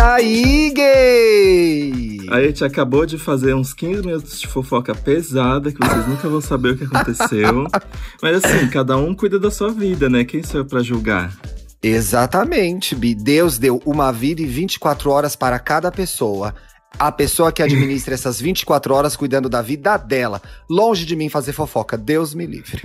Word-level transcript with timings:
aí, 0.00 0.72
gay? 0.74 2.20
A 2.30 2.40
gente 2.42 2.64
acabou 2.64 3.04
de 3.04 3.18
fazer 3.18 3.54
uns 3.54 3.74
15 3.74 4.02
minutos 4.02 4.40
de 4.40 4.46
fofoca 4.46 4.94
pesada, 4.94 5.70
que 5.70 5.78
vocês 5.78 6.06
nunca 6.06 6.28
vão 6.28 6.40
saber 6.40 6.70
o 6.70 6.78
que 6.78 6.84
aconteceu. 6.84 7.66
Mas 8.22 8.44
assim, 8.44 8.68
cada 8.68 8.96
um 8.96 9.14
cuida 9.14 9.38
da 9.38 9.50
sua 9.50 9.70
vida, 9.70 10.08
né? 10.08 10.24
Quem 10.24 10.42
sou 10.42 10.60
eu 10.60 10.64
pra 10.64 10.82
julgar? 10.82 11.36
Exatamente, 11.82 12.94
Bi. 12.94 13.14
Deus 13.14 13.58
deu 13.58 13.82
uma 13.84 14.12
vida 14.12 14.42
e 14.42 14.46
24 14.46 15.10
horas 15.10 15.34
para 15.34 15.58
cada 15.58 15.90
pessoa. 15.90 16.54
A 16.98 17.10
pessoa 17.10 17.52
que 17.52 17.62
administra 17.62 18.14
essas 18.14 18.40
24 18.40 18.94
horas 18.94 19.16
cuidando 19.16 19.48
da 19.48 19.62
vida 19.62 19.96
dela. 19.96 20.42
Longe 20.68 21.06
de 21.06 21.16
mim 21.16 21.28
fazer 21.28 21.52
fofoca. 21.52 21.96
Deus 21.96 22.34
me 22.34 22.46
livre. 22.46 22.82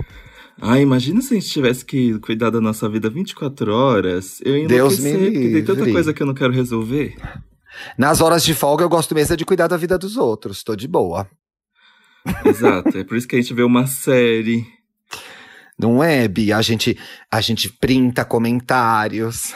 Ah, 0.60 0.80
imagina 0.80 1.20
se 1.20 1.34
a 1.34 1.38
gente 1.40 1.50
tivesse 1.50 1.84
que 1.84 2.18
cuidar 2.20 2.50
da 2.50 2.60
nossa 2.60 2.88
vida 2.88 3.10
24 3.10 3.72
horas. 3.72 4.40
Eu 4.42 4.56
ia 4.56 4.66
Deus 4.66 4.98
me 4.98 5.12
porque 5.12 5.30
tem 5.30 5.64
tanta 5.64 5.80
livre. 5.80 5.92
coisa 5.92 6.14
que 6.14 6.22
eu 6.22 6.26
não 6.26 6.34
quero 6.34 6.52
resolver. 6.52 7.14
Nas 7.98 8.20
horas 8.22 8.42
de 8.42 8.54
folga, 8.54 8.82
eu 8.82 8.88
gosto 8.88 9.14
mesmo 9.14 9.36
de 9.36 9.44
cuidar 9.44 9.66
da 9.68 9.76
vida 9.76 9.98
dos 9.98 10.16
outros. 10.16 10.62
Tô 10.62 10.74
de 10.74 10.88
boa. 10.88 11.28
Exato, 12.44 12.96
é 12.96 13.04
por 13.04 13.16
isso 13.16 13.28
que 13.28 13.36
a 13.36 13.40
gente 13.40 13.52
vê 13.52 13.62
uma 13.62 13.86
série. 13.86 14.66
Não 15.78 16.02
é, 16.02 16.26
Bi? 16.26 16.52
A 16.52 16.62
gente, 16.62 16.98
a 17.30 17.40
gente 17.42 17.68
printa 17.70 18.24
comentários, 18.24 19.54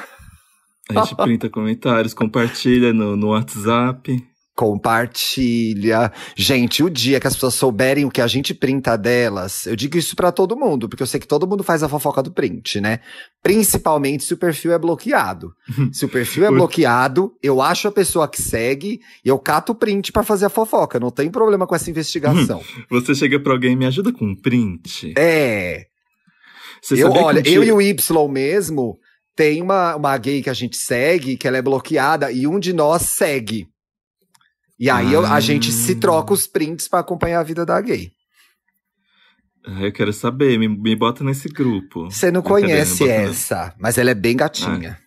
A 0.90 1.00
gente 1.00 1.16
printa 1.16 1.48
comentários, 1.48 2.12
compartilha 2.12 2.92
no, 2.92 3.16
no 3.16 3.28
WhatsApp. 3.28 4.22
Compartilha. 4.60 6.12
Gente, 6.36 6.82
o 6.82 6.90
dia 6.90 7.18
que 7.18 7.26
as 7.26 7.32
pessoas 7.32 7.54
souberem 7.54 8.04
o 8.04 8.10
que 8.10 8.20
a 8.20 8.26
gente 8.26 8.52
printa 8.52 8.94
delas, 8.94 9.64
eu 9.64 9.74
digo 9.74 9.96
isso 9.96 10.14
pra 10.14 10.30
todo 10.30 10.54
mundo, 10.54 10.86
porque 10.86 11.02
eu 11.02 11.06
sei 11.06 11.18
que 11.18 11.26
todo 11.26 11.46
mundo 11.46 11.64
faz 11.64 11.82
a 11.82 11.88
fofoca 11.88 12.22
do 12.22 12.30
print, 12.30 12.78
né? 12.78 13.00
Principalmente 13.42 14.22
se 14.22 14.34
o 14.34 14.36
perfil 14.36 14.72
é 14.72 14.78
bloqueado. 14.78 15.54
Se 15.92 16.04
o 16.04 16.08
perfil 16.08 16.44
é 16.44 16.50
bloqueado, 16.50 17.32
eu 17.42 17.62
acho 17.62 17.88
a 17.88 17.92
pessoa 17.92 18.28
que 18.28 18.40
segue 18.40 19.00
e 19.24 19.28
eu 19.28 19.38
cato 19.38 19.72
o 19.72 19.74
print 19.74 20.12
pra 20.12 20.22
fazer 20.22 20.46
a 20.46 20.50
fofoca. 20.50 21.00
Não 21.00 21.10
tem 21.10 21.30
problema 21.30 21.66
com 21.66 21.74
essa 21.74 21.88
investigação. 21.88 22.62
Você 22.90 23.14
chega 23.14 23.40
pra 23.40 23.52
alguém 23.52 23.72
e 23.72 23.76
me 23.76 23.86
ajuda 23.86 24.12
com 24.12 24.26
um 24.26 24.36
print. 24.36 25.14
é. 25.16 25.86
Você 26.82 27.02
Eu, 27.02 27.12
olha, 27.12 27.42
eu 27.46 27.62
e 27.62 27.72
o 27.72 27.80
Y 27.80 28.28
mesmo, 28.28 28.98
tem 29.34 29.62
uma, 29.62 29.96
uma 29.96 30.16
gay 30.18 30.42
que 30.42 30.50
a 30.50 30.54
gente 30.54 30.76
segue, 30.76 31.36
que 31.36 31.46
ela 31.46 31.58
é 31.58 31.62
bloqueada, 31.62 32.30
e 32.32 32.46
um 32.46 32.58
de 32.58 32.72
nós 32.72 33.02
segue. 33.02 33.69
E 34.80 34.88
aí 34.88 35.12
eu- 35.12 35.24
a 35.26 35.34
Ah. 35.34 35.40
gente 35.40 35.70
se 35.70 35.94
troca 35.96 36.32
os 36.32 36.46
prints 36.46 36.88
pra 36.88 37.00
acompanhar 37.00 37.40
a 37.40 37.44
vida 37.44 37.66
da 37.66 37.78
gay. 37.80 38.10
Ah, 39.66 39.82
eu 39.82 39.92
quero 39.92 40.10
saber, 40.12 40.58
me, 40.58 40.66
me 40.68 40.96
bota 40.96 41.22
nesse 41.22 41.46
grupo. 41.48 42.10
Você 42.10 42.30
não 42.30 42.40
Brincadeira, 42.40 42.72
conhece 42.78 43.00
bota 43.04 43.12
não. 43.22 43.30
essa, 43.30 43.74
mas 43.78 43.98
ela 43.98 44.10
é 44.10 44.14
bem 44.14 44.34
gatinha. 44.34 44.98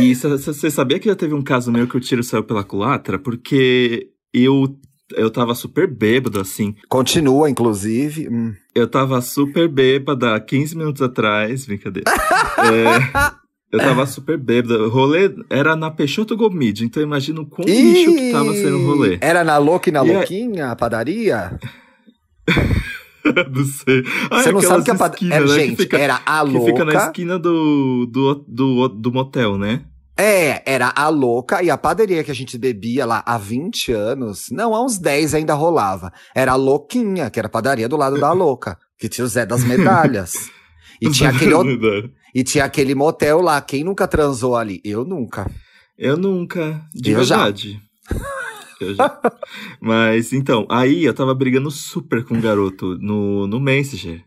E 0.00 0.14
cê- 0.14 0.38
cê- 0.38 0.52
você 0.52 0.70
sabia 0.70 0.98
que 1.00 1.08
já 1.08 1.16
teve 1.16 1.34
um 1.34 1.42
caso 1.42 1.70
meu 1.72 1.88
que 1.88 1.96
o 1.96 2.00
tiro 2.00 2.22
saiu 2.22 2.44
pela 2.44 2.62
culatra? 2.64 3.18
Porque 3.18 4.10
eu, 4.32 4.76
eu 5.14 5.28
tava 5.30 5.54
super 5.54 5.88
bêbado, 5.88 6.40
assim. 6.40 6.74
Continua, 6.88 7.50
inclusive. 7.50 8.28
Hum. 8.28 8.54
Eu 8.74 8.88
tava 8.88 9.20
super 9.20 9.68
bêbada 9.68 10.34
há 10.36 10.40
15 10.40 10.76
minutos 10.76 11.02
atrás, 11.02 11.66
brincadeira. 11.66 12.10
É, 12.58 13.45
eu 13.72 13.78
tava 13.78 14.04
super 14.06 14.36
bêbada. 14.38 14.82
O 14.82 14.88
rolê 14.88 15.34
era 15.50 15.74
na 15.76 15.90
Peixoto 15.90 16.36
Gomide, 16.36 16.84
então 16.84 17.02
imagina 17.02 17.40
o 17.40 17.46
quão 17.46 17.66
lixo 17.66 18.14
que 18.14 18.32
tava 18.32 18.52
sendo 18.52 18.78
o 18.78 18.86
rolê. 18.86 19.18
Era 19.20 19.42
na 19.44 19.58
Louca 19.58 19.88
e 19.88 19.92
na 19.92 20.04
E 20.04 20.10
é- 20.10 20.16
Louquinha, 20.18 20.70
a 20.70 20.76
padaria? 20.76 21.58
Não 23.52 23.64
sei. 23.64 24.04
Ah, 24.30 24.40
Você 24.42 24.52
não 24.52 24.60
sabe 24.62 24.84
que 24.84 24.90
a 24.90 24.94
padaria. 24.94 25.28
esquinas, 25.28 25.50
né, 25.50 25.58
gente, 25.64 25.76
fica, 25.76 25.98
era 25.98 26.20
a 26.24 26.44
que 26.46 26.60
fica 26.60 26.84
na 26.84 26.92
Louca. 26.92 27.06
esquina 27.06 27.38
do, 27.38 28.06
do, 28.06 28.34
do, 28.46 28.88
do 28.88 29.12
motel, 29.12 29.58
né? 29.58 29.82
É, 30.16 30.62
era 30.64 30.92
a 30.96 31.08
louca 31.08 31.62
e 31.62 31.68
a 31.68 31.76
padaria 31.76 32.22
que 32.24 32.30
a 32.30 32.34
gente 32.34 32.56
bebia 32.56 33.04
lá 33.04 33.22
há 33.26 33.36
20 33.36 33.92
anos, 33.92 34.46
não, 34.50 34.74
há 34.74 34.82
uns 34.82 34.96
10 34.96 35.34
ainda 35.34 35.52
rolava. 35.54 36.10
Era 36.34 36.52
a 36.52 36.54
Louquinha, 36.54 37.28
que 37.28 37.38
era 37.38 37.48
a 37.48 37.50
padaria 37.50 37.86
do 37.88 37.96
lado 37.98 38.18
da 38.18 38.30
louca, 38.32 38.78
que 38.98 39.08
tinha 39.10 39.24
o 39.24 39.28
Zé 39.28 39.44
das 39.44 39.62
Medalhas. 39.64 40.32
E 41.02 41.10
tinha, 41.10 41.28
aquele, 41.28 41.52
e 42.36 42.44
tinha 42.44 42.66
aquele 42.66 42.94
motel 42.94 43.40
lá. 43.40 43.58
Quem 43.62 43.82
nunca 43.82 44.06
transou 44.06 44.54
ali? 44.54 44.78
Eu 44.84 45.06
nunca. 45.06 45.50
Eu 45.96 46.18
nunca, 46.18 46.84
de 46.94 47.12
Eu 47.12 47.24
já. 47.24 47.36
verdade. 47.44 47.80
Eu 48.78 48.94
já. 48.94 49.18
Mas 49.80 50.34
então, 50.34 50.66
aí 50.70 51.06
eu 51.06 51.14
tava 51.14 51.34
brigando 51.34 51.70
super 51.70 52.22
com 52.26 52.34
um 52.34 52.40
garoto 52.40 52.98
no, 52.98 53.46
no 53.46 53.58
Messenger. 53.58 54.22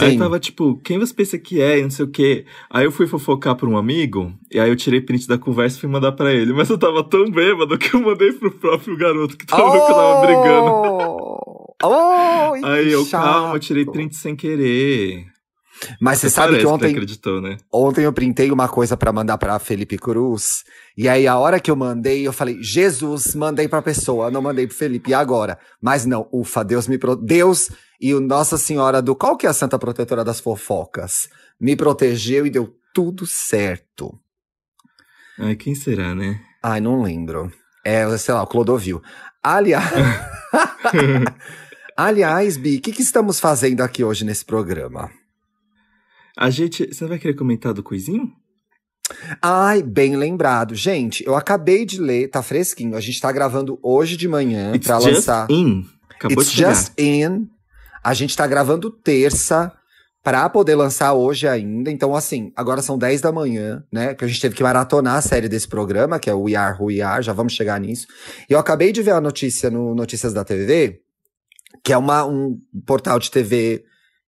Aí 0.00 0.12
Sim. 0.12 0.18
tava 0.18 0.40
tipo, 0.40 0.78
quem 0.78 0.98
você 0.98 1.12
pensa 1.12 1.36
que 1.38 1.60
é? 1.60 1.78
E 1.80 1.82
não 1.82 1.90
sei 1.90 2.06
o 2.06 2.10
quê. 2.10 2.46
Aí 2.70 2.86
eu 2.86 2.90
fui 2.90 3.06
fofocar 3.06 3.54
pra 3.54 3.68
um 3.68 3.76
amigo, 3.76 4.32
e 4.50 4.58
aí 4.58 4.70
eu 4.70 4.76
tirei 4.76 5.02
print 5.02 5.28
da 5.28 5.36
conversa 5.36 5.76
e 5.76 5.80
fui 5.80 5.90
mandar 5.90 6.12
pra 6.12 6.32
ele. 6.32 6.54
Mas 6.54 6.70
eu 6.70 6.78
tava 6.78 7.04
tão 7.04 7.30
bêbado 7.30 7.76
que 7.76 7.94
eu 7.94 8.00
mandei 8.00 8.32
pro 8.32 8.50
próprio 8.52 8.96
garoto 8.96 9.36
que 9.36 9.44
tava, 9.44 9.70
que 9.70 9.86
tava 9.86 10.20
brigando. 10.22 10.70
Oh, 11.82 12.54
Aí 12.64 12.90
eu, 12.90 13.04
chato. 13.04 13.22
calma, 13.22 13.56
eu 13.56 13.60
tirei 13.60 13.84
print 13.84 14.16
sem 14.16 14.34
querer. 14.34 15.33
Mas 16.00 16.18
você 16.18 16.26
Até 16.26 16.34
sabe 16.34 16.56
que 16.56 16.62
você 16.62 16.66
ontem, 16.66 16.90
acreditou, 16.90 17.40
né? 17.40 17.56
Ontem 17.72 18.04
eu 18.04 18.12
printei 18.12 18.50
uma 18.50 18.68
coisa 18.68 18.96
pra 18.96 19.12
mandar 19.12 19.38
pra 19.38 19.58
Felipe 19.58 19.98
Cruz. 19.98 20.64
E 20.96 21.08
aí, 21.08 21.26
a 21.26 21.36
hora 21.36 21.60
que 21.60 21.70
eu 21.70 21.76
mandei, 21.76 22.26
eu 22.26 22.32
falei: 22.32 22.62
Jesus, 22.62 23.34
mandei 23.34 23.68
pra 23.68 23.82
pessoa, 23.82 24.30
não 24.30 24.40
mandei 24.40 24.66
pro 24.66 24.76
Felipe. 24.76 25.10
E 25.10 25.14
agora? 25.14 25.58
Mas 25.80 26.06
não, 26.06 26.28
ufa, 26.32 26.64
Deus 26.64 26.86
me 26.86 26.98
pro... 26.98 27.16
Deus 27.16 27.70
e 28.00 28.14
o 28.14 28.20
Nossa 28.20 28.56
Senhora 28.56 29.02
do. 29.02 29.14
Qual 29.14 29.36
que 29.36 29.46
é 29.46 29.50
a 29.50 29.54
Santa 29.54 29.78
Protetora 29.78 30.24
das 30.24 30.40
Fofocas? 30.40 31.28
Me 31.60 31.76
protegeu 31.76 32.46
e 32.46 32.50
deu 32.50 32.74
tudo 32.92 33.26
certo. 33.26 34.18
Ai, 35.38 35.56
quem 35.56 35.74
será, 35.74 36.14
né? 36.14 36.40
Ai, 36.62 36.80
não 36.80 37.02
lembro. 37.02 37.52
É, 37.84 38.16
sei 38.16 38.32
lá, 38.32 38.42
o 38.42 38.46
Clodovil. 38.46 39.02
Aliás. 39.42 39.90
Aliás, 41.96 42.56
Bi, 42.56 42.76
o 42.76 42.80
que, 42.80 42.92
que 42.92 43.02
estamos 43.02 43.38
fazendo 43.38 43.80
aqui 43.80 44.02
hoje 44.02 44.24
nesse 44.24 44.44
programa? 44.44 45.10
A 46.36 46.50
gente. 46.50 46.86
Você 46.92 47.04
não 47.04 47.08
vai 47.08 47.18
querer 47.18 47.34
comentar 47.34 47.72
do 47.72 47.82
coisinho? 47.82 48.32
Ai, 49.40 49.82
bem 49.82 50.16
lembrado. 50.16 50.74
Gente, 50.74 51.24
eu 51.26 51.34
acabei 51.36 51.84
de 51.84 52.00
ler, 52.00 52.28
tá 52.28 52.42
fresquinho. 52.42 52.96
A 52.96 53.00
gente 53.00 53.20
tá 53.20 53.30
gravando 53.30 53.78
hoje 53.82 54.16
de 54.16 54.26
manhã 54.26 54.74
It's 54.74 54.86
pra 54.86 54.96
just 55.00 55.14
lançar. 55.14 55.50
in. 55.50 55.84
Acabou 56.10 56.42
It's 56.42 56.50
de 56.50 56.56
chegar. 56.56 56.74
just 56.74 56.92
in. 56.98 57.48
A 58.02 58.14
gente 58.14 58.36
tá 58.36 58.46
gravando 58.46 58.90
terça 58.90 59.72
pra 60.22 60.48
poder 60.48 60.74
lançar 60.74 61.12
hoje 61.12 61.46
ainda. 61.46 61.90
Então, 61.90 62.14
assim, 62.14 62.50
agora 62.56 62.80
são 62.80 62.96
10 62.96 63.20
da 63.20 63.30
manhã, 63.30 63.84
né? 63.92 64.14
Que 64.14 64.24
a 64.24 64.28
gente 64.28 64.40
teve 64.40 64.54
que 64.54 64.62
maratonar 64.62 65.16
a 65.16 65.22
série 65.22 65.48
desse 65.48 65.68
programa, 65.68 66.18
que 66.18 66.30
é 66.30 66.34
o 66.34 66.42
We 66.44 66.54
Are 66.54 66.76
Who 66.78 66.86
We 66.86 67.02
Are, 67.02 67.22
já 67.22 67.34
vamos 67.34 67.52
chegar 67.52 67.78
nisso. 67.78 68.06
E 68.48 68.52
eu 68.54 68.58
acabei 68.58 68.90
de 68.90 69.02
ver 69.02 69.10
a 69.12 69.20
notícia 69.20 69.70
no 69.70 69.94
Notícias 69.94 70.32
da 70.32 70.42
TV, 70.42 71.00
que 71.84 71.92
é 71.92 71.96
uma, 71.98 72.24
um 72.24 72.58
portal 72.86 73.18
de 73.18 73.30
TV, 73.30 73.84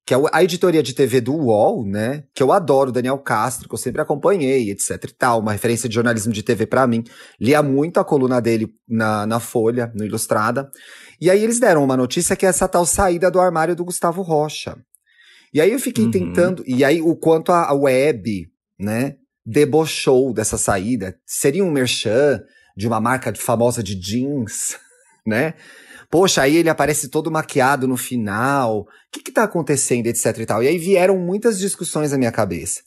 que 0.06 0.14
é 0.14 0.16
a 0.32 0.44
editoria 0.44 0.84
de 0.84 0.94
TV 0.94 1.20
do 1.20 1.34
UOL, 1.34 1.84
né? 1.84 2.22
Que 2.32 2.40
eu 2.40 2.52
adoro, 2.52 2.92
Daniel 2.92 3.18
Castro, 3.18 3.68
que 3.68 3.74
eu 3.74 3.78
sempre 3.78 4.00
acompanhei, 4.00 4.70
etc 4.70 5.02
e 5.02 5.12
tal. 5.12 5.40
Uma 5.40 5.50
referência 5.50 5.88
de 5.88 5.94
jornalismo 5.96 6.32
de 6.32 6.44
TV 6.44 6.64
pra 6.64 6.86
mim. 6.86 7.02
Lia 7.40 7.60
muito 7.60 7.98
a 7.98 8.04
coluna 8.04 8.40
dele 8.40 8.72
na, 8.88 9.26
na 9.26 9.40
Folha, 9.40 9.90
no 9.96 10.04
Ilustrada. 10.04 10.70
E 11.20 11.28
aí 11.28 11.42
eles 11.42 11.58
deram 11.58 11.82
uma 11.82 11.96
notícia 11.96 12.36
que 12.36 12.46
é 12.46 12.48
essa 12.48 12.68
tal 12.68 12.86
saída 12.86 13.28
do 13.32 13.40
armário 13.40 13.74
do 13.74 13.84
Gustavo 13.84 14.22
Rocha. 14.22 14.76
E 15.52 15.60
aí 15.60 15.72
eu 15.72 15.78
fiquei 15.80 16.04
Uhum. 16.04 16.10
tentando, 16.12 16.62
e 16.66 16.84
aí 16.84 17.02
o 17.02 17.16
quanto 17.16 17.50
a 17.50 17.64
a 17.64 17.74
web, 17.74 18.46
né, 18.78 19.16
debochou 19.44 20.32
dessa 20.32 20.56
saída. 20.56 21.16
Seria 21.26 21.64
um 21.64 21.70
merchan 21.70 22.40
de 22.76 22.86
uma 22.86 23.00
marca 23.00 23.34
famosa 23.34 23.82
de 23.82 23.96
jeans, 23.96 24.76
né? 25.26 25.54
Poxa, 26.16 26.40
aí 26.40 26.56
ele 26.56 26.70
aparece 26.70 27.10
todo 27.10 27.30
maquiado 27.30 27.86
no 27.86 27.94
final. 27.94 28.80
O 28.80 28.86
que 29.12 29.20
que 29.20 29.30
tá 29.30 29.42
acontecendo, 29.42 30.06
etc 30.06 30.38
e 30.38 30.46
tal. 30.46 30.62
E 30.62 30.66
aí 30.66 30.78
vieram 30.78 31.18
muitas 31.18 31.58
discussões 31.58 32.10
na 32.10 32.16
minha 32.16 32.32
cabeça. 32.32 32.80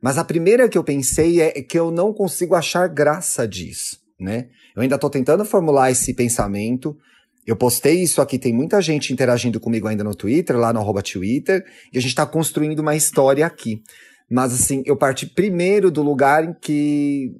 Mas 0.00 0.18
a 0.18 0.24
primeira 0.24 0.68
que 0.68 0.78
eu 0.78 0.84
pensei 0.84 1.40
é 1.40 1.50
que 1.50 1.76
eu 1.76 1.90
não 1.90 2.14
consigo 2.14 2.54
achar 2.54 2.86
graça 2.86 3.44
disso, 3.44 3.98
né? 4.20 4.46
Eu 4.76 4.82
ainda 4.82 4.96
tô 4.98 5.10
tentando 5.10 5.44
formular 5.44 5.90
esse 5.90 6.14
pensamento. 6.14 6.96
Eu 7.44 7.56
postei 7.56 8.00
isso 8.00 8.22
aqui, 8.22 8.38
tem 8.38 8.54
muita 8.54 8.80
gente 8.80 9.12
interagindo 9.12 9.58
comigo 9.58 9.88
ainda 9.88 10.04
no 10.04 10.14
Twitter, 10.14 10.56
lá 10.56 10.72
no 10.72 10.78
arroba 10.78 11.02
Twitter, 11.02 11.64
e 11.92 11.98
a 11.98 12.00
gente 12.00 12.14
tá 12.14 12.24
construindo 12.24 12.78
uma 12.78 12.94
história 12.94 13.44
aqui. 13.44 13.82
Mas 14.30 14.52
assim, 14.52 14.84
eu 14.86 14.96
parti 14.96 15.26
primeiro 15.26 15.90
do 15.90 16.04
lugar 16.04 16.44
em 16.44 16.54
que 16.54 17.32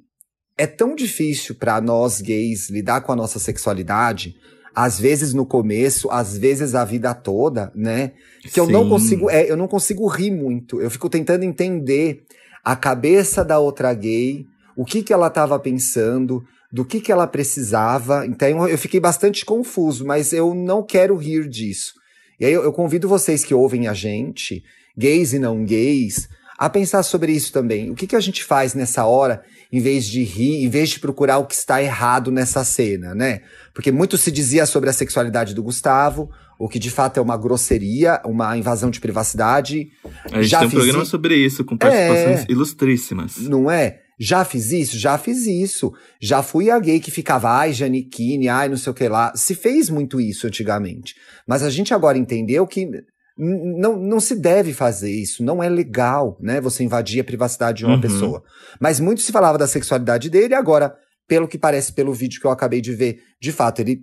é 0.57 0.67
tão 0.67 0.93
difícil 0.93 1.55
para 1.55 1.79
nós 1.79 2.19
gays 2.19 2.69
lidar 2.69 2.99
com 2.99 3.13
a 3.13 3.15
nossa 3.15 3.39
sexualidade, 3.39 4.35
às 4.77 4.99
vezes 4.99 5.33
no 5.33 5.43
começo, 5.43 6.07
às 6.11 6.37
vezes 6.37 6.75
a 6.75 6.85
vida 6.85 7.11
toda, 7.11 7.71
né? 7.73 8.11
Que 8.53 8.59
eu 8.59 8.67
não 8.67 8.83
Sim. 8.83 8.89
consigo, 8.89 9.27
é, 9.27 9.49
eu 9.49 9.57
não 9.57 9.67
consigo 9.67 10.05
rir 10.05 10.29
muito. 10.29 10.79
Eu 10.79 10.91
fico 10.91 11.09
tentando 11.09 11.41
entender 11.41 12.25
a 12.63 12.75
cabeça 12.75 13.43
da 13.43 13.57
outra 13.57 13.91
gay, 13.95 14.45
o 14.75 14.85
que 14.85 15.01
que 15.01 15.11
ela 15.11 15.29
estava 15.29 15.57
pensando, 15.57 16.45
do 16.71 16.85
que 16.85 17.01
que 17.01 17.11
ela 17.11 17.25
precisava. 17.25 18.23
Então 18.27 18.67
eu 18.67 18.77
fiquei 18.77 18.99
bastante 18.99 19.43
confuso, 19.43 20.05
mas 20.05 20.31
eu 20.31 20.53
não 20.53 20.83
quero 20.83 21.15
rir 21.15 21.49
disso. 21.49 21.95
E 22.39 22.45
aí 22.45 22.53
eu, 22.53 22.61
eu 22.63 22.71
convido 22.71 23.09
vocês 23.09 23.43
que 23.43 23.55
ouvem 23.55 23.87
a 23.87 23.95
gente, 23.95 24.63
gays 24.95 25.33
e 25.33 25.39
não 25.39 25.65
gays, 25.65 26.29
a 26.55 26.69
pensar 26.69 27.01
sobre 27.01 27.31
isso 27.31 27.51
também. 27.51 27.89
O 27.89 27.95
que, 27.95 28.05
que 28.05 28.15
a 28.15 28.19
gente 28.19 28.43
faz 28.43 28.75
nessa 28.75 29.07
hora, 29.07 29.43
em 29.71 29.79
vez 29.79 30.05
de 30.05 30.23
rir, 30.23 30.63
em 30.63 30.69
vez 30.69 30.89
de 30.89 30.99
procurar 30.99 31.37
o 31.37 31.45
que 31.45 31.55
está 31.55 31.81
errado 31.81 32.31
nessa 32.31 32.63
cena, 32.63 33.13
né? 33.13 33.41
Porque 33.73 33.91
muito 33.91 34.17
se 34.17 34.31
dizia 34.31 34.65
sobre 34.65 34.89
a 34.89 34.93
sexualidade 34.93 35.53
do 35.53 35.63
Gustavo, 35.63 36.29
o 36.59 36.67
que 36.67 36.79
de 36.79 36.89
fato 36.89 37.17
é 37.17 37.21
uma 37.21 37.37
grosseria, 37.37 38.21
uma 38.25 38.57
invasão 38.57 38.89
de 38.89 38.99
privacidade. 38.99 39.91
A 40.31 40.41
gente 40.41 40.47
Já 40.47 40.59
tem 40.59 40.67
um 40.67 40.71
programa 40.71 41.05
sobre 41.05 41.35
isso, 41.35 41.63
com 41.63 41.77
participações 41.77 42.41
é, 42.41 42.45
ilustríssimas. 42.49 43.37
Não 43.37 43.69
é? 43.69 44.01
Já 44.19 44.43
fiz 44.43 44.71
isso? 44.71 44.97
Já 44.97 45.17
fiz 45.17 45.45
isso. 45.45 45.93
Já 46.19 46.41
fui 46.41 46.71
a 46.71 46.79
gay 46.79 46.99
que 46.99 47.11
ficava, 47.11 47.51
ai, 47.51 47.71
Janiquine, 47.71 48.49
ai, 48.49 48.67
não 48.67 48.77
sei 48.77 48.91
o 48.91 48.95
que 48.95 49.07
lá. 49.07 49.31
Se 49.35 49.53
fez 49.53 49.89
muito 49.89 50.19
isso 50.19 50.47
antigamente. 50.47 51.15
Mas 51.47 51.61
a 51.61 51.69
gente 51.69 51.93
agora 51.93 52.17
entendeu 52.17 52.65
que 52.65 52.89
não, 53.37 53.97
não 53.97 54.19
se 54.19 54.35
deve 54.35 54.73
fazer 54.73 55.11
isso, 55.11 55.43
não 55.43 55.61
é 55.61 55.69
legal, 55.69 56.37
né? 56.41 56.59
Você 56.59 56.83
invadir 56.83 57.19
a 57.19 57.23
privacidade 57.23 57.79
de 57.79 57.85
uma 57.85 57.95
uhum. 57.95 58.01
pessoa. 58.01 58.43
Mas 58.79 58.99
muito 58.99 59.21
se 59.21 59.31
falava 59.31 59.57
da 59.57 59.67
sexualidade 59.67 60.29
dele, 60.29 60.55
agora, 60.55 60.95
pelo 61.27 61.47
que 61.47 61.57
parece 61.57 61.93
pelo 61.93 62.13
vídeo 62.13 62.41
que 62.41 62.47
eu 62.47 62.51
acabei 62.51 62.81
de 62.81 62.93
ver, 62.93 63.19
de 63.39 63.51
fato, 63.51 63.79
ele 63.79 64.01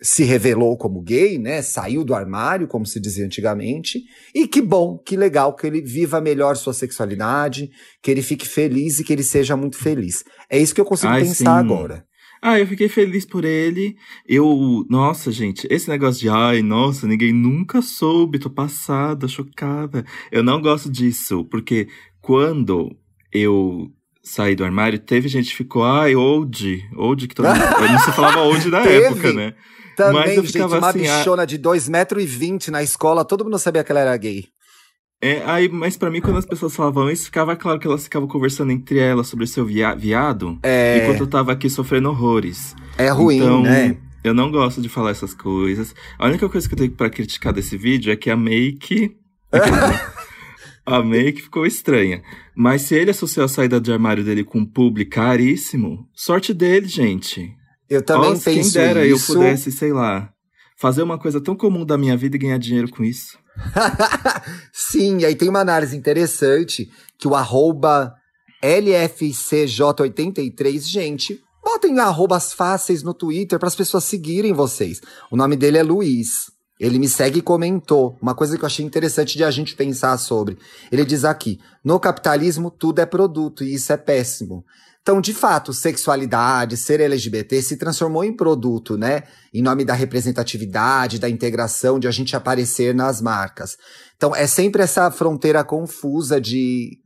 se 0.00 0.22
revelou 0.22 0.76
como 0.76 1.02
gay, 1.02 1.38
né? 1.38 1.60
Saiu 1.60 2.04
do 2.04 2.14
armário, 2.14 2.68
como 2.68 2.86
se 2.86 3.00
dizia 3.00 3.24
antigamente. 3.24 4.00
E 4.34 4.46
que 4.46 4.62
bom, 4.62 4.96
que 4.96 5.16
legal 5.16 5.54
que 5.56 5.66
ele 5.66 5.80
viva 5.80 6.20
melhor 6.20 6.56
sua 6.56 6.72
sexualidade, 6.72 7.68
que 8.00 8.10
ele 8.10 8.22
fique 8.22 8.46
feliz 8.46 9.00
e 9.00 9.04
que 9.04 9.12
ele 9.12 9.24
seja 9.24 9.56
muito 9.56 9.76
feliz. 9.76 10.22
É 10.48 10.58
isso 10.58 10.74
que 10.74 10.80
eu 10.80 10.84
consigo 10.84 11.12
Ai, 11.12 11.22
pensar 11.22 11.34
sim. 11.34 11.46
agora. 11.46 12.06
Ah, 12.40 12.58
eu 12.58 12.66
fiquei 12.66 12.88
feliz 12.88 13.24
por 13.24 13.44
ele. 13.44 13.96
Eu, 14.26 14.86
nossa, 14.88 15.30
gente, 15.32 15.66
esse 15.70 15.88
negócio 15.88 16.20
de 16.20 16.28
ai, 16.28 16.62
nossa, 16.62 17.06
ninguém 17.06 17.32
nunca 17.32 17.82
soube, 17.82 18.38
tô 18.38 18.48
passada, 18.48 19.26
chocada. 19.26 20.04
Eu 20.30 20.42
não 20.42 20.60
gosto 20.60 20.90
disso, 20.90 21.44
porque 21.44 21.88
quando 22.20 22.96
eu 23.32 23.90
saí 24.22 24.54
do 24.54 24.64
armário, 24.64 24.98
teve 24.98 25.28
gente 25.28 25.50
que 25.50 25.56
ficou, 25.56 25.84
ai, 25.84 26.14
old, 26.14 26.88
old 26.96 27.26
que 27.26 27.34
todo 27.34 27.48
mundo. 27.48 27.58
eu 27.80 27.92
não 27.92 27.98
se 27.98 28.12
falava 28.12 28.40
old 28.40 28.68
na 28.68 28.80
época, 28.80 29.32
né? 29.32 29.54
Também, 29.96 30.12
Mas 30.12 30.36
eu 30.36 30.44
ficava 30.44 30.74
gente, 30.76 30.84
uma 30.84 30.90
assim, 30.90 31.08
ah 31.08 31.18
bichona 31.18 31.46
de 31.46 31.58
2,20m 31.58 32.68
na 32.68 32.82
escola, 32.84 33.24
todo 33.24 33.44
mundo 33.44 33.58
sabia 33.58 33.82
que 33.82 33.90
ela 33.90 34.00
era 34.00 34.16
gay. 34.16 34.46
É, 35.20 35.42
aí, 35.44 35.68
mas 35.68 35.96
para 35.96 36.10
mim, 36.10 36.20
quando 36.20 36.36
as 36.36 36.46
pessoas 36.46 36.74
falavam 36.76 37.10
isso, 37.10 37.24
ficava 37.24 37.56
claro 37.56 37.80
que 37.80 37.86
elas 37.86 38.04
ficavam 38.04 38.28
conversando 38.28 38.70
entre 38.70 38.98
elas 38.98 39.26
sobre 39.26 39.44
o 39.44 39.48
seu 39.48 39.64
via 39.64 39.94
viado, 39.94 40.58
é... 40.62 41.02
enquanto 41.02 41.20
eu 41.20 41.26
tava 41.26 41.52
aqui 41.52 41.68
sofrendo 41.68 42.08
horrores. 42.08 42.74
É 42.96 43.08
ruim, 43.08 43.38
então, 43.38 43.62
né? 43.62 43.96
Eu 44.22 44.34
não 44.34 44.50
gosto 44.50 44.80
de 44.80 44.88
falar 44.88 45.10
essas 45.10 45.34
coisas. 45.34 45.94
A 46.18 46.26
única 46.26 46.48
coisa 46.48 46.68
que 46.68 46.74
eu 46.74 46.78
tenho 46.78 46.92
para 46.92 47.10
criticar 47.10 47.52
desse 47.52 47.76
vídeo 47.76 48.12
é 48.12 48.16
que 48.16 48.30
a 48.30 48.36
make. 48.36 49.16
a 50.84 51.02
make 51.02 51.42
ficou 51.42 51.66
estranha. 51.66 52.22
Mas 52.54 52.82
se 52.82 52.94
ele 52.94 53.10
associou 53.10 53.44
a 53.44 53.48
saída 53.48 53.80
de 53.80 53.92
armário 53.92 54.24
dele 54.24 54.44
com 54.44 54.58
um 54.58 54.66
publi 54.66 55.04
caríssimo, 55.04 56.08
sorte 56.12 56.52
dele, 56.52 56.86
gente. 56.86 57.54
Eu 57.88 58.02
também 58.02 58.30
Nossa, 58.30 58.50
penso 58.50 58.72
quem 58.72 58.82
dera 58.82 59.06
isso. 59.06 59.32
eu 59.32 59.36
pudesse, 59.36 59.72
sei 59.72 59.92
lá, 59.92 60.30
fazer 60.78 61.02
uma 61.02 61.18
coisa 61.18 61.40
tão 61.40 61.56
comum 61.56 61.84
da 61.84 61.98
minha 61.98 62.16
vida 62.16 62.36
e 62.36 62.38
ganhar 62.38 62.58
dinheiro 62.58 62.88
com 62.88 63.02
isso. 63.04 63.36
Sim, 64.72 65.24
aí 65.24 65.34
tem 65.34 65.48
uma 65.48 65.58
análise 65.60 65.96
interessante 65.96 66.88
que 67.18 67.26
o 67.26 67.34
arroba 67.34 68.14
LFCJ83, 68.62 70.82
gente, 70.82 71.42
botem 71.62 71.98
arrobas 71.98 72.52
fáceis 72.52 73.02
no 73.02 73.12
Twitter 73.12 73.58
para 73.58 73.66
as 73.68 73.74
pessoas 73.74 74.04
seguirem 74.04 74.52
vocês. 74.52 75.00
O 75.30 75.36
nome 75.36 75.56
dele 75.56 75.78
é 75.78 75.82
Luiz. 75.82 76.56
Ele 76.78 76.98
me 76.98 77.08
segue 77.08 77.40
e 77.40 77.42
comentou 77.42 78.16
uma 78.22 78.34
coisa 78.34 78.56
que 78.56 78.62
eu 78.62 78.66
achei 78.66 78.84
interessante 78.84 79.36
de 79.36 79.44
a 79.44 79.50
gente 79.50 79.74
pensar 79.74 80.16
sobre. 80.18 80.58
Ele 80.92 81.04
diz 81.04 81.24
aqui: 81.24 81.58
no 81.84 81.98
capitalismo 81.98 82.70
tudo 82.70 83.00
é 83.00 83.06
produto 83.06 83.64
e 83.64 83.74
isso 83.74 83.92
é 83.92 83.96
péssimo. 83.96 84.64
Então, 85.02 85.22
de 85.22 85.32
fato, 85.32 85.72
sexualidade, 85.72 86.76
ser 86.76 87.00
LGBT 87.00 87.62
se 87.62 87.78
transformou 87.78 88.22
em 88.24 88.36
produto, 88.36 88.96
né? 88.98 89.22
Em 89.54 89.62
nome 89.62 89.82
da 89.82 89.94
representatividade, 89.94 91.18
da 91.18 91.30
integração, 91.30 91.98
de 91.98 92.06
a 92.06 92.10
gente 92.10 92.36
aparecer 92.36 92.94
nas 92.94 93.20
marcas. 93.22 93.78
Então, 94.16 94.36
é 94.36 94.46
sempre 94.46 94.82
essa 94.82 95.10
fronteira 95.10 95.64
confusa 95.64 96.38
de 96.38 96.98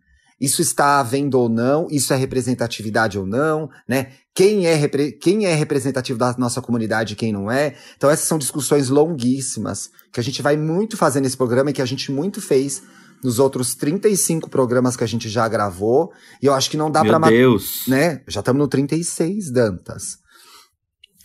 isso 0.43 0.61
está 0.61 0.99
havendo 0.99 1.39
ou 1.39 1.49
não, 1.49 1.87
isso 1.89 2.13
é 2.13 2.17
representatividade 2.17 3.17
ou 3.17 3.25
não, 3.25 3.71
né? 3.89 4.11
Quem 4.35 4.67
é, 4.67 4.89
quem 5.21 5.47
é 5.47 5.55
representativo 5.55 6.19
da 6.19 6.35
nossa 6.37 6.61
comunidade 6.61 7.13
e 7.13 7.17
quem 7.17 7.33
não 7.33 7.49
é. 7.49 7.77
Então, 7.97 8.11
essas 8.11 8.27
são 8.27 8.39
discussões 8.39 8.89
longuíssimas 8.89 9.89
que 10.13 10.19
a 10.19 10.23
gente 10.23 10.43
vai 10.43 10.57
muito 10.57 10.97
fazer 10.97 11.21
nesse 11.21 11.37
programa 11.37 11.71
e 11.71 11.73
que 11.73 11.81
a 11.81 11.87
gente 11.87 12.11
muito 12.11 12.43
fez 12.43 12.83
nos 13.23 13.39
outros 13.39 13.77
35 13.77 14.51
programas 14.51 14.97
que 14.97 15.05
a 15.05 15.07
gente 15.07 15.29
já 15.29 15.47
gravou. 15.47 16.13
E 16.43 16.47
eu 16.47 16.55
acho 16.55 16.69
que 16.69 16.77
não 16.77 16.91
dá 16.91 17.05
Meu 17.05 17.21
pra. 17.21 17.29
Deus! 17.31 17.85
Né? 17.87 18.21
Já 18.27 18.41
estamos 18.41 18.59
no 18.59 18.67
36, 18.67 19.53
Dantas. 19.53 20.17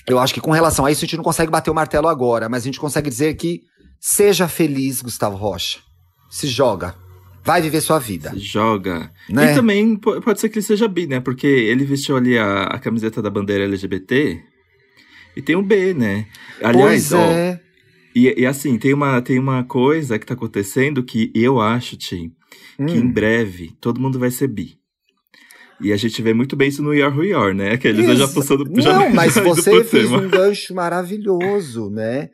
Eu 0.06 0.20
acho 0.20 0.32
que 0.32 0.42
com 0.42 0.52
relação 0.52 0.86
a 0.86 0.92
isso 0.92 1.00
a 1.00 1.08
gente 1.08 1.18
não 1.18 1.24
consegue 1.24 1.52
bater 1.52 1.72
o 1.72 1.76
martelo 1.76 2.08
agora, 2.08 2.48
mas 2.48 2.62
a 2.62 2.66
gente 2.66 2.80
consegue 2.80 3.10
dizer 3.10 3.34
que 3.34 3.62
seja 4.00 4.48
feliz, 4.48 5.02
Gustavo 5.02 5.36
Rocha. 5.36 5.80
Se 6.30 6.46
joga. 6.46 7.07
Vai 7.48 7.62
viver 7.62 7.80
sua 7.80 7.98
vida. 7.98 8.32
Se 8.32 8.40
joga. 8.40 9.10
Né? 9.30 9.54
E 9.54 9.56
também 9.56 9.96
pode 9.96 10.38
ser 10.38 10.50
que 10.50 10.60
ele 10.60 10.66
seja 10.66 10.86
bi, 10.86 11.08
né? 11.08 11.22
Porque 11.22 11.48
ele 11.48 11.86
vestiu 11.86 12.18
ali 12.18 12.38
a, 12.38 12.64
a 12.64 12.78
camiseta 12.78 13.22
da 13.22 13.30
bandeira 13.30 13.64
LGBT 13.64 14.44
e 15.34 15.42
tem 15.42 15.56
um 15.56 15.64
B, 15.64 15.94
né? 15.94 16.28
Aliás, 16.62 17.08
pois 17.08 17.12
é. 17.14 17.54
Ó, 17.54 17.68
e, 18.14 18.42
e, 18.42 18.46
assim, 18.46 18.78
tem 18.78 18.94
uma, 18.94 19.22
tem 19.22 19.40
uma 19.40 19.64
coisa 19.64 20.20
que 20.20 20.26
tá 20.26 20.34
acontecendo 20.34 21.02
que 21.02 21.32
eu 21.34 21.62
acho, 21.62 21.96
Tim, 21.96 22.34
hum. 22.78 22.86
que 22.86 22.98
em 22.98 23.04
hum. 23.04 23.14
breve 23.14 23.72
todo 23.80 24.02
mundo 24.02 24.20
vai 24.20 24.30
ser 24.30 24.50
bi. 24.50 24.78
E 25.80 25.94
a 25.94 25.96
gente 25.96 26.22
vê 26.22 26.34
muito 26.34 26.58
bem 26.58 26.68
isso 26.68 26.84
no 26.84 26.94
Your 26.94 27.16
Who 27.16 27.24
Your, 27.24 27.54
né? 27.54 27.72
Aqueles 27.72 28.18
já 28.18 28.28
passando 28.28 28.66
Não, 28.66 28.82
já, 28.82 29.10
mas 29.12 29.36
já 29.36 29.42
você 29.42 29.86
fez 29.86 30.12
um 30.12 30.28
gancho 30.28 30.76
maravilhoso, 30.76 31.90
né? 31.90 32.30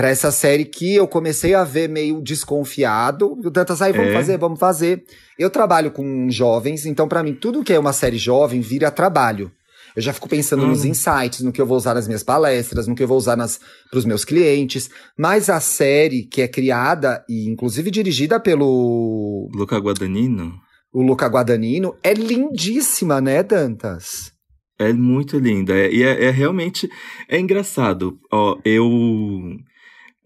Pra 0.00 0.08
essa 0.08 0.30
série 0.30 0.64
que 0.64 0.94
eu 0.94 1.06
comecei 1.06 1.52
a 1.52 1.62
ver 1.62 1.86
meio 1.86 2.22
desconfiado. 2.22 3.38
O 3.44 3.50
Dantas, 3.50 3.82
aí, 3.82 3.92
vamos 3.92 4.08
é. 4.08 4.14
fazer, 4.14 4.38
vamos 4.38 4.58
fazer. 4.58 5.04
Eu 5.38 5.50
trabalho 5.50 5.90
com 5.90 6.30
jovens, 6.30 6.86
então 6.86 7.06
para 7.06 7.22
mim 7.22 7.34
tudo 7.34 7.62
que 7.62 7.70
é 7.70 7.78
uma 7.78 7.92
série 7.92 8.16
jovem 8.16 8.62
vira 8.62 8.90
trabalho. 8.90 9.52
Eu 9.94 10.00
já 10.00 10.14
fico 10.14 10.26
pensando 10.26 10.64
hum. 10.64 10.68
nos 10.68 10.86
insights, 10.86 11.42
no 11.42 11.52
que 11.52 11.60
eu 11.60 11.66
vou 11.66 11.76
usar 11.76 11.92
nas 11.92 12.06
minhas 12.06 12.22
palestras, 12.22 12.86
no 12.86 12.94
que 12.94 13.02
eu 13.02 13.06
vou 13.06 13.18
usar 13.18 13.36
para 13.36 13.98
os 13.98 14.06
meus 14.06 14.24
clientes. 14.24 14.88
Mas 15.18 15.50
a 15.50 15.60
série 15.60 16.22
que 16.22 16.40
é 16.40 16.48
criada 16.48 17.22
e 17.28 17.46
inclusive 17.46 17.90
dirigida 17.90 18.40
pelo 18.40 19.50
Luca 19.54 19.76
Guadagnino, 19.76 20.54
o 20.94 21.02
Luca 21.02 21.26
Guadagnino 21.26 21.94
é 22.02 22.14
lindíssima, 22.14 23.20
né, 23.20 23.42
Dantas? 23.42 24.32
É 24.78 24.94
muito 24.94 25.38
linda. 25.38 25.74
É, 25.74 25.92
e 25.92 26.02
é, 26.02 26.24
é, 26.24 26.30
realmente 26.30 26.88
é 27.28 27.38
engraçado. 27.38 28.18
Ó, 28.32 28.58
eu 28.64 28.88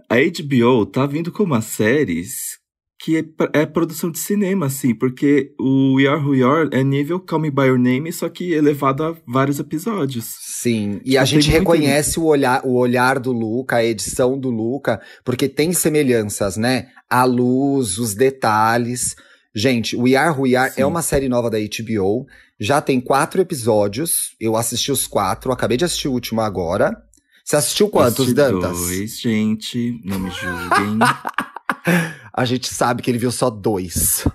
a 0.09 0.17
HBO 0.17 0.87
tá 0.87 1.07
vindo 1.07 1.33
com 1.33 1.43
umas 1.43 1.65
séries 1.65 2.63
que 3.05 3.19
é, 3.19 3.61
é, 3.61 3.67
produção 3.67 4.11
de 4.11 4.19
cinema, 4.19 4.65
assim, 4.65 4.95
porque 4.95 5.53
o 5.61 5.97
We 5.97 6.07
Are 6.07 6.23
Who 6.23 6.31
We 6.31 6.43
Are 6.43 6.71
é 6.73 6.83
nível 6.83 7.21
Call 7.21 7.41
Me 7.41 7.51
By 7.51 7.67
Your 7.67 7.79
Name, 7.79 8.11
só 8.11 8.31
que 8.31 8.53
elevado 8.53 9.05
a 9.05 9.15
vários 9.27 9.59
episódios. 9.59 10.25
Sim, 10.41 11.01
e 11.05 11.19
a 11.19 11.25
gente 11.27 11.51
reconhece 11.51 12.19
o 12.19 12.25
olhar, 12.25 12.65
o 12.65 12.75
olhar 12.77 13.19
do 13.19 13.31
Luca, 13.31 13.77
a 13.77 13.85
edição 13.85 14.39
do 14.39 14.49
Luca, 14.49 15.03
porque 15.23 15.51
tem 15.51 15.75
semelhanças, 15.75 16.57
né? 16.57 16.87
A 17.11 17.25
luz, 17.25 17.99
os 17.99 18.15
detalhes. 18.15 19.15
Gente, 19.55 19.95
We 19.97 20.17
Are 20.17 20.35
Who 20.35 20.45
We 20.45 20.57
Are 20.57 20.71
é 20.71 20.77
Sim. 20.77 20.81
é 20.81 20.87
uma 20.87 21.03
série 21.03 21.29
nova 21.29 21.51
da 21.51 21.59
HBO, 21.59 22.27
já 22.59 22.81
tem 22.81 23.03
quatro 23.03 23.43
episódios, 23.43 24.35
eu 24.41 24.57
assisti 24.57 24.91
os 24.91 25.07
quatro, 25.07 25.53
acabei 25.53 25.77
de 25.77 25.85
assistir 25.85 26.09
o 26.09 26.13
último 26.13 26.41
agora. 26.41 26.97
Você 27.45 27.57
assistiu 27.57 27.91
quantos, 27.91 28.21
Assisti 28.21 28.35
Dantas? 28.35 28.79
Dois, 28.79 29.21
gente, 29.21 30.01
não 30.03 30.19
me 30.19 30.31
julguem. 30.31 30.99
a 32.33 32.45
gente 32.47 32.73
sabe 32.73 33.03
que 33.03 33.11
ele 33.11 33.19
viu 33.19 33.31
só 33.31 33.51
dois. 33.51 34.27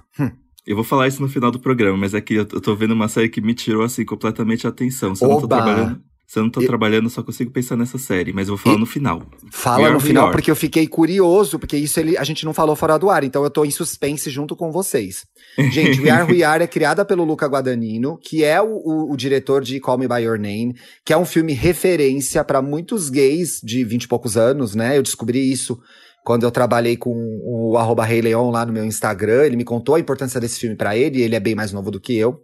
Eu 0.66 0.76
vou 0.76 0.84
falar 0.86 1.08
isso 1.08 1.20
no 1.20 1.28
final 1.28 1.50
do 1.50 1.60
programa, 1.60 1.98
mas 1.98 2.14
aqui 2.14 2.36
é 2.38 2.42
eu 2.42 2.46
tô 2.46 2.76
vendo 2.76 2.92
uma 2.92 3.08
série 3.08 3.28
que 3.28 3.42
me 3.42 3.56
tirou, 3.56 3.84
assim, 3.84 4.06
completamente 4.06 4.68
a 4.68 4.70
atenção. 4.70 5.16
Se 5.16 5.26
eu 5.26 5.30
não 5.30 5.42
tô 5.42 5.48
trabalhando. 5.48 6.00
Se 6.30 6.38
eu 6.38 6.44
não 6.44 6.52
tô 6.52 6.62
eu... 6.62 6.68
trabalhando, 6.68 7.10
só 7.10 7.24
consigo 7.24 7.50
pensar 7.50 7.76
nessa 7.76 7.98
série, 7.98 8.32
mas 8.32 8.48
eu 8.48 8.56
vou 8.56 8.64
falar 8.64 8.78
no 8.78 8.86
final. 8.86 9.24
Fala 9.50 9.90
no 9.90 10.00
final, 10.00 10.30
porque 10.30 10.52
eu 10.52 10.56
fiquei 10.56 10.86
curioso, 10.88 11.58
porque 11.58 11.76
isso 11.76 12.00
ele, 12.00 12.16
a 12.20 12.24
gente 12.24 12.46
não 12.46 12.54
falou 12.54 12.76
fora 12.76 13.00
do 13.00 13.10
ar, 13.10 13.24
então 13.24 13.44
eu 13.44 13.50
tô 13.50 13.66
em 13.66 13.72
suspense 13.72 14.30
junto 14.30 14.56
com 14.56 14.72
vocês. 14.72 15.26
Gente, 15.58 16.00
We 16.00 16.12
Are 16.12 16.32
We 16.32 16.44
Are 16.44 16.64
é 16.64 16.68
criada 16.68 17.04
pelo 17.04 17.24
Luca 17.24 17.48
Guadagnino, 17.48 18.16
que 18.22 18.44
é 18.44 18.62
o, 18.62 18.68
o, 18.68 19.12
o, 19.12 19.18
diretor 19.18 19.64
de 19.64 19.80
Call 19.80 19.98
Me 19.98 20.08
By 20.08 20.22
Your 20.22 20.38
Name, 20.38 20.76
que 21.04 21.12
é 21.12 21.18
um 21.18 21.26
filme 21.26 21.52
referência 21.54 22.44
para 22.44 22.62
muitos 22.62 23.10
gays 23.10 23.60
de 23.64 23.84
vinte 23.84 24.04
e 24.04 24.08
poucos 24.08 24.38
anos, 24.38 24.76
né? 24.76 25.00
Eu 25.00 25.02
descobri 25.02 25.52
isso 25.52 25.80
quando 26.24 26.44
eu 26.44 26.52
trabalhei 26.52 26.98
com 26.98 27.14
o 27.44 27.78
arroba 27.78 28.04
Rei 28.04 28.22
Leon 28.22 28.52
lá 28.52 28.66
no 28.66 28.74
meu 28.74 28.86
Instagram, 28.86 29.46
ele 29.46 29.56
me 29.56 29.64
contou 29.64 29.96
a 29.96 30.00
importância 30.00 30.40
desse 30.40 30.60
filme 30.60 30.76
para 30.76 30.96
ele, 30.96 31.22
ele 31.22 31.36
é 31.36 31.40
bem 31.40 31.56
mais 31.56 31.72
novo 31.72 31.90
do 31.90 32.00
que 32.00 32.16
eu. 32.16 32.44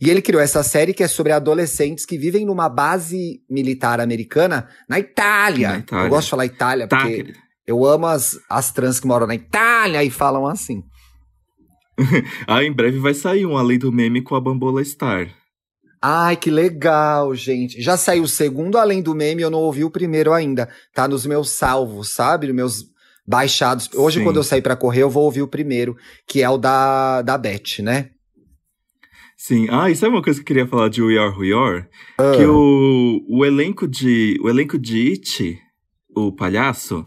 E 0.00 0.10
ele 0.10 0.22
criou 0.22 0.42
essa 0.42 0.62
série 0.62 0.94
que 0.94 1.02
é 1.02 1.08
sobre 1.08 1.32
adolescentes 1.32 2.06
que 2.06 2.16
vivem 2.16 2.46
numa 2.46 2.68
base 2.68 3.40
militar 3.48 4.00
americana 4.00 4.68
na 4.88 4.98
Itália. 4.98 5.68
Na 5.68 5.78
Itália. 5.78 6.06
Eu 6.06 6.10
gosto 6.10 6.24
de 6.24 6.30
falar 6.30 6.46
Itália 6.46 6.88
tá, 6.88 6.98
porque 6.98 7.32
eu 7.66 7.84
amo 7.84 8.06
as, 8.06 8.38
as 8.48 8.72
trans 8.72 9.00
que 9.00 9.06
moram 9.06 9.26
na 9.26 9.34
Itália 9.34 10.02
e 10.02 10.10
falam 10.10 10.46
assim. 10.46 10.82
ah, 12.46 12.62
em 12.62 12.72
breve 12.72 12.98
vai 12.98 13.14
sair 13.14 13.46
um 13.46 13.56
Além 13.56 13.78
do 13.78 13.90
Meme 13.90 14.22
com 14.22 14.34
a 14.34 14.40
Bambola 14.40 14.84
Star. 14.84 15.28
Ai, 16.00 16.36
que 16.36 16.50
legal, 16.50 17.34
gente. 17.34 17.80
Já 17.82 17.96
saiu 17.96 18.22
o 18.22 18.28
segundo 18.28 18.78
Além 18.78 19.02
do 19.02 19.14
Meme, 19.14 19.42
eu 19.42 19.50
não 19.50 19.58
ouvi 19.58 19.82
o 19.82 19.90
primeiro 19.90 20.32
ainda. 20.32 20.68
Tá 20.94 21.08
nos 21.08 21.26
meus 21.26 21.50
salvos, 21.50 22.12
sabe? 22.12 22.46
Nos 22.46 22.56
meus 22.56 22.95
baixados. 23.26 23.90
Hoje, 23.94 24.18
Sim. 24.18 24.24
quando 24.24 24.36
eu 24.36 24.44
sair 24.44 24.62
pra 24.62 24.76
correr, 24.76 25.02
eu 25.02 25.10
vou 25.10 25.24
ouvir 25.24 25.42
o 25.42 25.48
primeiro, 25.48 25.96
que 26.26 26.42
é 26.42 26.48
o 26.48 26.56
da, 26.56 27.22
da 27.22 27.36
Beth, 27.36 27.82
né? 27.82 28.10
Sim. 29.36 29.66
Ah, 29.70 29.90
e 29.90 29.94
sabe 29.96 30.14
uma 30.14 30.22
coisa 30.22 30.38
que 30.38 30.42
eu 30.42 30.46
queria 30.46 30.66
falar 30.66 30.88
de 30.88 31.02
We 31.02 31.18
Are 31.18 31.30
Who 31.30 31.40
We 31.40 31.52
Are? 31.52 31.86
Ah. 32.18 32.32
Que 32.36 32.46
o, 32.46 33.22
o 33.28 33.44
elenco 33.44 33.86
de. 33.86 34.38
O 34.42 34.48
elenco 34.48 34.78
de 34.78 35.10
It, 35.10 35.58
o 36.16 36.32
palhaço, 36.32 37.04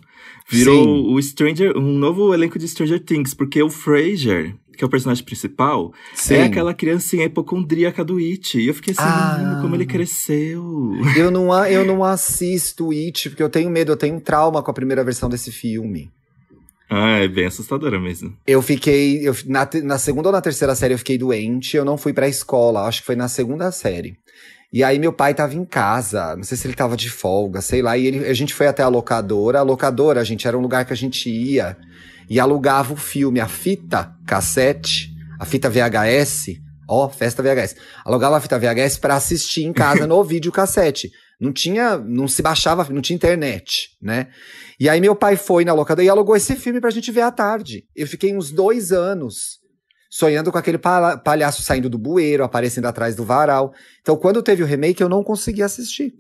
virou 0.48 0.84
Sim. 0.84 1.14
o 1.14 1.22
Stranger. 1.22 1.76
um 1.76 1.94
novo 1.98 2.34
elenco 2.34 2.60
de 2.60 2.68
Stranger 2.68 3.04
Things, 3.04 3.34
porque 3.34 3.62
o 3.64 3.70
Fraser, 3.70 4.56
que 4.80 4.86
é 4.86 4.88
o 4.88 4.90
personagem 4.90 5.26
principal, 5.26 5.92
Sim. 6.16 6.36
é 6.36 6.44
aquela 6.44 6.74
criancinha 6.74 7.26
hipocondríaca 7.26 8.02
do 8.02 8.16
It. 8.18 8.58
E 8.58 8.70
eu 8.70 8.74
fiquei 8.74 8.94
assim, 8.98 9.04
Ah. 9.06 9.36
menino, 9.38 9.62
como 9.62 9.76
ele 9.76 9.86
cresceu. 9.86 10.94
Eu 11.18 11.30
não, 11.30 11.52
a- 11.52 11.70
eu 11.70 11.84
não 11.86 12.02
assisto 12.02 12.90
It, 12.92 13.30
porque 13.30 13.44
eu 13.44 13.50
tenho 13.50 13.70
medo, 13.70 13.92
eu 13.92 13.98
tenho 13.98 14.16
um 14.16 14.22
trauma 14.22 14.64
com 14.64 14.72
a 14.72 14.74
primeira 14.74 15.04
versão 15.04 15.28
desse 15.28 15.52
filme. 15.52 16.10
Ah, 16.90 17.18
é 17.20 17.28
bem 17.28 17.46
assustadora 17.46 18.00
mesmo. 18.00 18.34
Eu 18.48 18.62
fiquei. 18.62 19.28
Eu, 19.28 19.36
na, 19.48 19.68
na 19.84 19.98
segunda 19.98 20.30
ou 20.30 20.32
na 20.32 20.40
terceira 20.42 20.74
série 20.74 20.94
eu 20.94 20.98
fiquei 20.98 21.18
doente, 21.18 21.76
eu 21.76 21.84
não 21.84 21.98
fui 21.98 22.14
pra 22.14 22.30
escola, 22.30 22.88
acho 22.88 23.02
que 23.02 23.06
foi 23.08 23.18
na 23.18 23.28
segunda 23.28 23.70
série. 23.74 24.16
E 24.72 24.82
aí 24.82 24.98
meu 24.98 25.12
pai 25.12 25.34
tava 25.34 25.56
em 25.56 25.66
casa, 25.66 26.36
não 26.38 26.44
sei 26.44 26.56
se 26.58 26.66
ele 26.68 26.74
tava 26.76 26.96
de 26.96 27.10
folga, 27.10 27.60
sei 27.60 27.82
lá, 27.82 27.98
e 27.98 28.06
ele, 28.08 28.26
a 28.26 28.34
gente 28.34 28.54
foi 28.54 28.68
até 28.68 28.82
a 28.82 28.88
locadora. 28.88 29.60
A 29.60 29.64
locadora, 29.64 30.24
gente, 30.24 30.48
era 30.48 30.58
um 30.58 30.62
lugar 30.62 30.86
que 30.86 30.94
a 30.94 30.96
gente 30.96 31.30
ia 31.30 31.76
e 32.30 32.40
alugava 32.40 32.94
o 32.94 32.98
filme, 32.98 33.40
a 33.40 33.48
fita 33.48 34.14
cassete, 34.26 35.10
a 35.40 35.46
fita 35.46 35.70
VHS, 35.70 36.60
ó, 36.88 37.10
festa 37.10 37.42
VHS. 37.42 37.76
Alugava 38.06 38.38
a 38.38 38.42
fita 38.42 38.60
VHS 38.60 38.98
pra 38.98 39.16
assistir 39.16 39.64
em 39.64 39.74
casa 39.74 40.06
no 40.08 40.24
videocassete. 40.24 41.12
Não 41.40 41.54
tinha, 41.54 41.98
não 41.98 42.28
se 42.28 42.42
baixava, 42.42 42.86
não 42.92 43.02
tinha 43.02 43.16
internet, 43.16 43.92
né? 44.02 44.28
E 44.80 44.90
aí 44.90 45.00
meu 45.00 45.16
pai 45.16 45.38
foi 45.38 45.64
na 45.64 45.74
locadora 45.74 46.06
e 46.06 46.10
alugou 46.10 46.36
esse 46.36 46.56
filme 46.56 46.82
pra 46.82 46.90
gente 46.90 47.12
ver 47.12 47.22
à 47.22 47.32
tarde. 47.32 47.86
Eu 47.96 48.06
fiquei 48.08 48.36
uns 48.36 48.52
dois 48.52 48.92
anos 48.92 49.60
sonhando 50.10 50.52
com 50.52 50.58
aquele 50.58 50.78
palhaço 50.78 51.62
saindo 51.62 51.90
do 51.90 51.98
bueiro, 51.98 52.44
aparecendo 52.44 52.86
atrás 52.86 53.16
do 53.16 53.24
varal. 53.24 53.74
Então, 54.02 54.18
quando 54.18 54.44
teve 54.44 54.64
o 54.64 54.66
remake, 54.66 55.02
eu 55.02 55.08
não 55.08 55.24
consegui 55.24 55.62
assistir. 55.62 56.14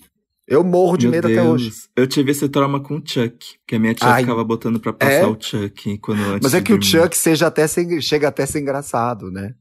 Eu 0.49 0.63
morro 0.63 0.97
de 0.97 1.05
Meu 1.05 1.11
medo 1.11 1.27
Deus. 1.27 1.39
até 1.39 1.47
hoje. 1.49 1.71
Eu 1.95 2.07
tive 2.07 2.31
esse 2.31 2.49
trauma 2.49 2.79
com 2.81 2.95
o 2.97 3.01
Chuck, 3.05 3.37
que 3.67 3.75
a 3.75 3.79
minha 3.79 3.93
tia 3.93 4.07
Ai. 4.07 4.21
ficava 4.23 4.43
botando 4.43 4.79
pra 4.79 4.91
passar 4.91 5.11
É? 5.13 5.25
o 5.27 5.37
Chuck 5.39 5.97
quando 5.99 6.21
antes 6.21 6.39
Mas 6.41 6.53
é 6.55 6.61
que 6.61 6.73
o. 6.73 6.81
Chuck 6.81 7.15
seja 7.15 7.47
até 7.47 7.67
sem- 7.67 8.01
chega 8.01 8.27
até 8.27 8.43
a 8.43 8.47
ser 8.47 8.59
engraçado, 8.59 9.29
né? 9.31 9.53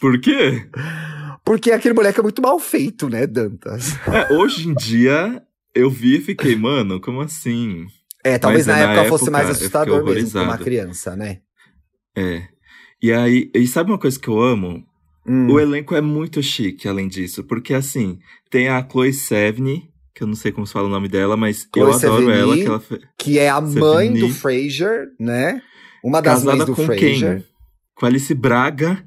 Por 0.00 0.18
quê? 0.18 0.66
Porque 1.44 1.70
aquele 1.70 1.92
moleque 1.94 2.18
é 2.18 2.22
muito 2.22 2.40
mal 2.40 2.58
feito, 2.58 3.08
né, 3.10 3.26
Dantas? 3.26 3.94
É, 4.08 4.32
hoje 4.34 4.68
em 4.68 4.74
dia, 4.74 5.42
eu 5.74 5.90
vi 5.90 6.16
e 6.16 6.20
fiquei, 6.22 6.56
mano, 6.56 6.98
como 7.00 7.20
assim? 7.20 7.86
É, 8.24 8.38
talvez 8.38 8.66
Mas 8.66 8.76
na 8.76 8.82
é, 8.82 8.86
na 8.86 8.92
época 8.94 9.08
fosse 9.10 9.24
época, 9.24 9.30
mais 9.32 9.48
eu 9.48 9.54
fiquei 9.54 9.66
assustador 9.66 10.04
mesmo 10.04 10.30
pra 10.30 10.42
uma 10.42 10.58
criança, 10.58 11.14
né? 11.16 11.40
É. 12.16 12.42
E 13.02 13.12
aí, 13.12 13.50
e 13.54 13.66
sabe 13.66 13.90
uma 13.90 13.98
coisa 13.98 14.18
que 14.18 14.28
eu 14.28 14.40
amo? 14.40 14.82
Hum. 15.26 15.50
O 15.52 15.60
elenco 15.60 15.94
é 15.94 16.00
muito 16.00 16.42
chique, 16.42 16.88
além 16.88 17.06
disso, 17.08 17.44
porque 17.44 17.74
assim, 17.74 18.18
tem 18.50 18.68
a 18.68 18.86
Chloe 18.86 19.12
Sevigny, 19.12 19.89
que 20.14 20.22
eu 20.22 20.26
não 20.26 20.34
sei 20.34 20.52
como 20.52 20.66
se 20.66 20.72
fala 20.72 20.86
o 20.86 20.90
nome 20.90 21.08
dela, 21.08 21.36
mas 21.36 21.66
eu 21.76 21.86
Chloe 21.88 21.94
adoro 21.94 22.16
Sevigny. 22.24 22.40
ela, 22.40 22.56
que 22.56 22.66
ela 22.66 22.80
fe... 22.80 23.00
Que 23.18 23.38
é 23.38 23.48
a 23.48 23.56
Sevigny. 23.56 23.80
mãe 23.80 24.12
do 24.12 24.28
Frasier, 24.28 25.06
né? 25.18 25.62
Uma 26.04 26.20
das 26.20 26.42
mães 26.44 26.64
do 26.64 26.74
com 26.74 26.84
Frasier. 26.84 27.36
quem? 27.38 27.44
Com 27.94 28.06
Alice 28.06 28.34
Braga, 28.34 29.04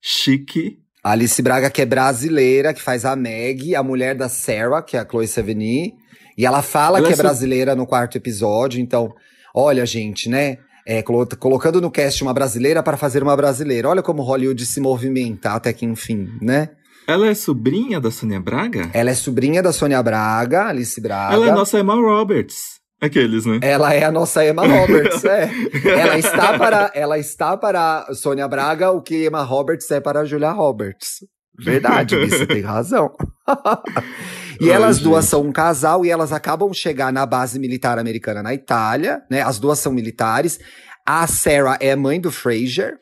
chique. 0.00 0.78
Alice 1.02 1.40
Braga, 1.42 1.70
que 1.70 1.82
é 1.82 1.86
brasileira, 1.86 2.72
que 2.72 2.80
faz 2.80 3.04
a 3.04 3.14
Meg, 3.16 3.74
a 3.74 3.82
mulher 3.82 4.14
da 4.14 4.28
Sarah, 4.28 4.82
que 4.82 4.96
é 4.96 5.00
a 5.00 5.06
Chloe 5.08 5.26
Sevigny. 5.28 5.92
E 6.36 6.44
ela 6.46 6.62
fala 6.62 6.98
Ela 6.98 7.06
que 7.08 7.12
é 7.12 7.14
é 7.14 7.18
brasileira 7.18 7.74
no 7.74 7.86
quarto 7.86 8.16
episódio. 8.16 8.80
Então, 8.80 9.14
olha, 9.54 9.84
gente, 9.86 10.28
né? 10.28 10.58
É, 10.86 11.02
colo- 11.02 11.26
colocando 11.38 11.80
no 11.80 11.90
cast 11.90 12.22
uma 12.22 12.34
brasileira 12.34 12.82
para 12.82 12.96
fazer 12.96 13.22
uma 13.22 13.36
brasileira. 13.36 13.88
Olha 13.88 14.02
como 14.02 14.22
Hollywood 14.22 14.64
se 14.66 14.80
movimenta 14.80 15.52
até 15.52 15.72
que 15.72 15.86
enfim, 15.86 16.28
né? 16.42 16.70
Ela 17.06 17.28
é 17.28 17.34
sobrinha 17.34 18.00
da 18.00 18.10
Sônia 18.10 18.40
Braga? 18.40 18.90
Ela 18.94 19.10
é 19.10 19.14
sobrinha 19.14 19.62
da 19.62 19.72
Sônia 19.72 20.02
Braga, 20.02 20.68
Alice 20.68 21.00
Braga. 21.00 21.34
Ela 21.34 21.48
é 21.48 21.52
nossa 21.52 21.78
Emma 21.78 21.94
Roberts. 21.94 22.80
Aqueles, 23.00 23.44
né? 23.44 23.58
Ela 23.60 23.92
é 23.92 24.04
a 24.04 24.10
nossa 24.10 24.46
Emma 24.46 24.66
Roberts, 24.66 25.22
é. 25.24 25.50
Ela 25.84 26.18
está 26.18 26.58
para, 26.58 26.90
ela 26.94 27.18
está 27.18 27.56
para 27.56 28.06
Sônia 28.14 28.48
Braga 28.48 28.90
o 28.90 29.02
que 29.02 29.26
Emma 29.26 29.42
Roberts 29.42 29.90
é 29.90 30.00
para 30.00 30.24
Julia 30.24 30.50
Roberts. 30.50 31.18
Verdade, 31.58 32.16
você 32.16 32.46
tem 32.46 32.62
razão. 32.62 33.12
e 34.58 34.70
Ai, 34.70 34.76
elas 34.76 34.98
duas 34.98 35.24
gente. 35.24 35.30
são 35.30 35.42
um 35.42 35.52
casal 35.52 36.04
e 36.06 36.10
elas 36.10 36.32
acabam 36.32 36.70
de 36.70 36.78
chegar 36.78 37.12
na 37.12 37.26
base 37.26 37.58
militar 37.58 37.98
americana 37.98 38.42
na 38.42 38.54
Itália, 38.54 39.22
né? 39.30 39.42
As 39.42 39.58
duas 39.58 39.78
são 39.78 39.92
militares. 39.92 40.58
A 41.04 41.26
Sarah 41.26 41.76
é 41.80 41.94
mãe 41.94 42.18
do 42.18 42.32
Fraser, 42.32 42.94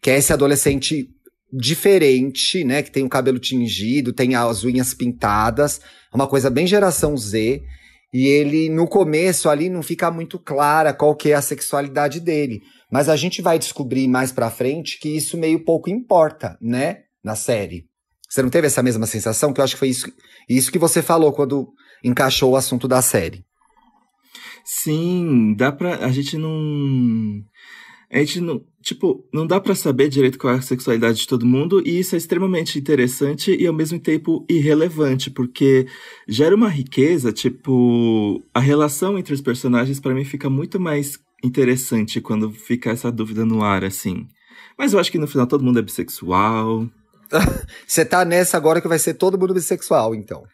que 0.00 0.10
é 0.10 0.16
esse 0.16 0.32
adolescente 0.32 1.08
diferente, 1.52 2.64
né? 2.64 2.82
Que 2.82 2.90
tem 2.90 3.04
o 3.04 3.08
cabelo 3.08 3.38
tingido, 3.38 4.12
tem 4.12 4.34
as 4.34 4.64
unhas 4.64 4.94
pintadas, 4.94 5.80
é 6.12 6.16
uma 6.16 6.26
coisa 6.26 6.50
bem 6.50 6.66
geração 6.66 7.16
Z. 7.16 7.62
E 8.12 8.26
ele, 8.26 8.70
no 8.70 8.86
começo 8.86 9.50
ali, 9.50 9.68
não 9.68 9.82
fica 9.82 10.10
muito 10.10 10.38
clara 10.38 10.94
qual 10.94 11.14
que 11.14 11.30
é 11.30 11.34
a 11.34 11.42
sexualidade 11.42 12.20
dele. 12.20 12.62
Mas 12.90 13.08
a 13.08 13.16
gente 13.16 13.42
vai 13.42 13.58
descobrir 13.58 14.08
mais 14.08 14.32
pra 14.32 14.50
frente 14.50 14.98
que 14.98 15.10
isso 15.10 15.36
meio 15.36 15.62
pouco 15.62 15.90
importa, 15.90 16.56
né? 16.60 17.02
Na 17.22 17.34
série. 17.34 17.84
Você 18.28 18.42
não 18.42 18.50
teve 18.50 18.66
essa 18.66 18.82
mesma 18.82 19.06
sensação? 19.06 19.52
Que 19.52 19.60
eu 19.60 19.64
acho 19.64 19.74
que 19.74 19.78
foi 19.78 19.88
isso, 19.88 20.06
isso 20.48 20.72
que 20.72 20.78
você 20.78 21.02
falou 21.02 21.32
quando 21.32 21.68
encaixou 22.02 22.52
o 22.52 22.56
assunto 22.56 22.88
da 22.88 23.02
série. 23.02 23.44
Sim, 24.64 25.54
dá 25.54 25.72
pra. 25.72 26.04
A 26.04 26.10
gente 26.10 26.36
não. 26.36 27.42
A 28.10 28.18
gente 28.18 28.40
não. 28.40 28.60
Tipo, 28.88 29.22
não 29.30 29.46
dá 29.46 29.60
pra 29.60 29.74
saber 29.74 30.08
direito 30.08 30.38
qual 30.38 30.54
é 30.54 30.56
a 30.56 30.62
sexualidade 30.62 31.18
de 31.18 31.28
todo 31.28 31.44
mundo, 31.44 31.82
e 31.86 31.98
isso 31.98 32.14
é 32.14 32.18
extremamente 32.18 32.78
interessante 32.78 33.54
e 33.54 33.66
ao 33.66 33.74
mesmo 33.74 33.98
tempo 34.00 34.46
irrelevante, 34.48 35.30
porque 35.30 35.86
gera 36.26 36.56
uma 36.56 36.70
riqueza, 36.70 37.30
tipo. 37.30 38.42
A 38.54 38.60
relação 38.60 39.18
entre 39.18 39.34
os 39.34 39.42
personagens 39.42 40.00
pra 40.00 40.14
mim 40.14 40.24
fica 40.24 40.48
muito 40.48 40.80
mais 40.80 41.18
interessante 41.44 42.18
quando 42.18 42.50
fica 42.50 42.88
essa 42.88 43.12
dúvida 43.12 43.44
no 43.44 43.62
ar, 43.62 43.84
assim. 43.84 44.26
Mas 44.78 44.94
eu 44.94 44.98
acho 44.98 45.12
que 45.12 45.18
no 45.18 45.28
final 45.28 45.46
todo 45.46 45.62
mundo 45.62 45.80
é 45.80 45.82
bissexual. 45.82 46.88
Você 47.86 48.06
tá 48.06 48.24
nessa 48.24 48.56
agora 48.56 48.80
que 48.80 48.88
vai 48.88 48.98
ser 48.98 49.12
todo 49.12 49.38
mundo 49.38 49.52
bissexual, 49.52 50.14
então. 50.14 50.44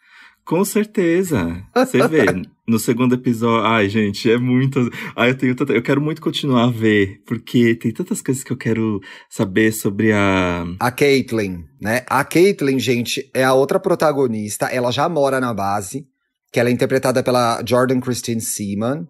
Com 0.45 0.63
certeza. 0.63 1.63
Você 1.73 2.07
vê, 2.07 2.25
no 2.67 2.77
segundo 2.77 3.15
episódio. 3.15 3.65
Ai, 3.65 3.89
gente, 3.89 4.29
é 4.29 4.37
muito. 4.37 4.79
Ai, 5.15 5.31
eu 5.31 5.37
tenho 5.37 5.55
tanta... 5.55 5.73
Eu 5.73 5.81
quero 5.81 5.99
muito 5.99 6.21
continuar 6.21 6.65
a 6.65 6.71
ver, 6.71 7.23
porque 7.25 7.73
tem 7.75 7.91
tantas 7.91 8.21
coisas 8.21 8.43
que 8.43 8.51
eu 8.51 8.57
quero 8.57 9.01
saber 9.27 9.71
sobre 9.71 10.11
a. 10.11 10.63
A 10.79 10.91
Caitlyn, 10.91 11.63
né? 11.81 12.03
A 12.07 12.23
Caitlyn, 12.23 12.77
gente, 12.77 13.27
é 13.33 13.43
a 13.43 13.53
outra 13.53 13.79
protagonista. 13.79 14.67
Ela 14.67 14.91
já 14.91 15.09
mora 15.09 15.39
na 15.39 15.51
base, 15.51 16.05
que 16.51 16.59
ela 16.59 16.69
é 16.69 16.71
interpretada 16.71 17.23
pela 17.23 17.63
Jordan 17.67 17.99
Christine 17.99 18.41
Seaman. 18.41 19.07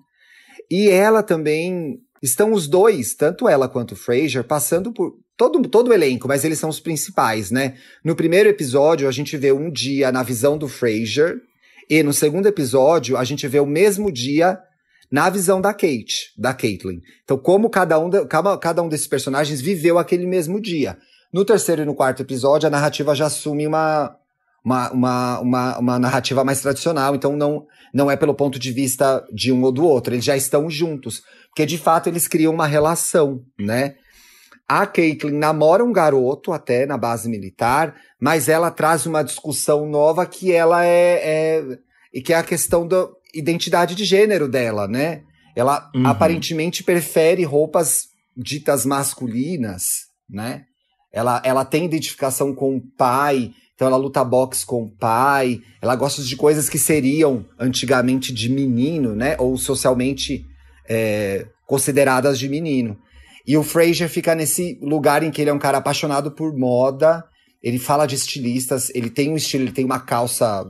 E 0.72 0.89
ela 0.89 1.22
também. 1.22 2.00
Estão 2.24 2.54
os 2.54 2.68
dois, 2.68 3.13
tanto 3.13 3.48
ela 3.48 3.68
quanto 3.68 3.92
o 3.92 3.96
Fraser, 3.96 4.44
passando 4.46 4.94
por. 4.94 5.13
Todo, 5.38 5.62
todo 5.68 5.89
o 5.89 5.94
elenco, 5.94 6.27
mas 6.27 6.46
eles 6.46 6.60
são 6.60 6.70
os 6.70 6.80
principais, 6.80 7.51
né? 7.51 7.75
No 8.04 8.15
primeiro 8.15 8.48
episódio, 8.48 9.08
a 9.08 9.12
gente 9.12 9.36
vê 9.36 9.51
um 9.51 9.70
dia 9.70 10.12
na 10.12 10.24
visão 10.24 10.58
do 10.58 10.68
Fraser. 10.68 11.36
E 11.89 12.01
no 12.01 12.13
segundo 12.13 12.48
episódio, 12.48 13.18
a 13.18 13.24
gente 13.24 13.48
vê 13.48 13.60
o 13.60 13.65
mesmo 13.65 14.12
dia 14.12 14.58
na 15.12 15.30
visão 15.30 15.62
da 15.62 15.74
Kate, 15.74 16.32
da 16.38 16.54
Caitlyn. 16.54 17.00
Então, 17.24 17.38
como 17.38 17.70
cada 17.70 18.00
um, 18.00 18.10
da- 18.10 18.25
cada, 18.25 18.58
cada 18.58 18.82
um 18.82 18.89
desses 18.89 19.08
personagens 19.08 19.62
viveu 19.62 20.00
aquele 20.00 20.25
mesmo 20.25 20.60
dia. 20.60 20.98
No 21.34 21.44
terceiro 21.44 21.82
e 21.82 21.86
no 21.86 21.94
quarto 21.94 22.22
episódio, 22.22 22.68
a 22.68 22.72
narrativa 22.72 23.13
já 23.13 23.25
assume 23.25 23.68
uma, 23.68 24.15
uma, 24.63 24.92
uma, 24.92 25.39
uma, 25.42 25.77
uma 25.80 26.00
narrativa 26.00 26.44
mais 26.46 26.62
tradicional. 26.62 27.13
Então, 27.13 27.36
não, 27.36 27.65
não 27.94 28.10
é 28.10 28.15
pelo 28.15 28.34
ponto 28.34 28.58
de 28.58 28.72
vista 28.72 29.24
de 29.34 29.51
um 29.51 29.62
ou 29.63 29.72
do 29.72 29.86
outro. 29.86 30.13
Eles 30.13 30.25
já 30.25 30.36
estão 30.36 30.70
juntos. 30.70 31.22
Porque, 31.50 31.65
de 31.65 31.77
fato, 31.77 32.08
eles 32.08 32.27
criam 32.27 32.54
uma 32.54 32.65
relação, 32.65 33.42
né? 33.60 33.96
A 34.67 34.88
Caitlyn 34.88 35.38
namora 35.38 35.84
um 35.84 35.93
garoto 35.93 36.51
até 36.51 36.86
na 36.86 36.98
base 36.98 37.29
militar, 37.29 37.95
mas 38.19 38.50
ela 38.50 38.72
traz 38.72 39.05
uma 39.05 39.24
discussão 39.24 39.88
nova 39.88 40.25
que 40.25 40.51
ela 40.51 40.84
é, 40.84 41.22
é 41.24 41.77
e 42.13 42.22
que 42.22 42.34
é 42.34 42.38
a 42.38 42.43
questão 42.43 42.88
da 42.88 43.07
identidade 43.34 43.93
de 43.93 44.05
gênero 44.05 44.48
dela, 44.48 44.88
né? 44.88 45.22
Ela 45.55 45.89
Uhum. 45.93 46.07
aparentemente 46.07 46.84
prefere 46.84 47.43
roupas 47.43 48.07
ditas 48.36 48.86
masculinas, 48.86 50.07
né? 50.29 50.63
Ela, 51.12 51.41
ela 51.45 51.63
tem 51.63 51.86
identificação 51.86 52.53
com 52.53 52.75
o 52.75 52.81
pai, 52.98 53.51
então 53.74 53.88
ela 53.88 53.98
luta 53.98 54.24
boxe 54.24 54.65
com 54.65 54.84
o 54.84 54.89
pai, 54.89 55.62
ela 55.81 55.95
gosta 55.95 56.22
de 56.22 56.36
coisas 56.36 56.67
que 56.69 56.79
seriam 56.79 57.45
antigamente 57.60 58.34
de 58.34 58.50
menino, 58.50 59.15
né? 59.15 59.36
Ou 59.38 59.57
socialmente 59.57 60.45
é, 60.89 61.45
consideradas 61.67 62.39
de 62.39 62.50
menino. 62.50 62.98
E 63.47 63.57
o 63.57 63.63
Fraser 63.63 64.09
fica 64.09 64.33
nesse 64.33 64.79
lugar 64.81 65.23
em 65.23 65.31
que 65.31 65.41
ele 65.41 65.49
é 65.49 65.53
um 65.53 65.59
cara 65.59 65.77
apaixonado 65.77 66.31
por 66.31 66.55
moda, 66.57 67.23
ele 67.61 67.79
fala 67.79 68.05
de 68.05 68.15
estilistas, 68.15 68.91
ele 68.93 69.09
tem 69.09 69.31
um 69.31 69.35
estilo, 69.35 69.63
ele 69.63 69.71
tem 69.71 69.85
uma 69.85 69.99
calça 69.99 70.65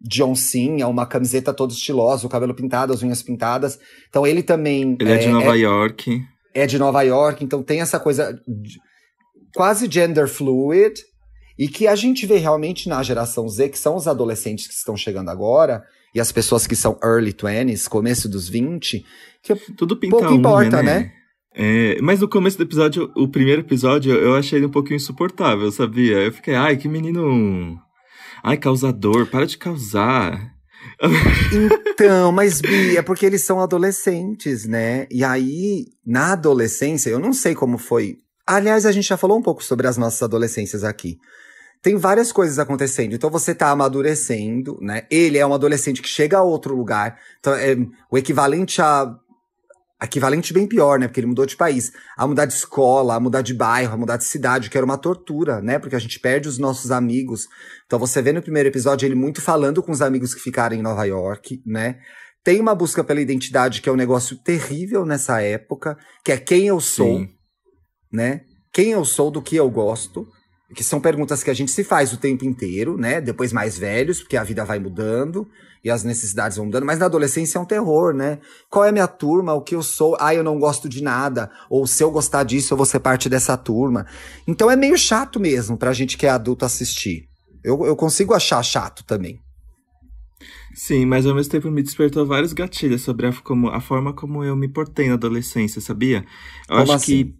de 0.00 0.22
oncinha, 0.22 0.88
uma 0.88 1.06
camiseta 1.06 1.52
toda 1.52 1.72
estilosa, 1.72 2.26
o 2.26 2.30
cabelo 2.30 2.54
pintado, 2.54 2.92
as 2.92 3.02
unhas 3.02 3.22
pintadas. 3.22 3.78
Então 4.08 4.26
ele 4.26 4.42
também. 4.42 4.96
Ele 4.98 5.12
é, 5.12 5.14
é 5.14 5.18
de 5.18 5.28
Nova 5.28 5.56
é, 5.56 5.60
York. 5.60 6.24
É 6.54 6.66
de 6.66 6.78
Nova 6.78 7.02
York, 7.02 7.44
então 7.44 7.62
tem 7.62 7.80
essa 7.80 8.00
coisa 8.00 8.40
quase 9.54 9.88
gender 9.90 10.28
fluid, 10.28 11.00
e 11.58 11.68
que 11.68 11.86
a 11.86 11.94
gente 11.94 12.24
vê 12.26 12.38
realmente 12.38 12.88
na 12.88 13.02
geração 13.02 13.48
Z, 13.48 13.68
que 13.68 13.78
são 13.78 13.94
os 13.94 14.08
adolescentes 14.08 14.66
que 14.66 14.74
estão 14.74 14.96
chegando 14.96 15.28
agora, 15.28 15.84
e 16.14 16.20
as 16.20 16.32
pessoas 16.32 16.66
que 16.66 16.74
são 16.74 16.98
early 17.04 17.32
20s, 17.32 17.88
começo 17.88 18.28
dos 18.28 18.48
20, 18.48 19.04
que 19.42 19.54
Tudo 19.76 19.96
pinta 19.96 20.16
pouco 20.16 20.32
importa, 20.32 20.82
né? 20.82 21.00
né? 21.00 21.12
É, 21.54 22.00
mas 22.00 22.20
no 22.20 22.28
começo 22.28 22.56
do 22.56 22.62
episódio, 22.62 23.10
o 23.16 23.28
primeiro 23.28 23.62
episódio, 23.62 24.12
eu 24.12 24.36
achei 24.36 24.58
ele 24.58 24.66
um 24.66 24.70
pouquinho 24.70 24.96
insuportável, 24.96 25.70
sabia? 25.72 26.18
Eu 26.18 26.32
fiquei, 26.32 26.54
ai, 26.54 26.76
que 26.76 26.88
menino. 26.88 27.78
Ai, 28.42 28.56
causador, 28.56 29.26
para 29.26 29.46
de 29.46 29.58
causar. 29.58 30.54
Então, 31.92 32.32
mas 32.32 32.62
Bi, 32.62 32.96
é 32.96 33.02
porque 33.02 33.26
eles 33.26 33.44
são 33.44 33.60
adolescentes, 33.60 34.64
né? 34.66 35.06
E 35.10 35.22
aí, 35.22 35.86
na 36.06 36.32
adolescência, 36.32 37.10
eu 37.10 37.18
não 37.18 37.32
sei 37.32 37.54
como 37.54 37.76
foi. 37.76 38.16
Aliás, 38.46 38.86
a 38.86 38.92
gente 38.92 39.08
já 39.08 39.16
falou 39.18 39.38
um 39.38 39.42
pouco 39.42 39.62
sobre 39.62 39.86
as 39.86 39.98
nossas 39.98 40.22
adolescências 40.22 40.82
aqui. 40.82 41.18
Tem 41.82 41.96
várias 41.96 42.32
coisas 42.32 42.58
acontecendo. 42.58 43.14
Então 43.14 43.30
você 43.30 43.54
tá 43.54 43.70
amadurecendo, 43.70 44.78
né? 44.80 45.02
Ele 45.10 45.38
é 45.38 45.46
um 45.46 45.54
adolescente 45.54 46.02
que 46.02 46.08
chega 46.08 46.38
a 46.38 46.42
outro 46.42 46.74
lugar. 46.74 47.18
Então, 47.38 47.54
é 47.54 47.76
o 48.10 48.18
equivalente 48.18 48.80
a 48.82 49.14
equivalente 50.06 50.52
bem 50.52 50.66
pior, 50.66 50.98
né? 50.98 51.06
Porque 51.06 51.20
ele 51.20 51.26
mudou 51.26 51.44
de 51.44 51.56
país. 51.56 51.92
A 52.16 52.26
mudar 52.26 52.46
de 52.46 52.54
escola, 52.54 53.14
a 53.14 53.20
mudar 53.20 53.42
de 53.42 53.52
bairro, 53.52 53.92
a 53.92 53.96
mudar 53.96 54.16
de 54.16 54.24
cidade, 54.24 54.70
que 54.70 54.76
era 54.76 54.84
uma 54.84 54.96
tortura, 54.96 55.60
né? 55.60 55.78
Porque 55.78 55.96
a 55.96 55.98
gente 55.98 56.18
perde 56.18 56.48
os 56.48 56.58
nossos 56.58 56.90
amigos. 56.90 57.46
Então 57.86 57.98
você 57.98 58.22
vê 58.22 58.32
no 58.32 58.42
primeiro 58.42 58.68
episódio 58.68 59.06
ele 59.06 59.14
muito 59.14 59.42
falando 59.42 59.82
com 59.82 59.92
os 59.92 60.00
amigos 60.00 60.34
que 60.34 60.40
ficaram 60.40 60.74
em 60.74 60.82
Nova 60.82 61.04
York, 61.04 61.62
né? 61.66 61.98
Tem 62.42 62.60
uma 62.60 62.74
busca 62.74 63.04
pela 63.04 63.20
identidade 63.20 63.82
que 63.82 63.88
é 63.88 63.92
um 63.92 63.96
negócio 63.96 64.36
terrível 64.42 65.04
nessa 65.04 65.42
época, 65.42 65.98
que 66.24 66.32
é 66.32 66.38
quem 66.38 66.68
eu 66.68 66.80
sou, 66.80 67.18
Sim. 67.18 67.28
né? 68.10 68.42
Quem 68.72 68.92
eu 68.92 69.04
sou, 69.04 69.30
do 69.30 69.42
que 69.42 69.56
eu 69.56 69.68
gosto. 69.68 70.26
Que 70.74 70.84
são 70.84 71.00
perguntas 71.00 71.42
que 71.42 71.50
a 71.50 71.54
gente 71.54 71.70
se 71.70 71.82
faz 71.82 72.12
o 72.12 72.16
tempo 72.16 72.44
inteiro, 72.44 72.96
né? 72.96 73.20
Depois 73.20 73.52
mais 73.52 73.76
velhos, 73.76 74.20
porque 74.20 74.36
a 74.36 74.44
vida 74.44 74.64
vai 74.64 74.78
mudando 74.78 75.48
e 75.82 75.90
as 75.90 76.04
necessidades 76.04 76.56
vão 76.56 76.66
mudando, 76.66 76.84
mas 76.84 76.98
na 76.98 77.06
adolescência 77.06 77.58
é 77.58 77.60
um 77.60 77.64
terror, 77.64 78.12
né? 78.12 78.38
Qual 78.68 78.84
é 78.84 78.90
a 78.90 78.92
minha 78.92 79.08
turma? 79.08 79.54
O 79.54 79.62
que 79.62 79.74
eu 79.74 79.82
sou? 79.82 80.16
Ah, 80.20 80.34
eu 80.34 80.44
não 80.44 80.58
gosto 80.58 80.88
de 80.88 81.02
nada. 81.02 81.50
Ou 81.70 81.86
se 81.86 82.02
eu 82.02 82.10
gostar 82.10 82.44
disso, 82.44 82.72
eu 82.72 82.76
vou 82.76 82.86
ser 82.86 83.00
parte 83.00 83.28
dessa 83.28 83.56
turma. 83.56 84.06
Então 84.46 84.70
é 84.70 84.76
meio 84.76 84.96
chato 84.98 85.40
mesmo 85.40 85.76
pra 85.76 85.92
gente 85.92 86.18
que 86.18 86.26
é 86.26 86.30
adulto 86.30 86.64
assistir. 86.64 87.28
Eu, 87.64 87.84
eu 87.86 87.96
consigo 87.96 88.34
achar 88.34 88.62
chato 88.62 89.04
também. 89.04 89.40
Sim, 90.74 91.04
mas 91.04 91.26
ao 91.26 91.34
mesmo 91.34 91.50
tempo 91.50 91.70
me 91.70 91.82
despertou 91.82 92.26
vários 92.26 92.52
gatilhos 92.52 93.02
sobre 93.02 93.26
a, 93.26 93.32
como, 93.32 93.68
a 93.68 93.80
forma 93.80 94.12
como 94.12 94.44
eu 94.44 94.54
me 94.54 94.68
portei 94.68 95.08
na 95.08 95.14
adolescência, 95.14 95.80
sabia? 95.80 96.24
Eu 96.68 96.76
como 96.76 96.82
acho 96.82 96.92
assim? 96.92 97.06
que, 97.06 97.34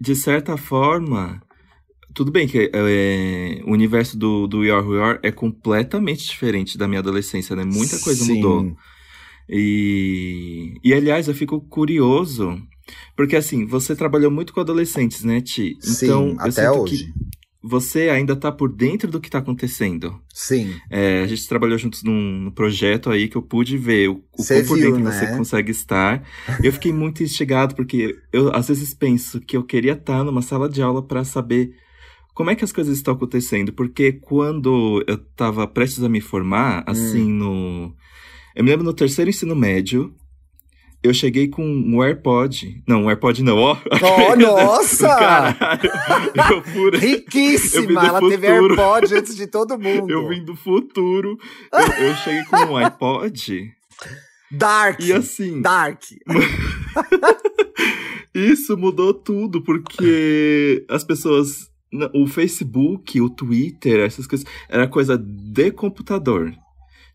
de 0.00 0.16
certa 0.16 0.56
forma, 0.56 1.42
tudo 2.14 2.30
bem 2.30 2.46
que 2.46 2.70
é, 2.72 3.60
o 3.64 3.72
universo 3.72 4.16
do, 4.16 4.46
do 4.46 4.60
We 4.60 4.70
Are 4.70 4.86
Who 4.86 4.92
We 4.92 5.02
Are 5.02 5.18
é 5.22 5.32
completamente 5.32 6.24
diferente 6.24 6.78
da 6.78 6.86
minha 6.86 7.00
adolescência, 7.00 7.56
né? 7.56 7.64
Muita 7.64 7.98
coisa 7.98 8.24
Sim. 8.24 8.36
mudou. 8.36 8.76
E, 9.48 10.74
e, 10.82 10.94
aliás, 10.94 11.28
eu 11.28 11.34
fico 11.34 11.60
curioso, 11.60 12.56
porque 13.16 13.36
assim, 13.36 13.66
você 13.66 13.94
trabalhou 13.96 14.30
muito 14.30 14.54
com 14.54 14.60
adolescentes, 14.60 15.24
né, 15.24 15.40
Ti? 15.40 15.76
Sim, 15.80 16.06
então, 16.06 16.36
até 16.38 16.70
hoje. 16.70 17.12
você 17.62 18.08
ainda 18.08 18.34
tá 18.36 18.50
por 18.50 18.72
dentro 18.72 19.10
do 19.10 19.20
que 19.20 19.28
tá 19.28 19.38
acontecendo. 19.38 20.18
Sim. 20.32 20.74
É, 20.88 21.22
a 21.22 21.26
gente 21.26 21.46
trabalhou 21.48 21.76
juntos 21.76 22.04
num, 22.04 22.44
num, 22.44 22.50
projeto 22.50 23.10
aí 23.10 23.28
que 23.28 23.36
eu 23.36 23.42
pude 23.42 23.76
ver 23.76 24.08
o, 24.08 24.22
o 24.38 24.46
quão 24.46 24.64
por 24.64 24.78
dentro 24.78 25.00
né? 25.00 25.10
você 25.10 25.26
consegue 25.36 25.72
estar. 25.72 26.22
Eu 26.62 26.72
fiquei 26.72 26.92
muito 26.92 27.20
instigado, 27.24 27.74
porque 27.74 28.16
eu 28.32 28.54
às 28.54 28.68
vezes 28.68 28.94
penso 28.94 29.40
que 29.40 29.56
eu 29.56 29.64
queria 29.64 29.92
estar 29.92 30.24
numa 30.24 30.40
sala 30.40 30.68
de 30.68 30.80
aula 30.80 31.02
para 31.02 31.24
saber 31.24 31.74
como 32.34 32.50
é 32.50 32.56
que 32.56 32.64
as 32.64 32.72
coisas 32.72 32.96
estão 32.96 33.14
acontecendo? 33.14 33.72
Porque 33.72 34.12
quando 34.12 35.02
eu 35.06 35.14
estava 35.14 35.66
prestes 35.68 36.02
a 36.02 36.08
me 36.08 36.20
formar, 36.20 36.82
assim, 36.86 37.32
hum. 37.32 37.36
no. 37.36 37.96
Eu 38.56 38.64
me 38.64 38.70
lembro 38.70 38.84
no 38.84 38.92
terceiro 38.92 39.30
ensino 39.30 39.54
médio, 39.54 40.14
eu 41.02 41.14
cheguei 41.14 41.48
com 41.48 41.64
um 41.64 42.02
AirPod. 42.02 42.82
Não, 42.88 43.04
um 43.04 43.08
AirPod 43.08 43.42
não, 43.42 43.58
ó. 43.58 43.76
Oh, 43.76 44.34
nossa! 44.40 45.08
Caralho, 45.08 45.90
eu 46.50 46.62
pura... 46.62 46.98
Riquíssima! 46.98 48.04
Ela 48.04 48.20
futuro. 48.20 48.30
teve 48.30 48.46
AirPod 48.48 49.14
antes 49.14 49.36
de 49.36 49.46
todo 49.46 49.78
mundo. 49.78 50.10
Eu 50.10 50.28
vim 50.28 50.44
do 50.44 50.56
futuro. 50.56 51.38
Eu, 51.72 52.06
eu 52.06 52.14
cheguei 52.16 52.44
com 52.44 52.56
um 52.56 52.76
iPod. 52.76 53.70
Dark! 54.50 55.00
E 55.00 55.12
assim. 55.12 55.62
Dark! 55.62 56.02
Isso 58.34 58.76
mudou 58.76 59.14
tudo, 59.14 59.62
porque 59.62 60.84
as 60.88 61.04
pessoas 61.04 61.70
o 62.12 62.26
Facebook, 62.26 63.20
o 63.20 63.30
Twitter, 63.30 64.00
essas 64.00 64.26
coisas, 64.26 64.46
era 64.68 64.88
coisa 64.88 65.16
de 65.16 65.70
computador. 65.70 66.54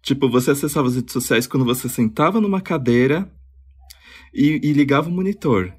Tipo, 0.02 0.30
você 0.30 0.52
acessava 0.52 0.88
as 0.88 0.96
redes 0.96 1.14
sociais 1.14 1.46
quando 1.46 1.66
você 1.66 1.90
sentava 1.90 2.40
numa 2.40 2.62
cadeira 2.62 3.30
e, 4.34 4.60
e 4.64 4.74
ligava 4.74 5.10
o 5.10 5.12
monitor. 5.12 5.74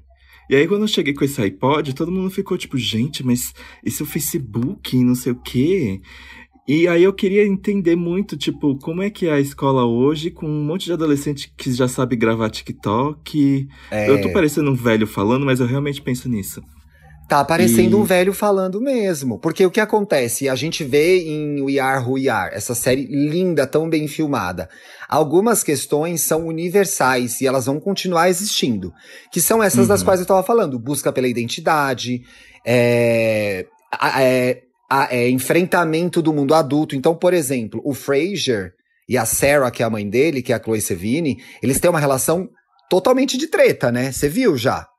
E 0.49 0.55
aí, 0.55 0.67
quando 0.67 0.81
eu 0.81 0.87
cheguei 0.87 1.13
com 1.13 1.23
esse 1.23 1.41
iPod, 1.41 1.95
todo 1.95 2.11
mundo 2.11 2.29
ficou 2.29 2.57
tipo, 2.57 2.77
gente, 2.77 3.25
mas 3.25 3.53
esse 3.83 4.01
é 4.01 4.05
o 4.05 4.07
Facebook, 4.07 5.01
não 5.03 5.15
sei 5.15 5.31
o 5.31 5.41
quê. 5.41 6.01
E 6.67 6.87
aí 6.87 7.03
eu 7.03 7.13
queria 7.13 7.45
entender 7.45 7.95
muito, 7.95 8.37
tipo, 8.37 8.77
como 8.77 9.01
é 9.01 9.09
que 9.09 9.27
é 9.27 9.33
a 9.33 9.39
escola 9.39 9.85
hoje 9.85 10.29
com 10.29 10.45
um 10.45 10.63
monte 10.63 10.85
de 10.85 10.93
adolescente 10.93 11.51
que 11.57 11.71
já 11.73 11.87
sabe 11.87 12.15
gravar 12.15 12.49
TikTok. 12.49 13.67
É... 13.89 14.09
Eu 14.09 14.21
tô 14.21 14.31
parecendo 14.31 14.69
um 14.71 14.75
velho 14.75 15.07
falando, 15.07 15.45
mas 15.45 15.59
eu 15.59 15.65
realmente 15.65 16.01
penso 16.01 16.29
nisso. 16.29 16.61
Tá 17.31 17.45
parecendo 17.45 17.95
e... 17.95 18.01
um 18.01 18.03
velho 18.03 18.33
falando 18.33 18.81
mesmo. 18.81 19.39
Porque 19.39 19.65
o 19.65 19.71
que 19.71 19.79
acontece? 19.79 20.49
A 20.49 20.55
gente 20.55 20.83
vê 20.83 21.23
em 21.23 21.61
We 21.61 21.79
Are 21.79 22.03
Who 22.03 22.15
We 22.15 22.27
Are, 22.27 22.53
essa 22.53 22.75
série 22.75 23.05
linda, 23.05 23.65
tão 23.65 23.89
bem 23.89 24.05
filmada. 24.05 24.67
Algumas 25.07 25.63
questões 25.63 26.19
são 26.23 26.45
universais 26.47 27.39
e 27.39 27.47
elas 27.47 27.67
vão 27.67 27.79
continuar 27.79 28.27
existindo. 28.27 28.91
Que 29.31 29.39
são 29.39 29.63
essas 29.63 29.83
uhum. 29.83 29.87
das 29.87 30.03
quais 30.03 30.19
eu 30.19 30.25
estava 30.25 30.43
falando. 30.43 30.77
Busca 30.77 31.09
pela 31.13 31.25
identidade, 31.25 32.21
é, 32.65 33.65
é, 34.19 34.63
é, 35.09 35.29
enfrentamento 35.29 36.21
do 36.21 36.33
mundo 36.33 36.53
adulto. 36.53 36.97
Então, 36.97 37.15
por 37.15 37.33
exemplo, 37.33 37.79
o 37.85 37.93
Fraser 37.93 38.73
e 39.07 39.17
a 39.17 39.25
Sarah, 39.25 39.71
que 39.71 39.81
é 39.81 39.85
a 39.85 39.89
mãe 39.89 40.09
dele, 40.09 40.41
que 40.41 40.51
é 40.51 40.55
a 40.57 40.61
Chloe 40.61 40.81
Sevigny, 40.81 41.37
eles 41.63 41.79
têm 41.79 41.89
uma 41.89 41.99
relação 42.01 42.49
totalmente 42.89 43.37
de 43.37 43.47
treta, 43.47 43.89
né? 43.89 44.11
Você 44.11 44.27
viu 44.27 44.57
já? 44.57 44.90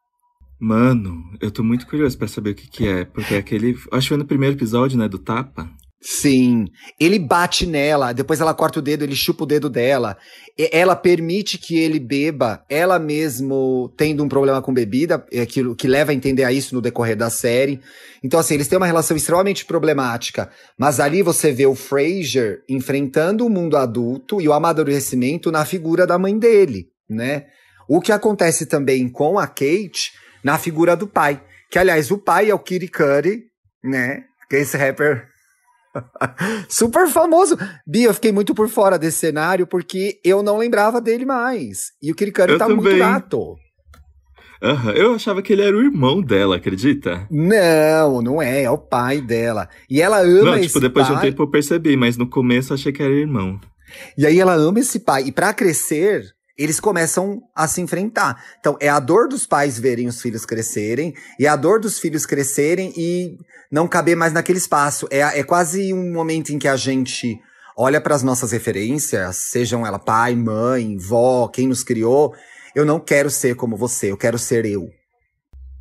Mano, 0.65 1.25
eu 1.41 1.51
tô 1.51 1.65
muito 1.65 1.89
curioso 1.89 2.17
para 2.17 2.29
saber 2.29 2.51
o 2.51 2.55
que 2.55 2.71
que 2.71 2.87
é, 2.87 3.05
porque 3.05 3.35
é 3.35 3.39
aquele, 3.39 3.77
acho 3.91 4.03
que 4.03 4.09
foi 4.11 4.17
no 4.17 4.25
primeiro 4.25 4.55
episódio, 4.55 4.97
né, 4.97 5.09
do 5.09 5.19
tapa. 5.19 5.69
Sim, 6.01 6.67
ele 7.01 7.19
bate 7.19 7.67
nela, 7.67 8.13
depois 8.13 8.41
ela 8.41 8.55
corta 8.55 8.79
o 8.79 8.83
dedo, 8.83 9.03
ele 9.03 9.17
chupa 9.17 9.43
o 9.43 9.47
dedo 9.47 9.69
dela. 9.69 10.17
Ela 10.71 10.95
permite 10.95 11.59
que 11.59 11.77
ele 11.77 11.99
beba, 11.99 12.65
ela 12.71 12.97
mesmo 13.01 13.93
tendo 13.97 14.23
um 14.23 14.29
problema 14.29 14.63
com 14.63 14.73
bebida, 14.73 15.27
é 15.33 15.41
aquilo 15.41 15.75
que 15.75 15.89
leva 15.89 16.13
a 16.13 16.15
entender 16.15 16.45
a 16.45 16.53
isso 16.53 16.77
no 16.77 16.81
decorrer 16.81 17.17
da 17.17 17.29
série. 17.29 17.81
Então, 18.23 18.39
assim, 18.39 18.55
eles 18.55 18.69
têm 18.69 18.79
uma 18.79 18.87
relação 18.87 19.17
extremamente 19.17 19.65
problemática. 19.65 20.49
Mas 20.79 21.01
ali 21.01 21.23
você 21.23 21.51
vê 21.51 21.67
o 21.67 21.75
Fraser 21.75 22.63
enfrentando 22.69 23.45
o 23.45 23.51
mundo 23.51 23.77
adulto 23.77 24.41
e 24.41 24.47
o 24.47 24.53
amadurecimento 24.53 25.51
na 25.51 25.65
figura 25.65 26.07
da 26.07 26.19
mãe 26.21 26.39
dele, 26.39 26.87
né? 27.11 27.47
O 27.89 28.01
que 28.01 28.13
acontece 28.13 28.67
também 28.67 29.09
com 29.09 29.41
a 29.41 29.47
Kate 29.47 30.22
na 30.45 30.59
figura 30.59 30.97
do 30.97 31.07
pai. 31.07 31.43
Que, 31.71 31.79
aliás, 31.79 32.11
o 32.11 32.19
pai 32.19 32.51
é 32.51 32.55
o 32.55 32.59
Kid 32.59 32.89
Cudi, 32.89 33.45
né? 33.83 34.25
Que 34.49 34.57
é 34.57 34.61
esse 34.61 34.77
rapper 34.77 35.27
super 36.69 37.09
famoso. 37.09 37.57
Bia, 37.87 38.07
eu 38.07 38.15
fiquei 38.15 38.33
muito 38.33 38.55
por 38.55 38.69
fora 38.69 38.99
desse 38.99 39.19
cenário 39.19 39.67
porque 39.67 40.21
eu 40.25 40.43
não 40.43 40.59
lembrava 40.59 41.01
dele 41.01 41.25
mais. 41.25 41.93
E 42.03 42.11
o 42.11 42.15
Kid 42.15 42.33
Cudi 42.33 42.59
tá 42.59 42.67
também. 42.67 42.77
muito 42.77 42.99
gato. 42.99 43.57
Uhum. 44.63 44.91
Eu 44.93 45.15
achava 45.15 45.43
que 45.43 45.53
ele 45.53 45.63
era 45.63 45.77
o 45.77 45.83
irmão 45.83 46.23
dela, 46.23 46.57
acredita? 46.57 47.27
Não, 47.29 48.23
não 48.23 48.41
é, 48.41 48.63
é 48.63 48.71
o 48.71 48.79
pai 48.79 49.21
dela. 49.21 49.69
E 49.91 50.01
ela 50.01 50.21
ama 50.21 50.57
não, 50.57 50.61
tipo, 50.61 50.79
depois 50.79 51.09
pai. 51.09 51.15
de 51.15 51.19
um 51.19 51.23
tempo 51.23 51.43
eu 51.43 51.51
percebi, 51.51 51.97
mas 51.97 52.17
no 52.17 52.29
começo 52.29 52.73
eu 52.73 52.77
achei 52.77 52.93
que 52.93 53.03
era 53.03 53.13
irmão. 53.13 53.61
E 54.17 54.25
aí 54.25 54.39
ela 54.39 54.55
ama 54.55 54.79
esse 54.79 55.01
pai. 55.01 55.25
E 55.27 55.33
para 55.33 55.53
crescer, 55.53 56.33
eles 56.63 56.81
começam 56.81 57.43
a 57.55 57.67
se 57.67 57.81
enfrentar. 57.81 58.43
Então, 58.61 58.77
é 58.81 58.89
a 58.89 59.01
dor 59.01 59.29
dos 59.29 59.47
pais 59.47 59.79
verem 59.79 60.07
os 60.07 60.21
filhos 60.21 60.45
crescerem, 60.45 61.15
e 61.39 61.47
é 61.47 61.49
a 61.49 61.57
dor 61.57 61.81
dos 61.81 61.99
filhos 61.99 62.25
crescerem 62.25 62.93
e 62.97 63.37
não 63.71 63.89
caber 63.89 64.17
mais 64.17 64.33
naquele 64.33 64.59
espaço. 64.59 65.09
É, 65.11 65.21
é 65.21 65.43
quase 65.43 65.93
um 65.93 66.13
momento 66.13 66.51
em 66.51 66.59
que 66.59 66.69
a 66.69 66.77
gente 66.77 67.41
olha 67.77 68.01
para 68.01 68.15
as 68.15 68.23
nossas 68.23 68.53
referências, 68.53 69.37
sejam 69.37 69.87
ela 69.87 69.99
pai, 69.99 70.35
mãe, 70.35 70.97
vó, 70.99 71.49
quem 71.49 71.67
nos 71.67 71.83
criou. 71.83 72.35
Eu 72.75 72.85
não 72.85 73.01
quero 73.01 73.31
ser 73.31 73.57
como 73.57 73.77
você, 73.77 74.11
eu 74.11 74.17
quero 74.17 74.39
ser 74.39 74.65
eu. 74.65 74.89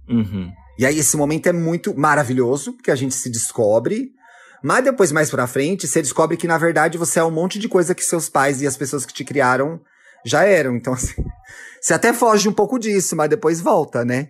Uhum. 0.10 0.52
E 0.80 0.86
aí 0.86 0.98
esse 0.98 1.15
momento 1.15 1.48
é 1.48 1.54
muito 1.54 1.98
maravilhoso, 1.98 2.74
porque 2.74 2.91
a 2.91 2.96
gente 2.96 3.13
se 3.13 3.30
descobre. 3.30 4.12
Mas 4.63 4.84
depois, 4.84 5.12
mais 5.12 5.30
pra 5.30 5.48
frente, 5.48 5.88
você 5.88 6.02
descobre 6.02 6.38
que, 6.38 6.48
na 6.48 6.58
verdade, 6.58 6.98
você 6.98 7.20
é 7.20 7.24
um 7.24 7.32
monte 7.32 7.58
de 7.58 7.67
coisa 7.67 7.96
que 7.96 8.04
seus 8.04 8.30
pais 8.30 8.62
e 8.62 8.67
as 8.67 8.78
pessoas 8.78 9.06
que 9.06 9.13
te 9.13 9.24
criaram 9.24 9.80
já 10.26 10.44
eram. 10.44 10.76
Então, 10.76 10.94
assim, 10.94 11.24
você 11.82 11.94
até 11.94 12.14
foge 12.14 12.48
um 12.48 12.54
pouco 12.54 12.78
disso, 12.80 13.16
mas 13.16 13.30
depois 13.30 13.62
volta, 13.62 14.04
né? 14.06 14.30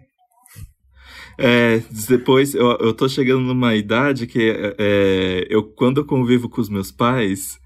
É, 1.38 1.82
depois 2.08 2.54
eu, 2.54 2.72
eu 2.80 2.94
tô 2.94 3.08
chegando 3.10 3.42
numa 3.42 3.74
idade 3.74 4.28
que 4.28 4.54
é, 4.78 5.48
eu, 5.50 5.64
quando 5.64 6.02
eu 6.02 6.06
convivo 6.06 6.48
com 6.50 6.62
os 6.62 6.70
meus 6.70 6.92
pais, 6.92 7.58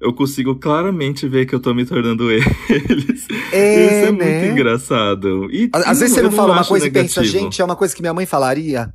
eu 0.00 0.12
consigo 0.12 0.56
claramente 0.56 1.26
ver 1.26 1.46
que 1.46 1.54
eu 1.54 1.60
tô 1.60 1.72
me 1.72 1.86
tornando 1.86 2.30
eles. 2.30 3.26
É, 3.52 3.86
Isso 3.86 4.08
é 4.08 4.12
né? 4.12 4.40
muito 4.40 4.52
engraçado. 4.52 5.48
E, 5.50 5.70
Às 5.72 6.00
vezes 6.00 6.14
você 6.14 6.22
não 6.22 6.32
fala 6.32 6.52
uma 6.52 6.64
coisa 6.64 6.86
e 6.86 6.90
pensa, 6.90 7.20
negativo. 7.20 7.44
gente, 7.44 7.62
é 7.62 7.64
uma 7.64 7.76
coisa 7.76 7.94
que 7.94 8.02
minha 8.02 8.12
mãe 8.12 8.26
falaria. 8.26 8.92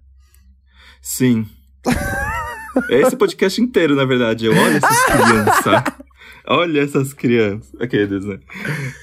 Sim. 1.02 1.46
É 2.88 3.02
Esse 3.02 3.16
podcast 3.18 3.60
inteiro, 3.60 3.96
na 3.96 4.06
verdade. 4.06 4.46
Eu 4.46 4.54
olho 4.54 4.78
essas 4.78 5.06
crianças. 5.06 5.84
Olha 6.50 6.82
essas 6.82 7.14
crianças. 7.14 7.72
Aqueles, 7.80 8.26
né? 8.26 8.40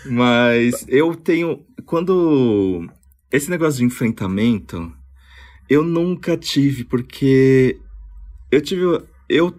Mas 0.05 0.85
eu 0.89 1.15
tenho. 1.15 1.65
Quando. 1.85 2.89
Esse 3.31 3.51
negócio 3.51 3.79
de 3.79 3.85
enfrentamento, 3.85 4.93
eu 5.69 5.85
nunca 5.85 6.37
tive, 6.37 6.85
porque 6.85 7.79
eu 8.51 8.61
tive. 8.61 8.83
Eu, 9.29 9.55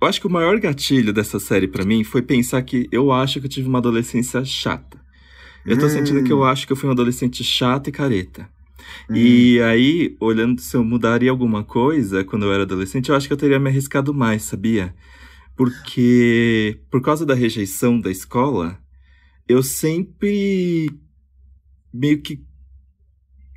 eu 0.00 0.08
acho 0.08 0.20
que 0.20 0.26
o 0.26 0.30
maior 0.30 0.58
gatilho 0.58 1.12
dessa 1.12 1.38
série 1.38 1.68
pra 1.68 1.84
mim 1.84 2.02
foi 2.04 2.22
pensar 2.22 2.62
que 2.62 2.88
eu 2.90 3.12
acho 3.12 3.40
que 3.40 3.46
eu 3.46 3.50
tive 3.50 3.68
uma 3.68 3.78
adolescência 3.78 4.44
chata. 4.44 5.00
Eu 5.64 5.78
tô 5.78 5.86
Hum. 5.86 5.90
sentindo 5.90 6.24
que 6.24 6.32
eu 6.32 6.42
acho 6.44 6.66
que 6.66 6.72
eu 6.72 6.76
fui 6.76 6.88
um 6.88 6.92
adolescente 6.92 7.44
chato 7.44 7.88
e 7.88 7.92
careta. 7.92 8.48
Hum. 9.08 9.14
E 9.14 9.60
aí, 9.60 10.16
olhando 10.18 10.60
se 10.60 10.76
eu 10.76 10.82
mudaria 10.84 11.30
alguma 11.30 11.62
coisa 11.62 12.24
quando 12.24 12.46
eu 12.46 12.52
era 12.52 12.64
adolescente, 12.64 13.10
eu 13.10 13.14
acho 13.14 13.28
que 13.28 13.32
eu 13.32 13.36
teria 13.36 13.60
me 13.60 13.68
arriscado 13.68 14.12
mais, 14.12 14.42
sabia? 14.42 14.92
Porque, 15.64 16.80
por 16.90 17.00
causa 17.00 17.24
da 17.24 17.34
rejeição 17.34 18.00
da 18.00 18.10
escola, 18.10 18.78
eu 19.48 19.62
sempre 19.62 20.90
meio 21.92 22.20
que 22.20 22.42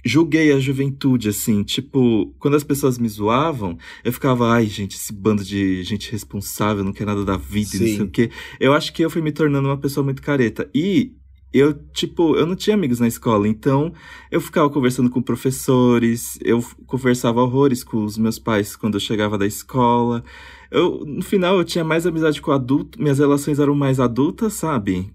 julguei 0.06 0.54
a 0.54 0.60
juventude, 0.60 1.30
assim. 1.30 1.64
Tipo, 1.64 2.32
quando 2.38 2.56
as 2.56 2.64
pessoas 2.64 3.00
me 3.00 3.10
zoavam, 3.10 3.76
eu 4.04 4.14
ficava, 4.14 4.54
ai, 4.54 4.68
gente, 4.68 4.96
esse 4.96 5.12
bando 5.12 5.44
de 5.44 5.82
gente 5.84 6.12
responsável, 6.12 6.84
não 6.84 6.94
quer 6.94 7.06
nada 7.06 7.26
da 7.26 7.38
vida 7.38 7.76
e 7.76 7.80
não 7.80 7.88
Sim. 7.88 7.96
sei 7.96 8.06
o 8.06 8.10
quê. 8.10 8.32
Eu 8.60 8.74
acho 8.74 8.94
que 8.94 9.04
eu 9.04 9.10
fui 9.10 9.22
me 9.22 9.32
tornando 9.32 9.68
uma 9.68 9.80
pessoa 9.80 10.04
muito 10.04 10.22
careta. 10.22 10.70
E 10.76 11.16
eu, 11.58 11.74
tipo, 11.94 12.36
eu 12.36 12.46
não 12.46 12.56
tinha 12.56 12.76
amigos 12.76 13.00
na 13.00 13.08
escola, 13.08 13.48
então 13.48 13.94
eu 14.32 14.42
ficava 14.42 14.70
conversando 14.70 15.10
com 15.10 15.22
professores, 15.22 16.38
eu 16.42 16.64
conversava 16.86 17.42
horrores 17.42 17.84
com 17.84 18.04
os 18.04 18.18
meus 18.18 18.38
pais 18.40 18.76
quando 18.76 18.96
eu 18.96 19.00
chegava 19.00 19.38
da 19.38 19.46
escola. 19.46 20.24
Eu, 20.72 21.06
no 21.06 21.22
final, 21.24 21.58
eu 21.58 21.64
tinha 21.64 21.84
mais 21.84 22.06
amizade 22.06 22.42
com 22.42 22.52
adulto, 22.52 23.02
minhas 23.02 23.20
relações 23.20 23.60
eram 23.60 23.76
mais 23.76 24.00
adultas, 24.00 24.54
sabe? 24.54 25.14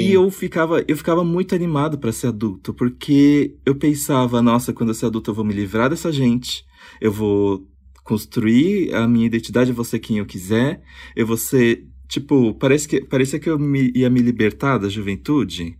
E 0.00 0.12
eu 0.12 0.30
ficava, 0.30 0.84
eu 0.88 0.96
ficava 0.96 1.24
muito 1.24 1.54
animado 1.54 1.98
pra 1.98 2.12
ser 2.12 2.28
adulto, 2.28 2.74
porque 2.74 3.56
eu 3.64 3.74
pensava, 3.76 4.42
nossa, 4.42 4.72
quando 4.72 4.90
eu 4.90 4.94
ser 4.94 5.06
adulto 5.06 5.30
eu 5.30 5.34
vou 5.34 5.44
me 5.44 5.54
livrar 5.54 5.88
dessa 5.88 6.10
gente, 6.12 6.64
eu 7.00 7.12
vou 7.12 7.66
construir 8.04 8.94
a 8.94 9.06
minha 9.06 9.26
identidade, 9.26 9.70
eu 9.70 9.76
vou 9.76 9.84
ser 9.84 9.98
quem 9.98 10.18
eu 10.18 10.26
quiser, 10.26 10.82
eu 11.14 11.26
vou 11.26 11.36
ser, 11.36 11.84
tipo, 12.08 12.54
parece 12.54 12.88
que, 12.88 13.00
parecia 13.04 13.38
que 13.38 13.48
eu 13.50 13.58
me- 13.58 13.92
ia 13.94 14.08
me 14.10 14.20
libertar 14.20 14.78
da 14.78 14.88
juventude. 14.88 15.76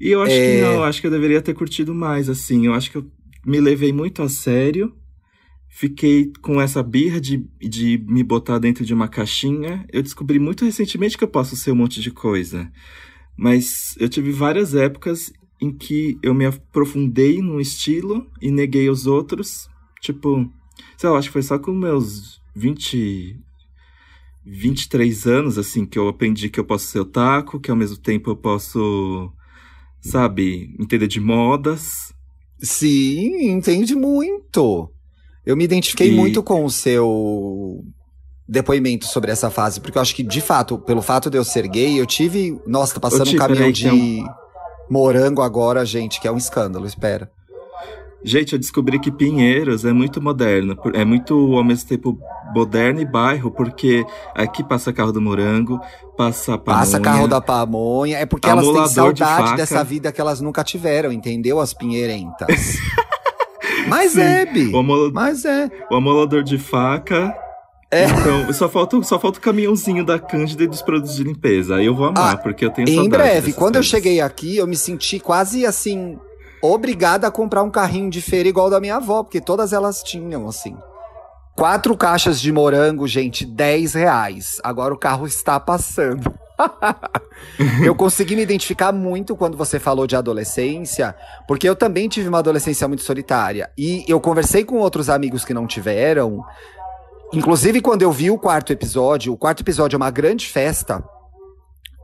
E 0.00 0.08
eu 0.08 0.20
acho 0.22 0.34
que 0.34 0.40
É. 0.40 0.60
não, 0.62 0.72
eu 0.74 0.84
acho 0.84 1.00
que 1.00 1.06
eu 1.06 1.10
deveria 1.10 1.40
ter 1.40 1.54
curtido 1.54 1.94
mais, 1.94 2.28
assim, 2.28 2.66
eu 2.66 2.74
acho 2.74 2.90
que 2.90 2.98
eu 2.98 3.06
me 3.46 3.60
levei 3.60 3.92
muito 3.92 4.22
a 4.22 4.28
sério, 4.28 4.92
fiquei 5.68 6.32
com 6.42 6.60
essa 6.60 6.82
birra 6.82 7.20
de, 7.20 7.44
de 7.60 8.02
me 8.06 8.22
botar 8.22 8.58
dentro 8.58 8.84
de 8.84 8.92
uma 8.92 9.08
caixinha. 9.08 9.86
Eu 9.92 10.02
descobri 10.02 10.38
muito 10.38 10.64
recentemente 10.64 11.16
que 11.16 11.24
eu 11.24 11.28
posso 11.28 11.56
ser 11.56 11.72
um 11.72 11.76
monte 11.76 12.00
de 12.00 12.10
coisa. 12.10 12.70
Mas 13.36 13.94
eu 13.98 14.08
tive 14.08 14.30
várias 14.32 14.74
épocas 14.74 15.32
em 15.60 15.72
que 15.72 16.18
eu 16.22 16.34
me 16.34 16.44
aprofundei 16.44 17.40
num 17.40 17.60
estilo 17.60 18.26
e 18.40 18.50
neguei 18.50 18.90
os 18.90 19.06
outros. 19.06 19.68
Tipo, 20.00 20.50
sei 20.96 21.08
lá, 21.08 21.18
acho 21.18 21.28
que 21.28 21.32
foi 21.32 21.42
só 21.42 21.58
com 21.58 21.72
meus 21.72 22.40
20. 22.54 23.36
23 24.44 25.26
anos, 25.26 25.58
assim, 25.58 25.86
que 25.86 25.98
eu 25.98 26.08
aprendi 26.08 26.48
que 26.50 26.58
eu 26.58 26.64
posso 26.64 26.86
ser 26.86 27.00
otaku, 27.00 27.60
que 27.60 27.70
ao 27.70 27.76
mesmo 27.76 27.96
tempo 27.96 28.30
eu 28.30 28.36
posso, 28.36 29.32
sabe, 30.00 30.74
entender 30.78 31.06
de 31.06 31.20
modas. 31.20 32.12
Sim, 32.60 33.50
entende 33.50 33.94
muito. 33.94 34.90
Eu 35.44 35.56
me 35.56 35.64
identifiquei 35.64 36.08
E- 36.08 36.12
muito 36.12 36.42
com 36.42 36.64
o 36.64 36.70
seu 36.70 37.84
depoimento 38.48 39.06
sobre 39.06 39.30
essa 39.30 39.50
fase, 39.50 39.80
porque 39.80 39.96
eu 39.98 40.02
acho 40.02 40.14
que, 40.14 40.22
de 40.22 40.40
fato, 40.40 40.78
pelo 40.78 41.02
fato 41.02 41.30
de 41.30 41.38
eu 41.38 41.44
ser 41.44 41.66
gay, 41.68 41.98
eu 41.98 42.06
tive. 42.06 42.60
Nossa, 42.66 42.94
tá 42.94 43.00
passando 43.00 43.30
um 43.30 43.36
caminhão 43.36 43.72
de 43.72 43.84
que 43.88 44.24
morango 44.90 45.40
agora, 45.42 45.84
gente, 45.86 46.20
que 46.20 46.28
é 46.28 46.32
um 46.32 46.36
escândalo, 46.36 46.86
espera. 46.86 47.30
Gente, 48.24 48.52
eu 48.52 48.58
descobri 48.58 48.98
que 49.00 49.10
Pinheiros 49.10 49.84
é 49.84 49.92
muito 49.92 50.22
moderno, 50.22 50.76
é 50.94 51.04
muito 51.04 51.34
ao 51.56 51.64
mesmo 51.64 51.88
tempo 51.88 52.18
moderno 52.54 53.00
e 53.00 53.04
bairro, 53.04 53.50
porque 53.50 54.04
aqui 54.34 54.62
passa 54.62 54.92
carro 54.92 55.10
do 55.12 55.20
morango, 55.20 55.80
passa 56.16 56.54
a 56.54 56.58
Passa 56.58 56.98
pamonha. 57.00 57.02
carro 57.02 57.28
da 57.28 57.40
pamonha. 57.40 58.18
É 58.18 58.26
porque 58.26 58.48
elas 58.48 58.64
têm 58.64 58.82
de 58.84 58.90
saudade 58.90 59.18
faca. 59.44 59.56
dessa 59.56 59.82
vida 59.82 60.12
que 60.12 60.20
elas 60.20 60.40
nunca 60.40 60.62
tiveram, 60.62 61.10
entendeu? 61.10 61.58
As 61.58 61.74
pinheirentas. 61.74 62.76
Mas 63.88 64.12
Sim. 64.12 64.20
é, 64.20 64.46
Bi. 64.46 64.70
Mas 65.12 65.44
é. 65.44 65.68
o 65.90 65.96
amolador 65.96 66.42
de 66.42 66.58
faca. 66.58 67.34
É. 67.90 68.06
Então, 68.06 68.50
só 68.54 68.68
falta, 68.68 69.02
só 69.02 69.18
falta 69.18 69.38
o 69.38 69.42
caminhãozinho 69.42 70.04
da 70.04 70.18
Cândida 70.18 70.62
e 70.64 70.66
dos 70.66 70.80
produtos 70.80 71.14
de 71.16 71.24
limpeza. 71.24 71.76
Aí 71.76 71.84
eu 71.86 71.94
vou 71.94 72.06
amar, 72.06 72.34
Ah, 72.34 72.36
porque 72.38 72.64
eu 72.64 72.70
tenho 72.70 72.88
Em 72.88 72.94
saudade 72.94 73.10
breve, 73.22 73.40
dessas 73.40 73.54
quando 73.54 73.74
eu 73.76 73.80
coisas. 73.80 73.86
cheguei 73.90 74.20
aqui, 74.20 74.56
eu 74.56 74.66
me 74.66 74.76
senti 74.76 75.20
quase 75.20 75.66
assim, 75.66 76.16
obrigada 76.62 77.26
a 77.26 77.30
comprar 77.30 77.62
um 77.62 77.70
carrinho 77.70 78.08
de 78.08 78.22
feira 78.22 78.48
igual 78.48 78.70
da 78.70 78.80
minha 78.80 78.96
avó, 78.96 79.22
porque 79.22 79.40
todas 79.40 79.72
elas 79.72 80.02
tinham, 80.02 80.48
assim. 80.48 80.76
Quatro 81.56 81.96
caixas 81.96 82.40
de 82.40 82.50
morango, 82.50 83.06
gente, 83.06 83.44
10 83.44 83.94
reais. 83.94 84.58
Agora 84.62 84.94
o 84.94 84.98
carro 84.98 85.26
está 85.26 85.60
passando. 85.60 86.32
eu 87.84 87.94
consegui 87.94 88.36
me 88.36 88.42
identificar 88.42 88.92
muito 88.92 89.36
quando 89.36 89.56
você 89.56 89.78
falou 89.78 90.06
de 90.06 90.16
adolescência, 90.16 91.14
porque 91.46 91.68
eu 91.68 91.76
também 91.76 92.08
tive 92.08 92.28
uma 92.28 92.38
adolescência 92.38 92.88
muito 92.88 93.02
solitária. 93.02 93.70
E 93.76 94.04
eu 94.08 94.20
conversei 94.20 94.64
com 94.64 94.78
outros 94.78 95.10
amigos 95.10 95.44
que 95.44 95.52
não 95.52 95.66
tiveram. 95.66 96.42
Inclusive, 97.32 97.80
quando 97.80 98.02
eu 98.02 98.12
vi 98.12 98.30
o 98.30 98.38
quarto 98.38 98.72
episódio, 98.72 99.32
o 99.32 99.36
quarto 99.36 99.62
episódio 99.62 99.96
é 99.96 99.98
uma 99.98 100.10
grande 100.10 100.46
festa 100.46 101.04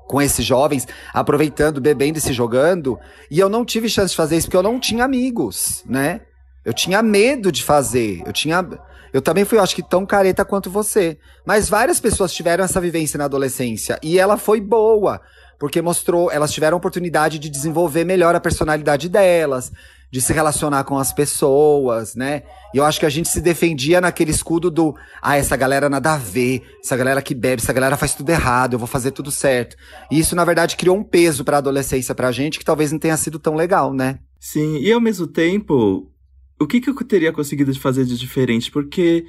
com 0.08 0.20
esses 0.20 0.44
jovens, 0.44 0.88
aproveitando, 1.12 1.80
bebendo 1.80 2.18
e 2.18 2.20
se 2.20 2.32
jogando. 2.32 2.98
E 3.30 3.38
eu 3.38 3.48
não 3.48 3.64
tive 3.64 3.88
chance 3.88 4.10
de 4.10 4.16
fazer 4.16 4.36
isso 4.38 4.48
porque 4.48 4.56
eu 4.56 4.62
não 4.62 4.80
tinha 4.80 5.04
amigos, 5.04 5.84
né? 5.86 6.22
Eu 6.64 6.72
tinha 6.72 7.02
medo 7.02 7.52
de 7.52 7.62
fazer. 7.62 8.22
Eu 8.26 8.32
tinha. 8.32 8.66
Eu 9.12 9.22
também 9.22 9.44
fui, 9.44 9.58
acho 9.58 9.76
que, 9.76 9.82
tão 9.82 10.04
careta 10.04 10.44
quanto 10.44 10.70
você. 10.70 11.18
Mas 11.46 11.68
várias 11.68 12.00
pessoas 12.00 12.32
tiveram 12.32 12.64
essa 12.64 12.80
vivência 12.80 13.16
na 13.16 13.26
adolescência. 13.26 13.98
E 14.02 14.18
ela 14.18 14.36
foi 14.36 14.60
boa. 14.60 15.20
Porque 15.58 15.82
mostrou, 15.82 16.30
elas 16.30 16.52
tiveram 16.52 16.76
a 16.76 16.78
oportunidade 16.78 17.38
de 17.38 17.50
desenvolver 17.50 18.04
melhor 18.04 18.34
a 18.34 18.40
personalidade 18.40 19.08
delas, 19.08 19.72
de 20.10 20.20
se 20.20 20.32
relacionar 20.32 20.84
com 20.84 20.98
as 20.98 21.12
pessoas, 21.12 22.14
né? 22.14 22.42
E 22.74 22.78
eu 22.78 22.84
acho 22.84 22.98
que 22.98 23.06
a 23.06 23.10
gente 23.10 23.28
se 23.28 23.40
defendia 23.40 24.00
naquele 24.00 24.30
escudo 24.30 24.70
do 24.70 24.94
ah, 25.20 25.36
essa 25.36 25.56
galera 25.56 25.88
nada 25.88 26.14
a 26.14 26.16
ver, 26.16 26.62
essa 26.82 26.96
galera 26.96 27.20
que 27.20 27.34
bebe, 27.34 27.62
essa 27.62 27.72
galera 27.72 27.96
faz 27.96 28.14
tudo 28.14 28.30
errado, 28.30 28.74
eu 28.74 28.78
vou 28.78 28.88
fazer 28.88 29.10
tudo 29.10 29.30
certo. 29.30 29.76
E 30.10 30.18
isso, 30.18 30.34
na 30.34 30.44
verdade, 30.44 30.76
criou 30.76 30.96
um 30.96 31.04
peso 31.04 31.44
pra 31.44 31.58
adolescência 31.58 32.14
pra 32.14 32.32
gente 32.32 32.58
que 32.58 32.64
talvez 32.64 32.90
não 32.90 32.98
tenha 32.98 33.16
sido 33.16 33.38
tão 33.38 33.54
legal, 33.54 33.92
né? 33.92 34.18
Sim, 34.40 34.78
e 34.78 34.92
ao 34.92 35.00
mesmo 35.00 35.26
tempo, 35.26 36.10
o 36.60 36.66
que, 36.66 36.80
que 36.80 36.90
eu 36.90 36.94
teria 37.04 37.32
conseguido 37.32 37.74
fazer 37.78 38.04
de 38.04 38.16
diferente? 38.16 38.70
Porque 38.70 39.26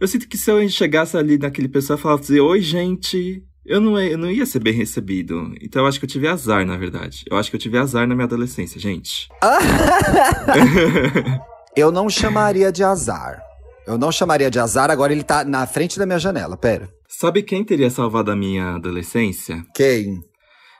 eu 0.00 0.06
sinto 0.06 0.28
que 0.28 0.36
se 0.36 0.50
eu 0.50 0.68
chegasse 0.68 1.16
ali 1.16 1.38
naquele 1.38 1.68
pessoal 1.68 1.98
e 1.98 2.02
falasse, 2.02 2.40
oi, 2.40 2.60
gente, 2.60 3.42
eu 3.64 3.80
não, 3.80 3.98
eu 3.98 4.18
não 4.18 4.30
ia 4.30 4.44
ser 4.44 4.60
bem 4.60 4.74
recebido. 4.74 5.54
Então 5.60 5.82
eu 5.82 5.88
acho 5.88 5.98
que 5.98 6.04
eu 6.04 6.10
tive 6.10 6.28
azar, 6.28 6.66
na 6.66 6.76
verdade. 6.76 7.24
Eu 7.30 7.36
acho 7.36 7.50
que 7.50 7.56
eu 7.56 7.60
tive 7.60 7.78
azar 7.78 8.06
na 8.06 8.14
minha 8.14 8.26
adolescência, 8.26 8.80
gente. 8.80 9.28
Eu 11.76 11.90
não 11.90 12.08
chamaria 12.08 12.70
de 12.70 12.84
azar. 12.84 13.42
Eu 13.84 13.98
não 13.98 14.12
chamaria 14.12 14.48
de 14.48 14.60
azar, 14.60 14.92
agora 14.92 15.12
ele 15.12 15.24
tá 15.24 15.44
na 15.44 15.66
frente 15.66 15.98
da 15.98 16.06
minha 16.06 16.20
janela, 16.20 16.56
pera. 16.56 16.88
Sabe 17.08 17.42
quem 17.42 17.64
teria 17.64 17.90
salvado 17.90 18.30
a 18.30 18.36
minha 18.36 18.76
adolescência? 18.76 19.64
Quem? 19.74 20.20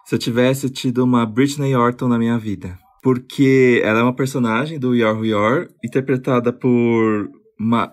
Se 0.06 0.14
eu 0.14 0.18
tivesse 0.18 0.70
tido 0.70 1.02
uma 1.02 1.26
Britney 1.26 1.74
Orton 1.74 2.06
na 2.06 2.18
minha 2.18 2.38
vida. 2.38 2.78
Porque 3.02 3.82
ela 3.84 3.98
é 3.98 4.02
uma 4.02 4.14
personagem 4.14 4.78
do 4.78 4.94
Yor 4.94 5.24
Yor, 5.24 5.68
interpretada 5.84 6.52
por 6.52 7.28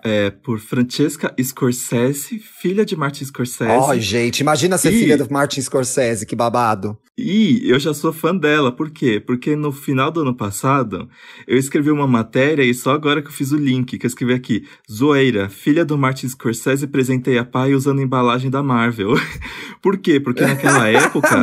é, 0.04 0.30
por 0.30 0.58
Francesca 0.58 1.34
Scorsese, 1.42 2.38
filha 2.38 2.84
de 2.84 2.96
Martin 2.96 3.24
Scorsese. 3.24 3.90
Ai, 3.90 4.00
gente, 4.00 4.40
imagina 4.40 4.76
ser 4.78 4.92
E- 4.92 4.98
filha 4.98 5.16
do 5.16 5.30
Martin 5.30 5.60
Scorsese, 5.60 6.26
que 6.26 6.36
babado. 6.36 6.98
E 7.16 7.62
eu 7.70 7.78
já 7.78 7.92
sou 7.92 8.12
fã 8.12 8.34
dela, 8.34 8.72
por 8.72 8.90
quê? 8.90 9.20
Porque 9.24 9.54
no 9.54 9.70
final 9.70 10.10
do 10.10 10.22
ano 10.22 10.34
passado, 10.34 11.08
eu 11.46 11.58
escrevi 11.58 11.90
uma 11.90 12.06
matéria 12.06 12.62
e 12.62 12.72
só 12.72 12.92
agora 12.92 13.20
que 13.20 13.28
eu 13.28 13.32
fiz 13.32 13.52
o 13.52 13.56
link, 13.56 13.98
que 13.98 14.06
eu 14.06 14.08
escrevi 14.08 14.32
aqui, 14.32 14.64
Zoeira, 14.90 15.48
filha 15.48 15.84
do 15.84 15.98
Martin 15.98 16.28
Scorsese 16.28 16.86
presenteia 16.86 17.44
pai 17.44 17.74
usando 17.74 18.00
embalagem 18.00 18.50
da 18.50 18.62
Marvel. 18.62 19.14
por 19.82 19.98
quê? 19.98 20.18
Porque 20.18 20.42
naquela 20.42 20.88
época, 20.90 21.38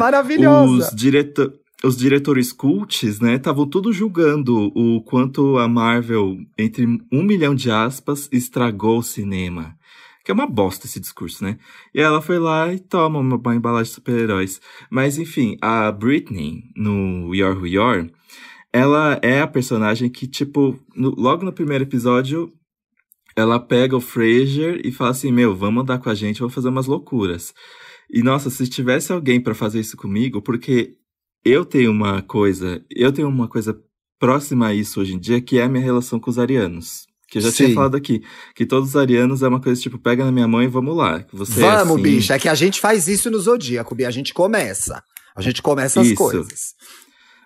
os, 0.65 0.89
direto 0.95 1.53
os 1.83 1.95
diretores 1.95 2.51
cults, 2.51 3.19
né, 3.19 3.35
estavam 3.35 3.65
tudo 3.65 3.93
julgando 3.93 4.71
o 4.75 5.01
quanto 5.01 5.57
a 5.57 5.67
Marvel, 5.67 6.37
entre 6.57 6.85
um 7.11 7.23
milhão 7.23 7.55
de 7.55 7.71
aspas, 7.71 8.27
estragou 8.31 8.99
o 8.99 9.03
cinema. 9.03 9.77
Que 10.23 10.31
é 10.31 10.33
uma 10.33 10.45
bosta 10.45 10.85
esse 10.85 10.99
discurso, 10.99 11.43
né? 11.43 11.57
E 11.95 12.01
ela 12.01 12.21
foi 12.21 12.37
lá 12.37 12.71
e 12.71 12.79
toma 12.79 13.19
uma, 13.19 13.55
embalagem 13.55 13.89
de 13.89 13.95
super-heróis. 13.95 14.61
Mas 14.89 15.17
enfim, 15.17 15.57
a 15.61 15.91
Britney, 15.91 16.65
no 16.75 17.31
Are 17.33 17.57
Who 17.57 17.81
Are, 17.81 18.11
ela 18.71 19.17
é 19.23 19.41
a 19.41 19.47
personagem 19.47 20.09
que, 20.09 20.27
tipo, 20.27 20.77
no- 20.95 21.15
logo 21.17 21.43
no 21.43 21.53
primeiro 21.53 21.85
episódio, 21.85 22.51
ela 23.35 23.59
pega 23.59 23.95
o 23.95 24.01
Fraser 24.01 24.81
e 24.83 24.91
fala 24.91 25.11
assim: 25.11 25.31
Meu, 25.31 25.55
vamos 25.55 25.81
andar 25.81 25.97
com 25.99 26.09
a 26.09 26.15
gente, 26.15 26.41
vamos 26.41 26.53
fazer 26.53 26.69
umas 26.69 26.85
loucuras. 26.85 27.53
E 28.11 28.21
nossa, 28.21 28.49
se 28.49 28.67
tivesse 28.67 29.11
alguém 29.11 29.39
pra 29.39 29.55
fazer 29.55 29.79
isso 29.79 29.95
comigo, 29.95 30.41
porque 30.41 30.98
eu 31.43 31.65
tenho 31.65 31.91
uma 31.91 32.21
coisa, 32.21 32.83
eu 32.89 33.11
tenho 33.11 33.27
uma 33.27 33.47
coisa 33.47 33.77
próxima 34.19 34.67
a 34.67 34.73
isso 34.73 35.01
hoje 35.01 35.13
em 35.13 35.19
dia, 35.19 35.41
que 35.41 35.57
é 35.57 35.63
a 35.63 35.69
minha 35.69 35.83
relação 35.83 36.19
com 36.19 36.29
os 36.29 36.37
arianos. 36.37 37.07
Que 37.29 37.37
eu 37.37 37.41
já 37.43 37.51
Sim. 37.51 37.65
tinha 37.65 37.75
falado 37.75 37.95
aqui. 37.95 38.23
Que 38.55 38.65
todos 38.65 38.89
os 38.89 38.95
arianos 38.95 39.43
é 39.43 39.47
uma 39.47 39.61
coisa 39.61 39.79
tipo, 39.79 39.99
pega 39.99 40.25
na 40.25 40.31
minha 40.31 40.47
mão 40.47 40.63
e 40.63 40.67
vamos 40.67 40.97
lá. 40.97 41.23
Você 41.31 41.59
é 41.59 41.61
Vamos, 41.61 41.93
assim, 41.93 42.01
bicha. 42.01 42.33
É 42.33 42.39
que 42.39 42.49
a 42.49 42.55
gente 42.55 42.79
faz 42.79 43.07
isso 43.07 43.29
no 43.29 43.39
Zodíaco, 43.39 43.93
Bia. 43.93 44.07
A 44.07 44.11
gente 44.11 44.33
começa. 44.33 45.03
A 45.35 45.41
gente 45.41 45.61
começa 45.61 46.01
as 46.01 46.07
Isso. 46.07 46.15
coisas. 46.15 46.73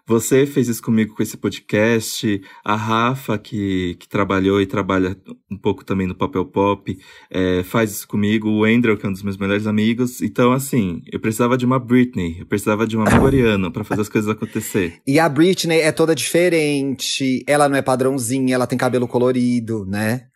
Você 0.06 0.46
fez 0.46 0.68
isso 0.68 0.82
comigo 0.82 1.16
com 1.16 1.24
esse 1.24 1.38
podcast. 1.38 2.42
A 2.64 2.76
Rafa, 2.76 3.38
que, 3.38 3.96
que 3.96 4.08
trabalhou 4.08 4.62
e 4.62 4.66
trabalha 4.66 5.16
um 5.50 5.58
pouco 5.58 5.86
também 5.86 6.06
no 6.06 6.16
Papel 6.16 6.46
Pop, 6.46 6.98
é, 7.32 7.64
faz 7.64 7.92
isso 7.92 8.08
comigo. 8.08 8.50
O 8.50 8.66
Andrew, 8.66 8.98
que 8.98 9.06
é 9.06 9.10
um 9.10 9.14
dos 9.14 9.24
meus 9.24 9.38
melhores 9.38 9.66
amigos. 9.66 10.22
Então, 10.22 10.52
assim, 10.52 11.02
eu 11.12 11.22
precisava 11.22 11.58
de 11.58 11.66
uma 11.66 11.80
Britney, 11.80 12.38
eu 12.40 12.46
precisava 12.46 12.86
de 12.86 12.98
uma 12.98 13.10
Mariana 13.10 13.72
pra 13.72 13.86
fazer 13.86 14.02
as 14.02 14.10
coisas 14.10 14.30
acontecer. 14.30 15.02
E 15.06 15.20
a 15.20 15.30
Britney 15.30 15.80
é 15.80 15.92
toda 15.92 16.16
diferente. 16.16 17.44
Ela 17.46 17.70
não 17.70 17.76
é 17.76 17.82
padrãozinha, 17.82 18.56
ela 18.56 18.66
tem 18.66 18.78
cabelo 18.78 19.08
colorido, 19.08 19.86
né? 19.86 20.28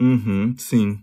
Uhum, 0.00 0.54
sim. 0.56 0.98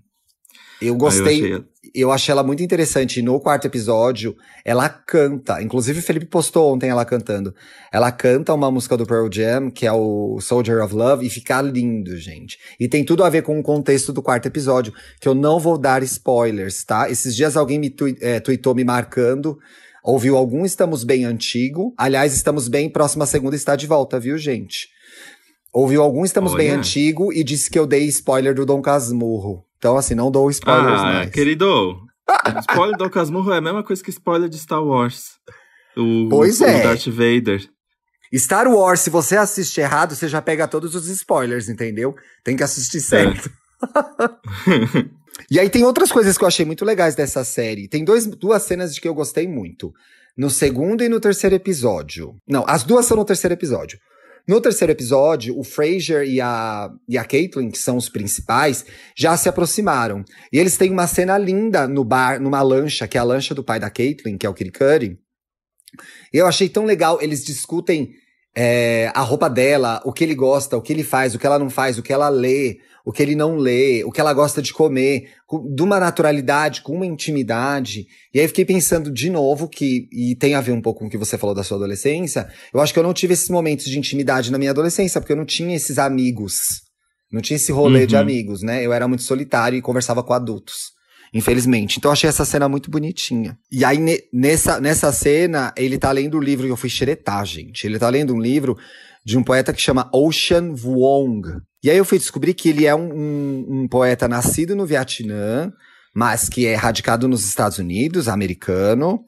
Eu 0.82 0.96
gostei. 0.96 1.42
Eu 1.42 1.58
achei, 1.58 1.66
eu 1.94 2.12
achei 2.12 2.32
ela 2.32 2.44
muito 2.44 2.64
interessante. 2.64 3.22
No 3.22 3.40
quarto 3.40 3.66
episódio, 3.66 4.36
ela 4.66 4.88
canta. 4.90 5.62
Inclusive, 5.62 6.00
o 6.00 6.04
Felipe 6.04 6.26
postou 6.26 6.74
ontem 6.74 6.90
ela 6.90 7.04
cantando. 7.06 7.54
Ela 7.92 8.12
canta 8.12 8.54
uma 8.54 8.72
música 8.72 8.96
do 8.98 9.06
Pearl 9.06 9.28
Jam, 9.32 9.70
que 9.72 9.86
é 9.86 9.92
o 9.92 10.40
Soldier 10.42 10.84
of 10.84 10.94
Love, 10.94 11.26
e 11.26 11.30
fica 11.30 11.62
lindo, 11.62 12.16
gente. 12.18 12.58
E 12.80 12.88
tem 12.88 13.04
tudo 13.04 13.24
a 13.24 13.30
ver 13.30 13.42
com 13.44 13.60
o 13.60 13.64
contexto 13.64 14.14
do 14.14 14.22
quarto 14.22 14.46
episódio, 14.48 14.94
que 15.20 15.28
eu 15.28 15.36
não 15.36 15.60
vou 15.60 15.78
dar 15.78 16.02
spoilers, 16.04 16.84
tá? 16.84 17.10
Esses 17.10 17.36
dias 17.36 17.56
alguém 17.58 17.80
me 17.80 17.90
tui- 17.90 18.18
é, 18.22 18.40
tweetou 18.40 18.74
me 18.74 18.84
marcando. 18.84 19.58
Ouviu 20.04 20.36
algum 20.36 20.66
Estamos 20.66 21.04
Bem 21.04 21.26
antigo. 21.26 21.94
Aliás, 21.98 22.34
Estamos 22.34 22.68
Bem, 22.68 22.90
próxima 22.90 23.26
segunda 23.26 23.56
está 23.56 23.76
de 23.76 23.86
volta, 23.86 24.20
viu, 24.20 24.38
gente? 24.38 24.88
Ouviu 25.74 26.02
algum 26.02 26.26
Estamos 26.26 26.54
Bem 26.56 26.70
Olha. 26.72 26.80
antigo 26.80 27.32
e 27.32 27.44
disse 27.44 27.70
que 27.70 27.78
eu 27.80 27.86
dei 27.88 28.06
spoiler 28.06 28.54
do 28.56 28.66
Dom 28.66 28.82
Casmurro. 28.82 29.64
Então, 29.82 29.98
assim, 29.98 30.14
não 30.14 30.30
dou 30.30 30.48
spoilers 30.52 31.00
Ah, 31.02 31.04
mais. 31.06 31.32
querido, 31.32 32.00
spoiler 32.70 32.96
do 32.96 33.10
Casmurro 33.10 33.52
é 33.52 33.58
a 33.58 33.62
mesma 33.62 33.84
coisa 33.84 34.04
que 34.04 34.12
spoiler 34.12 34.48
de 34.48 34.60
Star 34.60 34.84
Wars. 34.84 35.32
O, 35.98 36.30
Pois 36.30 36.62
o 36.62 36.66
é. 36.66 36.84
Darth 36.84 37.08
Vader. 37.08 37.68
Star 38.36 38.68
Wars, 38.68 39.00
se 39.00 39.10
você 39.10 39.36
assiste 39.36 39.82
errado, 39.82 40.14
você 40.14 40.28
já 40.28 40.40
pega 40.40 40.68
todos 40.68 40.94
os 40.94 41.08
spoilers, 41.08 41.68
entendeu? 41.68 42.14
Tem 42.44 42.56
que 42.56 42.62
assistir 42.62 43.02
certo. 43.02 43.50
e 45.50 45.60
aí 45.60 45.68
tem 45.68 45.84
outras 45.84 46.12
coisas 46.12 46.38
que 46.38 46.44
eu 46.44 46.48
achei 46.48 46.64
muito 46.64 46.86
legais 46.86 47.16
dessa 47.16 47.44
série. 47.44 47.88
Tem 47.90 48.06
dois, 48.06 48.28
duas 48.28 48.62
cenas 48.62 48.94
de 48.94 49.02
que 49.02 49.08
eu 49.08 49.16
gostei 49.16 49.48
muito. 49.48 49.92
No 50.38 50.52
segundo 50.52 51.04
e 51.04 51.10
no 51.10 51.20
terceiro 51.20 51.56
episódio. 51.56 52.36
Não, 52.48 52.64
as 52.68 52.84
duas 52.84 53.08
são 53.08 53.18
no 53.18 53.26
terceiro 53.26 53.56
episódio. 53.56 53.98
No 54.48 54.60
terceiro 54.60 54.92
episódio, 54.92 55.58
o 55.58 55.64
Fraser 55.64 56.28
e 56.28 56.42
a, 56.42 56.92
e 57.08 57.18
a 57.18 57.24
Caitlyn, 57.24 57.70
que 57.70 57.78
são 57.78 57.98
os 57.98 58.10
principais, 58.10 58.86
já 59.16 59.38
se 59.38 59.48
aproximaram. 59.48 60.24
E 60.52 60.58
eles 60.58 60.78
têm 60.78 60.92
uma 60.92 61.08
cena 61.08 61.38
linda 61.38 61.88
no 61.88 62.04
bar, 62.04 62.42
numa 62.42 62.62
lancha, 62.62 63.08
que 63.08 63.18
é 63.18 63.22
a 63.22 63.24
lancha 63.24 63.54
do 63.54 63.64
pai 63.64 63.80
da 63.80 63.90
Caitlyn, 63.90 64.38
que 64.38 64.46
é 64.46 64.50
o 64.50 64.54
Kirikuri. 64.54 65.20
Eu 66.34 66.48
achei 66.48 66.70
tão 66.70 66.86
legal, 66.86 67.22
eles 67.22 67.44
discutem 67.44 68.14
é, 68.56 69.12
a 69.14 69.22
roupa 69.22 69.50
dela, 69.50 70.02
o 70.06 70.12
que 70.12 70.24
ele 70.24 70.36
gosta, 70.36 70.78
o 70.78 70.82
que 70.82 70.92
ele 70.92 71.04
faz, 71.04 71.36
o 71.36 71.40
que 71.40 71.46
ela 71.46 71.60
não 71.60 71.70
faz, 71.70 71.98
o 71.98 72.04
que 72.04 72.14
ela 72.14 72.30
lê, 72.30 72.80
o 73.06 73.12
que 73.12 73.22
ele 73.24 73.36
não 73.36 73.56
lê, 73.56 74.04
o 74.04 74.12
que 74.12 74.22
ela 74.22 74.34
gosta 74.34 74.62
de 74.62 74.74
comer, 74.74 75.30
com, 75.48 75.74
de 75.74 75.82
uma 75.82 76.00
naturalidade, 76.00 76.82
com 76.82 76.94
uma 76.96 77.06
intimidade. 77.06 78.06
E 78.34 78.40
aí 78.40 78.46
eu 78.46 78.50
fiquei 78.50 78.66
pensando 78.66 79.12
de 79.12 79.30
novo 79.30 79.68
que, 79.68 80.08
e 80.12 80.36
tem 80.36 80.54
a 80.56 80.62
ver 80.62 80.72
um 80.72 80.82
pouco 80.82 81.00
com 81.00 81.08
o 81.08 81.10
que 81.10 81.18
você 81.18 81.38
falou 81.38 81.56
da 81.56 81.64
sua 81.64 81.78
adolescência, 81.78 82.48
eu 82.74 82.80
acho 82.80 82.94
que 82.94 83.00
eu 83.00 83.04
não 83.04 83.14
tive 83.14 83.34
esses 83.34 83.50
momentos 83.50 83.86
de 83.86 83.98
intimidade 83.98 84.52
na 84.52 84.58
minha 84.58 84.72
adolescência, 84.72 85.20
porque 85.20 85.34
eu 85.34 85.38
não 85.38 85.46
tinha 85.46 85.76
esses 85.76 85.98
amigos. 85.98 86.82
Não 87.32 87.42
tinha 87.42 87.56
esse 87.56 87.72
rolê 87.72 88.06
de 88.06 88.16
Uhum. 88.16 88.22
amigos, 88.22 88.62
né? 88.62 88.86
Eu 88.86 88.92
era 88.92 89.08
muito 89.08 89.24
solitário 89.24 89.78
e 89.78 89.82
conversava 89.82 90.22
com 90.22 90.34
adultos. 90.34 90.92
Infelizmente. 91.34 91.98
Então 91.98 92.10
eu 92.10 92.14
achei 92.14 92.28
essa 92.30 92.44
cena 92.44 92.68
muito 92.68 92.92
bonitinha. 92.92 93.58
E 93.72 93.86
aí, 93.86 93.98
ne- 93.98 94.20
nessa, 94.34 94.82
nessa 94.82 95.14
cena, 95.14 95.74
ele 95.78 95.98
tá 95.98 96.12
lendo 96.12 96.38
o 96.38 96.42
livro, 96.42 96.68
e 96.68 96.70
eu 96.70 96.76
fui 96.76 96.90
xeretar, 96.90 97.46
gente. 97.46 97.88
Ele 97.88 97.98
tá 97.98 98.10
lendo 98.10 98.36
um 98.36 98.40
livro 98.42 98.78
de 99.26 99.38
um 99.38 99.44
poeta 99.44 99.72
que 99.74 99.82
chama 99.82 100.10
Ocean 100.14 100.74
Vuong. 100.74 101.42
E 101.84 101.90
aí 101.90 101.98
eu 101.98 102.06
fui 102.06 102.18
descobrir 102.18 102.54
que 102.54 102.70
ele 102.70 102.86
é 102.86 102.94
um, 102.96 103.12
um- 103.14 103.66
um 103.84 103.88
poeta 103.88 104.28
nascido 104.28 104.76
no 104.76 104.86
Vietnã, 104.86 105.72
mas 106.14 106.50
que 106.50 106.66
é 106.66 106.76
radicado 106.76 107.28
nos 107.28 107.46
Estados 107.46 107.78
Unidos, 107.80 108.28
americano. 108.28 109.24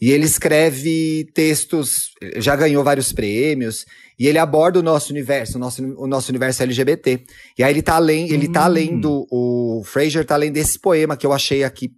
E 0.00 0.10
ele 0.10 0.24
escreve 0.24 1.26
textos, 1.34 2.10
já 2.36 2.54
ganhou 2.54 2.84
vários 2.84 3.12
prêmios, 3.12 3.84
e 4.18 4.26
ele 4.28 4.38
aborda 4.38 4.78
o 4.78 4.82
nosso 4.82 5.12
universo, 5.12 5.56
o 5.56 5.60
nosso, 5.60 5.82
o 5.96 6.06
nosso 6.06 6.30
universo 6.30 6.62
LGBT. 6.62 7.24
E 7.58 7.62
aí 7.64 7.72
ele 7.72 7.82
tá, 7.82 7.98
lendo, 7.98 8.32
ele 8.32 8.48
tá 8.48 8.66
Hum. 8.66 8.72
lendo, 8.72 9.26
o 9.30 9.82
Fraser 9.84 10.24
tá 10.24 10.36
lendo 10.36 10.56
esse 10.56 10.78
poema 10.78 11.16
que 11.16 11.26
eu 11.26 11.32
achei 11.32 11.64
aqui 11.64 11.90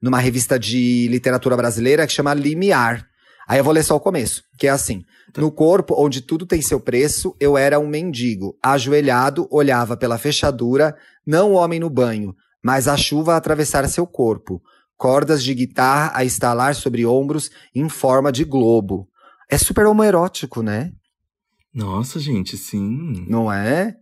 numa 0.00 0.18
revista 0.18 0.58
de 0.58 1.06
literatura 1.08 1.56
brasileira 1.56 2.06
que 2.06 2.12
chama 2.12 2.32
Limiar. 2.34 3.06
Aí 3.46 3.58
eu 3.58 3.64
vou 3.64 3.72
ler 3.72 3.82
só 3.82 3.96
o 3.96 4.00
começo, 4.00 4.42
que 4.58 4.66
é 4.66 4.70
assim: 4.70 5.02
No 5.36 5.50
corpo 5.50 5.94
onde 5.96 6.20
tudo 6.20 6.46
tem 6.46 6.62
seu 6.62 6.80
preço, 6.80 7.36
eu 7.38 7.56
era 7.56 7.78
um 7.78 7.86
mendigo. 7.86 8.56
Ajoelhado, 8.62 9.48
olhava 9.50 9.96
pela 9.96 10.18
fechadura, 10.18 10.96
não 11.26 11.52
o 11.52 11.54
homem 11.54 11.78
no 11.78 11.90
banho, 11.90 12.34
mas 12.62 12.88
a 12.88 12.96
chuva 12.96 13.34
a 13.34 13.36
atravessar 13.36 13.88
seu 13.88 14.06
corpo. 14.06 14.62
Cordas 14.96 15.42
de 15.42 15.52
guitarra 15.54 16.12
a 16.14 16.24
estalar 16.24 16.74
sobre 16.74 17.04
ombros 17.04 17.50
em 17.74 17.88
forma 17.88 18.30
de 18.30 18.44
globo. 18.44 19.08
É 19.50 19.58
super 19.58 19.86
homoerótico, 19.86 20.62
né? 20.62 20.92
Nossa, 21.74 22.20
gente, 22.20 22.56
sim. 22.56 23.26
Não 23.28 23.52
é? 23.52 23.94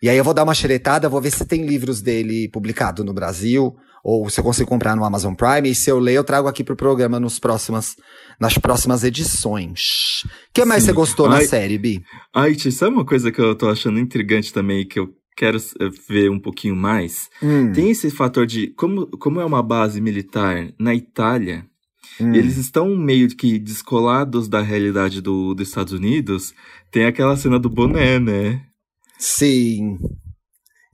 E 0.00 0.08
aí 0.08 0.16
eu 0.16 0.24
vou 0.24 0.32
dar 0.32 0.44
uma 0.44 0.54
xeretada, 0.54 1.08
vou 1.08 1.20
ver 1.20 1.30
se 1.30 1.44
tem 1.44 1.66
livros 1.66 2.00
dele 2.00 2.48
publicado 2.48 3.04
no 3.04 3.12
Brasil, 3.12 3.76
ou 4.10 4.30
se 4.30 4.40
eu 4.40 4.44
consigo 4.44 4.66
comprar 4.70 4.96
no 4.96 5.04
Amazon 5.04 5.34
Prime, 5.34 5.68
e 5.68 5.74
se 5.74 5.90
eu 5.90 5.98
ler, 5.98 6.14
eu 6.14 6.24
trago 6.24 6.48
aqui 6.48 6.64
pro 6.64 6.74
programa 6.74 7.20
nos 7.20 7.38
próximas, 7.38 7.94
nas 8.40 8.56
próximas 8.56 9.04
edições. 9.04 10.22
O 10.24 10.54
que 10.54 10.64
mais 10.64 10.82
Sim. 10.82 10.86
você 10.86 10.92
gostou 10.94 11.28
na 11.28 11.36
Ai. 11.36 11.44
série, 11.44 11.76
Bi? 11.76 12.02
Ai, 12.34 12.54
Ti, 12.54 12.72
sabe 12.72 12.94
uma 12.94 13.04
coisa 13.04 13.30
que 13.30 13.38
eu 13.38 13.54
tô 13.54 13.68
achando 13.68 13.98
intrigante 13.98 14.50
também, 14.50 14.88
que 14.88 14.98
eu 14.98 15.10
quero 15.36 15.58
eh, 15.58 15.90
ver 16.08 16.30
um 16.30 16.40
pouquinho 16.40 16.74
mais? 16.74 17.28
Hum, 17.42 17.70
Tem 17.72 17.90
esse 17.90 18.10
fator 18.10 18.46
de, 18.46 18.68
como, 18.78 19.06
como 19.18 19.42
é 19.42 19.44
uma 19.44 19.62
base 19.62 20.00
militar 20.00 20.72
na 20.80 20.94
Itália, 20.94 21.66
hum. 22.18 22.32
eles 22.32 22.56
estão 22.56 22.96
meio 22.96 23.28
que 23.28 23.58
descolados 23.58 24.48
da 24.48 24.62
realidade 24.62 25.20
do, 25.20 25.52
dos 25.52 25.68
Estados 25.68 25.92
Unidos, 25.92 26.54
tem 26.90 27.04
aquela 27.04 27.36
cena 27.36 27.58
do 27.58 27.68
boné, 27.68 28.18
né? 28.18 28.62
Sim. 29.18 29.98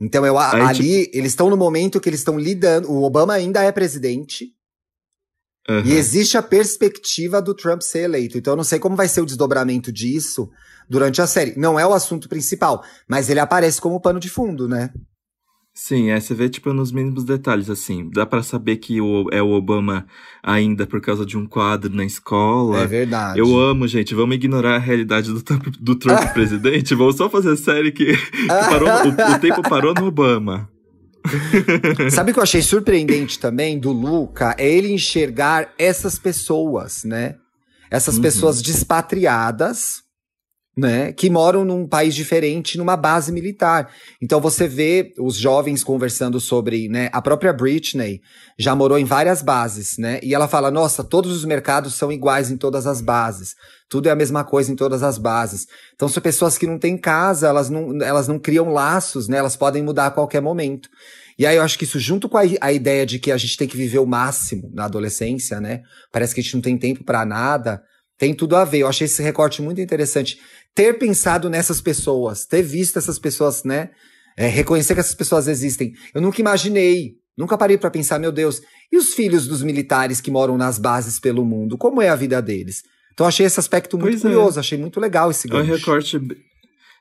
Então 0.01 0.27
eu, 0.27 0.39
Aí, 0.39 0.61
ali, 0.61 1.11
eles 1.13 1.33
estão 1.33 1.49
no 1.49 1.57
momento 1.57 2.01
que 2.01 2.09
eles 2.09 2.21
estão 2.21 2.39
lidando. 2.39 2.91
O 2.91 3.03
Obama 3.03 3.35
ainda 3.35 3.63
é 3.63 3.71
presidente. 3.73 4.53
Aham. 5.69 5.87
E 5.87 5.93
existe 5.95 6.37
a 6.37 6.43
perspectiva 6.43 7.41
do 7.41 7.55
Trump 7.55 7.81
ser 7.81 8.01
eleito. 8.01 8.37
Então 8.37 8.53
eu 8.53 8.57
não 8.57 8.65
sei 8.65 8.79
como 8.79 8.97
vai 8.97 9.09
ser 9.09 9.21
o 9.21 9.27
desdobramento 9.27 9.91
disso 9.91 10.51
durante 10.89 11.23
a 11.23 11.27
série. 11.27 11.59
Não 11.59 11.79
é 11.79 11.87
o 11.87 11.95
assunto 11.95 12.29
principal, 12.29 12.85
mas 13.09 13.31
ele 13.31 13.41
aparece 13.41 13.81
como 13.81 14.01
pano 14.01 14.21
de 14.21 14.29
fundo, 14.29 14.69
né? 14.69 14.93
Sim, 15.77 16.11
é, 16.11 16.21
você 16.21 16.33
vê, 16.35 16.49
tipo, 16.49 16.73
nos 16.73 16.93
mínimos 16.93 17.25
detalhes, 17.25 17.69
assim. 17.69 18.09
Dá 18.13 18.25
pra 18.25 18.45
saber 18.45 18.77
que 18.77 19.01
o, 19.01 19.27
é 19.33 19.43
o 19.43 19.51
Obama 19.51 20.07
ainda 20.41 20.87
por 20.87 21.01
causa 21.01 21.27
de 21.27 21.37
um 21.37 21.47
quadro 21.47 21.93
na 21.93 22.05
escola. 22.05 22.79
É 22.83 22.87
verdade. 22.87 23.41
Eu 23.41 23.59
amo, 23.59 23.89
gente. 23.89 24.15
Vamos 24.15 24.37
ignorar 24.37 24.77
a 24.77 24.79
realidade 24.79 25.33
do, 25.33 25.43
Trump- 25.43 25.67
do 25.81 25.97
Trump 25.97 26.21
presidente. 26.33 26.95
Vamos 26.95 27.17
só 27.17 27.29
fazer 27.29 27.57
série 27.57 27.91
que, 27.91 28.17
que 28.17 28.47
parou, 28.47 28.89
o, 28.89 29.33
o 29.35 29.39
tempo 29.41 29.63
parou 29.69 29.93
no 29.95 30.07
Obama. 30.07 30.71
Sabe 32.13 32.31
o 32.31 32.35
que 32.35 32.39
eu 32.39 32.45
achei 32.45 32.63
surpreendente 32.63 33.41
também 33.41 33.77
do 33.77 33.91
Luca? 33.91 34.55
É 34.57 34.71
ele 34.71 34.93
enxergar 34.93 35.73
essas 35.77 36.17
pessoas, 36.21 37.03
né? 37.03 37.35
Essas 37.91 38.15
Uhum. 38.17 38.23
pessoas 38.23 38.63
despatriadas, 38.63 40.04
né? 40.77 41.13
Que 41.13 41.31
moram 41.31 41.65
num 41.65 41.87
país 41.87 42.15
diferente, 42.15 42.77
numa 42.77 42.97
base 42.97 43.31
militar. 43.31 43.91
Então 44.21 44.41
você 44.41 44.67
vê 44.67 45.13
os 45.19 45.37
jovens 45.37 45.85
conversando 45.85 46.41
sobre, 46.41 46.89
né? 46.89 47.09
A 47.13 47.23
própria 47.23 47.53
Britney 47.53 48.21
já 48.59 48.75
morou 48.75 48.99
em 48.99 49.05
várias 49.05 49.41
bases, 49.41 49.97
né? 49.99 50.19
E 50.23 50.35
ela 50.35 50.49
fala: 50.49 50.71
nossa, 50.71 51.05
todos 51.05 51.35
os 51.35 51.45
mercados 51.45 51.95
são 51.95 52.11
iguais 52.11 52.51
em 52.51 52.57
todas 52.57 52.87
as 52.87 53.01
bases. 53.01 53.55
Tudo 53.89 54.09
é 54.09 54.13
a 54.13 54.17
mesma 54.17 54.43
coisa 54.43 54.73
em 54.73 54.77
todas 54.77 55.03
as 55.03 55.19
bases. 55.19 55.67
Então 55.95 56.09
são 56.09 56.23
pessoas 56.23 56.59
que 56.59 56.67
não 56.67 56.79
têm 56.79 56.97
casa, 56.97 57.47
elas 57.47 57.71
não, 57.71 58.03
elas 58.03 58.27
não 58.27 58.39
criam 58.39 58.71
laços, 58.71 59.29
né? 59.29 59.37
Elas 59.37 59.57
podem 59.57 59.83
mudar 59.83 60.07
a 60.07 60.11
qualquer 60.11 60.41
momento. 60.41 60.89
E 61.39 61.47
aí 61.47 61.57
eu 61.57 61.63
acho 61.63 61.79
que 61.79 61.85
isso, 61.85 61.99
junto 61.99 62.29
com 62.29 62.39
a, 62.39 62.43
a 62.61 62.73
ideia 62.73 63.05
de 63.05 63.19
que 63.19 63.31
a 63.31 63.37
gente 63.37 63.57
tem 63.57 63.69
que 63.69 63.77
viver 63.77 63.99
o 63.99 64.07
máximo 64.07 64.71
na 64.73 64.85
adolescência, 64.85 65.61
né? 65.61 65.83
Parece 66.13 66.35
que 66.35 66.41
a 66.41 66.43
gente 66.43 66.55
não 66.55 66.63
tem 66.63 66.79
tempo 66.79 67.05
pra 67.05 67.25
nada, 67.25 67.83
tem 68.17 68.33
tudo 68.33 68.57
a 68.57 68.65
ver. 68.65 68.79
Eu 68.79 68.89
achei 68.89 69.07
esse 69.07 69.23
recorte 69.23 69.61
muito 69.61 69.81
interessante. 69.81 70.39
Ter 70.75 70.95
pensado 70.99 71.49
nessas 71.49 71.81
pessoas, 71.81 72.47
ter 72.47 72.63
visto 72.63 72.99
essas 72.99 73.19
pessoas, 73.19 73.63
né? 73.65 73.91
É, 74.37 74.49
reconhecer 74.49 74.95
que 74.95 75.01
essas 75.01 75.15
pessoas 75.15 75.47
existem. 75.47 75.93
Eu 76.13 76.21
nunca 76.21 76.41
imaginei, 76.41 77.13
nunca 77.39 77.57
parei 77.57 77.79
pra 77.79 77.91
pensar, 77.91 78.19
meu 78.19 78.33
Deus, 78.33 78.61
e 78.91 78.97
os 78.97 79.15
filhos 79.15 79.47
dos 79.47 79.63
militares 79.63 80.21
que 80.21 80.31
moram 80.31 80.57
nas 80.57 80.79
bases 80.79 81.21
pelo 81.21 81.45
mundo? 81.45 81.79
Como 81.79 82.03
é 82.03 82.09
a 82.09 82.17
vida 82.17 82.43
deles? 82.43 82.83
Então 83.13 83.27
achei 83.27 83.47
esse 83.47 83.61
aspecto 83.61 83.97
muito 83.97 84.13
Pois 84.21 84.25
é. 84.25 84.29
curioso, 84.29 84.59
achei 84.59 84.77
muito 84.77 84.99
legal 84.99 85.31
esse 85.31 85.49
É 85.49 85.55
um 85.55 85.59
gancho. 85.59 85.73
recorte. 85.77 86.21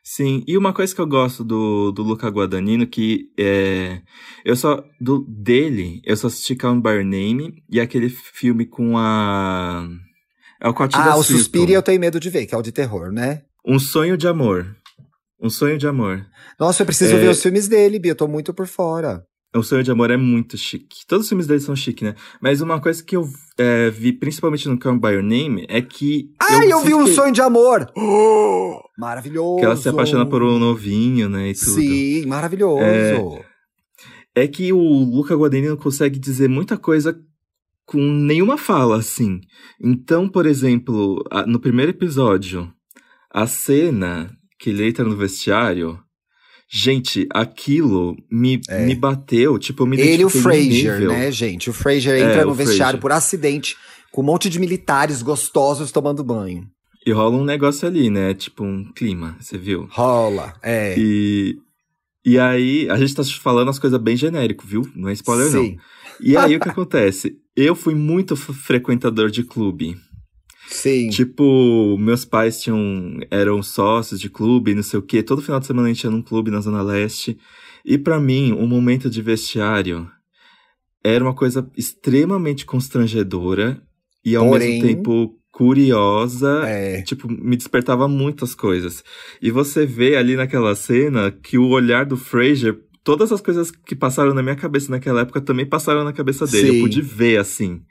Sim, 0.03 0.43
e 0.45 0.57
uma 0.57 0.73
coisa 0.73 0.93
que 0.93 0.99
eu 0.99 1.07
gosto 1.07 1.43
do, 1.45 1.91
do 1.91 2.03
Luca 2.03 2.27
Guadagnino, 2.27 2.86
que 2.86 3.29
é. 3.39 4.01
Eu 4.43 4.55
só. 4.55 4.83
Do, 4.99 5.25
dele, 5.27 6.01
eu 6.03 6.15
só 6.17 6.27
assisti 6.27 6.55
Count 6.55 6.83
by 6.83 7.03
Name 7.05 7.63
e 7.71 7.79
aquele 7.79 8.09
filme 8.09 8.65
com 8.65 8.97
a. 8.97 9.88
É 10.62 10.67
o 10.67 10.73
Cotilda 10.73 11.05
Ah, 11.12 11.15
o 11.15 11.23
Swinton. 11.23 11.39
Suspiria 11.39 11.75
eu 11.77 11.81
tenho 11.81 11.99
medo 12.01 12.19
de 12.19 12.29
ver, 12.29 12.45
que 12.45 12.53
é 12.53 12.57
o 12.57 12.62
de 12.62 12.71
terror, 12.73 13.12
né? 13.13 13.43
Um 13.65 13.80
sonho 13.80 14.17
de 14.17 14.28
amor. 14.28 14.76
Um 15.41 15.49
sonho 15.49 15.78
de 15.78 15.88
amor. 15.88 16.26
Nossa, 16.60 16.82
eu 16.82 16.86
preciso 16.86 17.15
É. 17.15 17.19
ver 17.19 17.30
os 17.30 17.41
filmes 17.41 17.67
dele, 17.67 17.99
Bia, 17.99 18.12
eu 18.12 18.15
tô 18.15 18.28
muito 18.28 18.54
por 18.54 18.67
fora. 18.67 19.23
O 19.56 19.62
Sonho 19.62 19.84
de 19.84 19.91
Amor 19.91 20.10
é 20.10 20.17
muito 20.17 20.58
chique. 20.58 21.06
Todos 21.08 21.26
os 21.26 21.30
filmes 21.30 21.45
dele 21.45 21.60
são 21.60 21.76
chique, 21.76 22.04
né? 22.04 22.15
Mas 22.41 22.60
uma 22.60 22.82
coisa 22.82 23.04
que 23.04 23.15
eu 23.15 23.23
é, 23.56 23.91
vi, 23.91 24.12
principalmente 24.12 24.67
no 24.67 24.80
Count 24.80 24.99
by 24.99 25.10
Your 25.10 25.21
Name, 25.21 25.63
é 25.69 25.80
que. 25.80 26.32
Ai, 26.41 26.71
eu, 26.71 26.80
vi 26.80 26.88
sinto 26.88 26.97
um 26.97 27.06
que- 27.06 27.12
sonho 27.13 27.32
de 27.32 27.39
amor! 27.41 27.88
Oh, 27.95 28.80
maravilhoso! 28.97 29.58
Que 29.60 29.65
ela 29.65 29.76
se 29.76 29.88
apaixona 29.88 30.26
por 30.26 30.41
um 30.41 30.58
novinho, 30.58 31.30
né? 31.30 31.49
E 31.49 31.54
tudo. 31.54 31.69
Sim, 31.71 32.26
maravilhoso. 32.26 32.82
É. 32.84 34.43
é 34.43 34.47
que 34.47 34.73
o 34.73 34.80
Luca 34.80 35.36
Guadagnino 35.36 35.78
consegue 35.78 36.17
dizer 36.17 36.49
muita 36.49 36.76
coisa 36.76 37.15
com 37.86 37.99
nenhuma 38.02 38.58
fala, 38.58 38.97
assim. 38.97 39.39
Então, 39.80 40.28
por 40.28 40.47
exemplo, 40.47 41.23
no 41.45 41.60
primeiro 41.60 41.91
episódio, 41.91 42.73
a 43.34 43.48
cena 43.48 44.32
que 44.60 44.69
ele 44.69 44.88
entra 44.88 45.04
no 45.04 45.15
vestiário, 45.17 46.00
gente, 46.69 47.28
aquilo 47.32 48.15
me, 48.32 48.62
É. 48.69 48.86
me 48.86 48.96
bateu, 48.96 49.58
tipo, 49.60 49.86
me 49.86 50.00
Ele 50.00 50.22
e 50.22 50.26
o 50.26 50.30
Fraser, 50.30 51.00
nível. 51.00 51.10
né, 51.12 51.32
gente? 51.32 51.69
O 51.69 51.74
Fraser 51.74 52.15
entra 52.17 52.41
É, 52.41 52.46
no 52.46 52.54
vestiário 52.54 53.00
Fraser. 53.00 53.02
por 53.02 53.12
acidente, 53.12 53.76
com 54.12 54.22
um 54.22 54.26
monte 54.26 54.50
de 54.50 54.60
militares 54.60 55.22
gostosos 55.22 55.91
tomando 55.91 56.24
banho. 56.24 56.67
E 57.06 57.12
rola 57.12 57.36
um 57.36 57.43
negócio 57.43 57.86
ali, 57.88 58.10
né? 58.10 58.34
Tipo, 58.34 58.63
um 58.63 58.86
clima, 58.93 59.36
você 59.39 59.58
viu? 59.58 59.88
Rola, 59.91 60.54
é. 60.63 60.96
E, 60.98 61.58
e 62.26 62.39
aí, 62.39 62.88
a 62.89 62.96
gente 62.98 63.13
tá 63.13 63.24
falando 63.26 63.69
as 63.69 63.78
coisas 63.80 64.00
bem 64.00 64.15
genérico, 64.15 64.65
viu? 64.65 64.89
Não 64.96 65.10
é 65.10 65.13
spoiler, 65.13 65.52
não. 65.52 65.62
sim, 65.63 65.78
E 66.22 66.38
aí, 66.38 66.56
o 66.56 66.60
que 66.62 66.69
acontece? 66.69 67.36
Eu 67.56 67.76
fui 67.76 67.93
muito 67.93 68.36
frequentador 68.38 69.30
de 69.30 69.43
clube. 69.43 69.98
Sim. 70.73 71.09
Tipo, 71.09 71.97
meus 71.99 72.25
pais 72.25 72.62
tinham 72.62 73.19
eram 73.31 73.62
sócios 73.63 74.19
de 74.19 74.29
clube, 74.29 74.75
não 74.75 74.83
sei 74.83 74.99
o 74.99 75.03
quê. 75.03 75.21
Todo 75.23 75.41
final 75.41 75.59
de 75.59 75.67
semana 75.67 75.88
a 75.88 75.93
gente 75.93 76.03
ia 76.03 76.09
num 76.12 76.21
clube 76.21 76.51
na 76.51 76.59
Zona 76.62 76.81
Leste. 76.81 77.38
E 77.86 77.97
pra 77.97 78.19
mim, 78.19 78.53
um 78.53 78.65
momento 78.67 79.09
de 79.09 79.21
vestiário 79.21 80.09
era 81.03 81.23
uma 81.23 81.33
coisa 81.33 81.69
extremamente 81.77 82.65
constrangedora 82.65 83.81
e 84.23 84.36
ao 84.36 84.47
Porém- 84.47 84.81
mesmo 84.81 84.88
tempo 84.88 85.38
curiosa. 85.51 86.63
É. 86.65 87.01
Tipo, 87.01 87.27
me 87.29 87.55
despertava 87.57 88.07
muitas 88.07 88.55
coisas. 88.55 89.03
E 89.41 89.51
você 89.51 89.86
vê 89.86 90.15
ali 90.15 90.36
naquela 90.36 90.75
cena 90.75 91.29
que 91.31 91.57
o 91.57 91.67
olhar 91.69 92.05
do 92.05 92.15
Fraser, 92.17 92.79
todas 93.03 93.31
as 93.31 93.41
coisas 93.41 93.69
que 93.71 93.95
passaram 93.95 94.33
na 94.33 94.41
minha 94.41 94.55
cabeça 94.55 94.89
naquela 94.89 95.21
época 95.21 95.41
também 95.41 95.65
passaram 95.65 96.03
na 96.03 96.13
cabeça 96.13 96.45
dele. 96.47 96.69
Sim. 96.71 96.75
Eu 96.77 96.81
pude 96.83 97.01
ver 97.01 97.37
assim. 97.37 97.81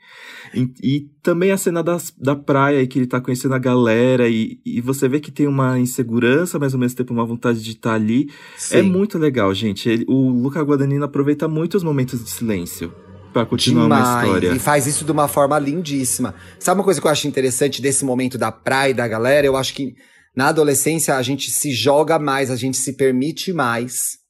E, 0.53 0.69
e 0.83 0.99
também 1.21 1.51
a 1.51 1.57
cena 1.57 1.81
das, 1.83 2.13
da 2.17 2.35
praia 2.35 2.81
e 2.81 2.87
que 2.87 2.99
ele 2.99 3.07
tá 3.07 3.19
conhecendo 3.21 3.53
a 3.55 3.59
galera 3.59 4.27
e, 4.29 4.59
e 4.65 4.81
você 4.81 5.07
vê 5.07 5.19
que 5.19 5.31
tem 5.31 5.47
uma 5.47 5.79
insegurança, 5.79 6.57
mas 6.59 6.73
ao 6.73 6.79
mesmo 6.79 6.97
tempo 6.97 7.13
uma 7.13 7.25
vontade 7.25 7.61
de 7.63 7.71
estar 7.71 7.93
ali. 7.93 8.29
sim. 8.57 8.77
É 8.77 8.81
muito 8.81 9.17
legal, 9.17 9.53
gente. 9.53 9.87
Ele- 9.89 10.05
o 10.07 10.29
Luca 10.29 10.61
Guadagnino 10.61 11.05
aproveita 11.05 11.47
muito 11.47 11.75
os 11.77 11.83
momentos 11.83 12.23
de 12.23 12.29
silêncio 12.29 12.93
pra 13.31 13.45
continuar 13.45 13.85
uma 13.87 13.95
Demais. 13.97 14.23
história. 14.27 14.55
E 14.55 14.59
faz 14.59 14.85
isso 14.85 15.03
de 15.05 15.11
uma 15.11 15.27
forma 15.27 15.57
lindíssima. 15.57 16.35
Sabe 16.59 16.79
uma 16.79 16.83
coisa 16.83 17.01
que 17.01 17.07
eu 17.07 17.11
acho 17.11 17.27
interessante 17.27 17.81
desse 17.81 18.05
momento 18.05 18.37
da 18.37 18.51
praia 18.51 18.91
e 18.91 18.93
da 18.93 19.07
galera? 19.07 19.45
Eu 19.47 19.57
acho 19.57 19.73
que 19.73 19.95
na 20.35 20.49
adolescência 20.49 21.15
a 21.17 21.21
gente 21.23 21.49
se 21.49 21.71
joga 21.71 22.19
mais, 22.19 22.51
a 22.51 22.55
gente 22.55 22.77
se 22.77 22.93
permite 22.93 23.51
mais 23.53 24.21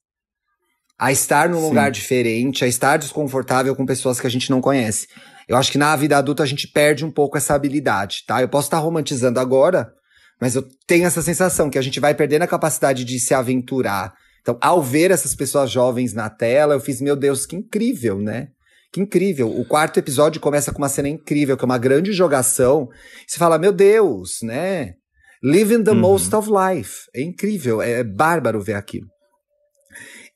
a 0.98 1.12
estar 1.12 1.50
num 1.50 1.60
Sim. 1.60 1.68
lugar 1.68 1.92
diferente, 1.92 2.64
a 2.64 2.68
estar 2.68 2.98
desconfortável 2.98 3.76
com 3.76 3.86
pessoas 3.86 4.20
que 4.20 4.28
a 4.28 4.30
gente 4.30 4.50
não 4.50 4.62
conhece. 4.62 5.08
Eu 5.48 5.58
acho 5.58 5.72
que 5.72 5.78
na 5.78 5.96
vida 5.96 6.18
adulta 6.18 6.44
a 6.44 6.46
gente 6.46 6.68
perde 6.68 7.04
um 7.04 7.12
pouco 7.12 7.38
essa 7.38 7.54
habilidade, 7.54 8.24
tá? 8.26 8.42
Eu 8.42 8.48
posso 8.48 8.68
estar 8.68 8.78
romantizando 8.80 9.40
agora, 9.40 9.92
mas 10.40 10.56
eu 10.56 10.66
tenho 10.88 11.06
essa 11.06 11.22
sensação 11.22 11.70
que 11.70 11.78
a 11.78 11.82
gente 11.82 12.00
vai 12.00 12.14
perdendo 12.14 12.44
a 12.44 12.48
capacidade 12.48 13.04
de 13.04 13.20
se 13.20 13.34
aventurar. 13.34 14.14
Então, 14.42 14.58
ao 14.62 14.82
ver 14.82 15.12
essas 15.12 15.36
pessoas 15.36 15.70
jovens 15.72 16.14
na 16.14 16.30
tela, 16.30 16.76
eu 16.76 16.80
fiz, 16.80 17.02
meu 17.02 17.16
Deus, 17.16 17.46
que 17.46 17.56
incrível, 17.56 18.20
né? 18.20 18.48
Que 18.92 19.02
incrível. 19.02 19.50
O 19.50 19.66
quarto 19.66 19.98
episódio 20.00 20.40
começa 20.40 20.72
com 20.72 20.78
uma 20.78 20.90
cena 20.90 21.10
incrível, 21.10 21.58
que 21.58 21.64
é 21.64 21.66
uma 21.66 21.78
grande 21.78 22.14
jogação. 22.14 22.88
Você 23.28 23.38
fala, 23.38 23.58
meu 23.58 23.72
Deus, 23.72 24.40
né? 24.44 24.94
Living 25.42 25.84
the 25.84 25.92
Uhum. 25.92 25.98
most 26.00 26.34
of 26.36 26.50
life. 26.50 27.02
É 27.14 27.22
incrível, 27.22 27.82
é, 27.82 28.00
é 28.00 28.04
bárbaro 28.04 28.62
ver 28.62 28.76
aquilo. 28.76 29.08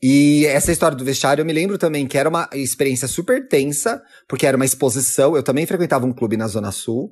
E 0.02 0.46
essa 0.46 0.72
história 0.72 0.96
do 0.96 1.04
vestiário, 1.04 1.42
eu 1.42 1.46
me 1.46 1.54
lembro 1.54 1.78
também 1.78 2.06
que 2.06 2.18
era 2.18 2.30
uma 2.30 2.48
experiência 2.54 3.08
super 3.08 3.48
tensa, 3.48 4.02
porque 4.28 4.46
era 4.46 4.56
uma 4.56 4.66
exposição. 4.66 5.36
Eu 5.36 5.42
também 5.42 5.66
frequentava 5.66 6.06
um 6.06 6.14
clube 6.14 6.38
na 6.38 6.48
Zona 6.48 6.72
Sul, 6.72 7.12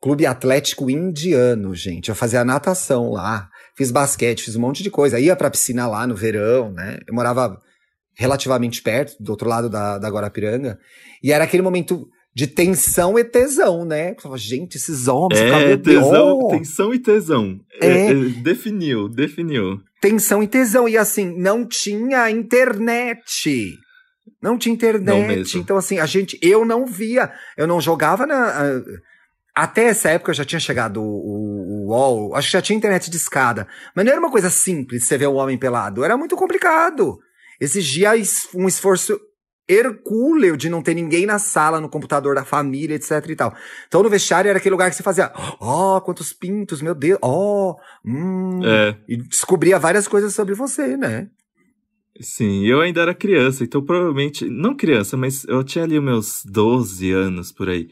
Clube 0.00 0.26
Atlético 0.26 0.90
Indiano, 0.90 1.74
gente. 1.74 2.08
Eu 2.08 2.14
fazia 2.14 2.44
natação 2.44 3.10
lá, 3.10 3.48
fiz 3.76 3.90
basquete, 3.90 4.44
fiz 4.44 4.56
um 4.56 4.60
monte 4.60 4.82
de 4.82 4.90
coisa. 4.90 5.20
Ia 5.20 5.36
pra 5.36 5.50
piscina 5.50 5.86
lá 5.86 6.06
no 6.06 6.14
verão, 6.14 6.72
né? 6.72 6.98
Eu 7.06 7.14
morava 7.14 7.60
relativamente 8.16 8.80
perto, 8.82 9.16
do 9.22 9.30
outro 9.30 9.48
lado 9.48 9.68
da, 9.68 9.98
da 9.98 10.08
Guarapiranga. 10.08 10.78
E 11.22 11.32
era 11.32 11.44
aquele 11.44 11.62
momento 11.62 12.08
de 12.34 12.46
tensão 12.46 13.18
e 13.18 13.24
tesão, 13.24 13.84
né? 13.84 14.12
Eu 14.12 14.20
falava, 14.20 14.38
gente, 14.38 14.76
esses 14.76 15.06
homens, 15.08 15.40
É, 15.40 15.76
tesão, 15.76 16.48
tensão 16.48 16.92
e 16.92 16.98
tesão. 16.98 17.60
É. 17.80 17.86
É, 17.86 18.10
é, 18.10 18.14
definiu, 18.42 19.08
definiu. 19.08 19.80
Tensão 20.04 20.42
e 20.42 20.46
tesão. 20.46 20.86
E 20.86 20.98
assim, 20.98 21.34
não 21.38 21.66
tinha 21.66 22.30
internet. 22.30 23.78
Não 24.42 24.58
tinha 24.58 24.72
Não 24.72 24.74
internet. 24.74 25.26
mesmo. 25.26 25.60
então, 25.60 25.78
assim, 25.78 25.98
a 25.98 26.04
gente, 26.04 26.38
eu 26.42 26.64
não 26.64 26.84
via, 26.84 27.32
eu 27.56 27.66
não 27.66 27.80
jogava 27.80 28.26
na. 28.26 28.82
Até 29.54 29.84
essa 29.84 30.10
época 30.10 30.34
já 30.34 30.44
tinha 30.44 30.60
chegado 30.60 31.00
o, 31.00 31.04
o, 31.04 31.86
o 31.86 31.90
UOL, 31.90 32.34
acho 32.34 32.48
que 32.48 32.52
já 32.52 32.60
tinha 32.60 32.76
internet 32.76 33.08
de 33.08 33.16
escada. 33.16 33.66
Mas 33.94 34.04
não 34.04 34.12
era 34.12 34.20
uma 34.20 34.30
coisa 34.30 34.50
simples 34.50 35.04
você 35.04 35.16
ver 35.16 35.28
um 35.28 35.36
homem 35.36 35.56
pelado. 35.56 36.04
Era 36.04 36.16
muito 36.16 36.36
complicado. 36.36 37.18
Exigia 37.60 38.10
um 38.54 38.66
esforço 38.68 39.18
hercúleo 39.68 40.56
de 40.56 40.68
não 40.68 40.82
ter 40.82 40.94
ninguém 40.94 41.26
na 41.26 41.38
sala, 41.38 41.80
no 41.80 41.88
computador 41.88 42.34
da 42.34 42.44
família, 42.44 42.94
etc 42.94 43.28
e 43.28 43.36
tal. 43.36 43.54
Então 43.86 44.02
no 44.02 44.10
vestiário 44.10 44.48
era 44.48 44.58
aquele 44.58 44.72
lugar 44.74 44.90
que 44.90 44.96
você 44.96 45.02
fazia, 45.02 45.32
ó, 45.60 46.00
quantos 46.00 46.32
pintos, 46.32 46.82
meu 46.82 46.94
Deus, 46.94 47.18
ó, 47.22 47.76
hum, 48.04 48.60
É, 48.64 48.96
e 49.08 49.16
descobria 49.16 49.78
várias 49.78 50.06
coisas 50.06 50.34
sobre 50.34 50.54
você, 50.54 50.96
né? 50.96 51.28
sim, 52.20 52.64
eu 52.64 52.80
ainda 52.80 53.00
era 53.00 53.14
criança, 53.14 53.64
então 53.64 53.84
provavelmente, 53.84 54.48
não 54.48 54.76
criança, 54.76 55.16
mas 55.16 55.44
eu 55.44 55.64
tinha 55.64 55.84
ali 55.84 55.98
os 55.98 56.04
meus 56.04 56.42
12 56.44 57.10
anos 57.10 57.50
por 57.50 57.68
aí. 57.68 57.88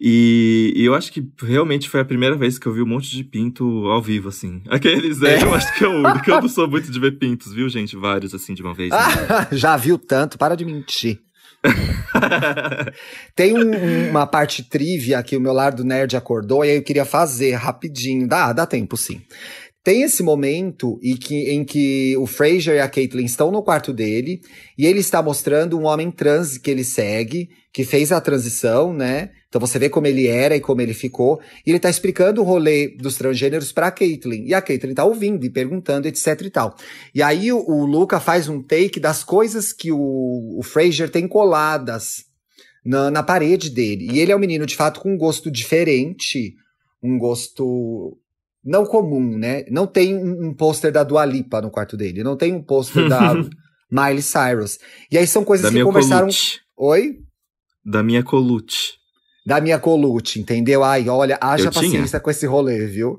E, 0.00 0.72
e, 0.76 0.84
eu 0.84 0.94
acho 0.94 1.10
que 1.12 1.26
realmente 1.42 1.88
foi 1.88 2.00
a 2.00 2.04
primeira 2.04 2.36
vez 2.36 2.58
que 2.58 2.66
eu 2.66 2.72
vi 2.72 2.82
um 2.82 2.86
monte 2.86 3.10
de 3.10 3.24
pinto 3.24 3.86
ao 3.86 4.02
vivo, 4.02 4.28
assim. 4.28 4.62
Aqueles, 4.68 5.20
né? 5.20 5.36
É. 5.36 5.42
Eu 5.42 5.54
acho 5.54 5.74
que 5.76 5.84
o 5.84 5.90
único. 5.90 6.30
Eu 6.30 6.42
não 6.42 6.48
sou 6.48 6.68
muito 6.68 6.90
de 6.90 7.00
ver 7.00 7.18
pintos, 7.18 7.52
viu, 7.52 7.68
gente? 7.68 7.96
Vários, 7.96 8.34
assim, 8.34 8.54
de 8.54 8.62
uma 8.62 8.74
vez. 8.74 8.90
Né? 8.90 8.98
Já 9.52 9.76
viu 9.76 9.98
tanto, 9.98 10.36
para 10.36 10.54
de 10.54 10.64
mentir. 10.64 11.20
Tem 13.36 13.52
um, 13.52 14.10
uma 14.10 14.26
parte 14.26 14.62
trivia 14.62 15.22
que 15.22 15.36
o 15.36 15.40
meu 15.40 15.52
lar 15.52 15.74
do 15.74 15.84
nerd 15.84 16.16
acordou 16.16 16.64
e 16.64 16.70
aí 16.70 16.76
eu 16.76 16.82
queria 16.82 17.04
fazer 17.04 17.52
rapidinho. 17.54 18.26
Dá, 18.26 18.52
dá 18.52 18.66
tempo 18.66 18.96
sim. 18.96 19.20
Tem 19.82 20.02
esse 20.02 20.22
momento 20.22 21.00
em 21.02 21.16
que, 21.16 21.50
em 21.50 21.64
que 21.64 22.14
o 22.18 22.26
Fraser 22.26 22.76
e 22.76 22.80
a 22.80 22.88
Caitlyn 22.88 23.24
estão 23.24 23.50
no 23.50 23.62
quarto 23.62 23.94
dele 23.94 24.42
e 24.76 24.86
ele 24.86 25.00
está 25.00 25.22
mostrando 25.22 25.78
um 25.78 25.86
homem 25.86 26.10
trans 26.10 26.58
que 26.58 26.70
ele 26.70 26.84
segue, 26.84 27.48
que 27.72 27.82
fez 27.82 28.12
a 28.12 28.20
transição, 28.20 28.92
né? 28.92 29.30
Então 29.48 29.58
você 29.58 29.78
vê 29.78 29.88
como 29.88 30.06
ele 30.06 30.26
era 30.26 30.54
e 30.54 30.60
como 30.60 30.82
ele 30.82 30.92
ficou. 30.92 31.40
E 31.66 31.70
ele 31.70 31.78
está 31.78 31.88
explicando 31.88 32.42
o 32.42 32.44
rolê 32.44 32.88
dos 32.88 33.16
transgêneros 33.16 33.72
para 33.72 33.86
a 33.86 33.90
Caitlyn. 33.90 34.44
E 34.46 34.52
a 34.52 34.60
Caitlyn 34.60 34.90
está 34.90 35.04
ouvindo 35.04 35.46
e 35.46 35.50
perguntando, 35.50 36.06
etc 36.06 36.40
e 36.42 36.50
tal. 36.50 36.76
E 37.14 37.22
aí 37.22 37.50
o, 37.50 37.58
o 37.58 37.86
Luca 37.86 38.20
faz 38.20 38.48
um 38.48 38.62
take 38.62 39.00
das 39.00 39.24
coisas 39.24 39.72
que 39.72 39.90
o, 39.90 40.58
o 40.58 40.62
Fraser 40.62 41.10
tem 41.10 41.26
coladas 41.26 42.24
na, 42.84 43.10
na 43.10 43.22
parede 43.22 43.70
dele. 43.70 44.08
E 44.12 44.20
ele 44.20 44.30
é 44.30 44.36
um 44.36 44.40
menino, 44.40 44.66
de 44.66 44.76
fato, 44.76 45.00
com 45.00 45.14
um 45.14 45.18
gosto 45.18 45.50
diferente. 45.50 46.54
Um 47.02 47.18
gosto 47.18 48.19
não 48.64 48.84
comum, 48.84 49.38
né? 49.38 49.64
Não 49.70 49.86
tem 49.86 50.14
um, 50.14 50.48
um 50.48 50.54
pôster 50.54 50.92
da 50.92 51.02
Dua 51.02 51.24
Lipa 51.24 51.60
no 51.60 51.70
quarto 51.70 51.96
dele, 51.96 52.22
não 52.22 52.36
tem 52.36 52.52
um 52.52 52.62
pôster 52.62 53.08
da 53.08 53.34
Miley 53.90 54.22
Cyrus. 54.22 54.78
E 55.10 55.18
aí 55.18 55.26
são 55.26 55.44
coisas 55.44 55.70
da 55.70 55.76
que 55.76 55.84
conversaram. 55.84 56.26
Colute. 56.26 56.60
Oi? 56.76 57.18
Da 57.84 58.02
minha 58.02 58.22
colute. 58.22 58.98
Da 59.46 59.60
minha 59.60 59.78
colute, 59.78 60.38
entendeu? 60.38 60.84
Ai, 60.84 61.08
olha, 61.08 61.38
haja 61.40 61.68
eu 61.68 61.72
paciência 61.72 62.06
tinha. 62.06 62.20
com 62.20 62.30
esse 62.30 62.46
rolê, 62.46 62.86
viu? 62.86 63.18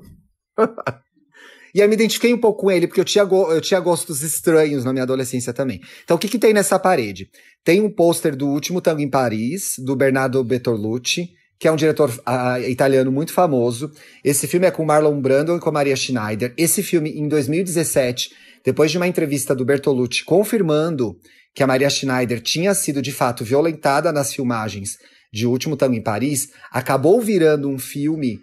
e 1.74 1.82
aí 1.82 1.88
me 1.88 1.94
identifiquei 1.94 2.32
um 2.32 2.40
pouco 2.40 2.62
com 2.62 2.70
ele, 2.70 2.86
porque 2.86 3.00
eu 3.00 3.04
tinha, 3.04 3.24
eu 3.24 3.60
tinha 3.60 3.80
gostos 3.80 4.22
estranhos 4.22 4.84
na 4.84 4.92
minha 4.92 5.02
adolescência 5.02 5.52
também. 5.52 5.80
Então 6.04 6.16
o 6.16 6.20
que, 6.20 6.28
que 6.28 6.38
tem 6.38 6.54
nessa 6.54 6.78
parede? 6.78 7.28
Tem 7.64 7.80
um 7.80 7.90
pôster 7.90 8.36
do 8.36 8.46
último 8.46 8.80
Tango 8.80 9.00
em 9.00 9.10
Paris, 9.10 9.74
do 9.78 9.96
Bernardo 9.96 10.42
Bertolucci 10.44 11.30
que 11.62 11.68
é 11.68 11.70
um 11.70 11.76
diretor 11.76 12.10
uh, 12.10 12.60
italiano 12.68 13.12
muito 13.12 13.32
famoso. 13.32 13.92
Esse 14.24 14.48
filme 14.48 14.66
é 14.66 14.70
com 14.72 14.84
Marlon 14.84 15.20
Brando 15.20 15.54
e 15.54 15.60
com 15.60 15.70
Maria 15.70 15.94
Schneider. 15.94 16.52
Esse 16.58 16.82
filme, 16.82 17.10
em 17.10 17.28
2017, 17.28 18.32
depois 18.64 18.90
de 18.90 18.96
uma 18.96 19.06
entrevista 19.06 19.54
do 19.54 19.64
Bertolucci 19.64 20.24
confirmando 20.24 21.16
que 21.54 21.62
a 21.62 21.66
Maria 21.68 21.88
Schneider 21.88 22.40
tinha 22.40 22.74
sido 22.74 23.00
de 23.00 23.12
fato 23.12 23.44
violentada 23.44 24.10
nas 24.10 24.34
filmagens 24.34 24.98
de 25.32 25.46
O 25.46 25.52
Último 25.52 25.76
Tango 25.76 25.94
em 25.94 26.02
Paris, 26.02 26.48
acabou 26.68 27.20
virando 27.20 27.68
um 27.68 27.78
filme 27.78 28.40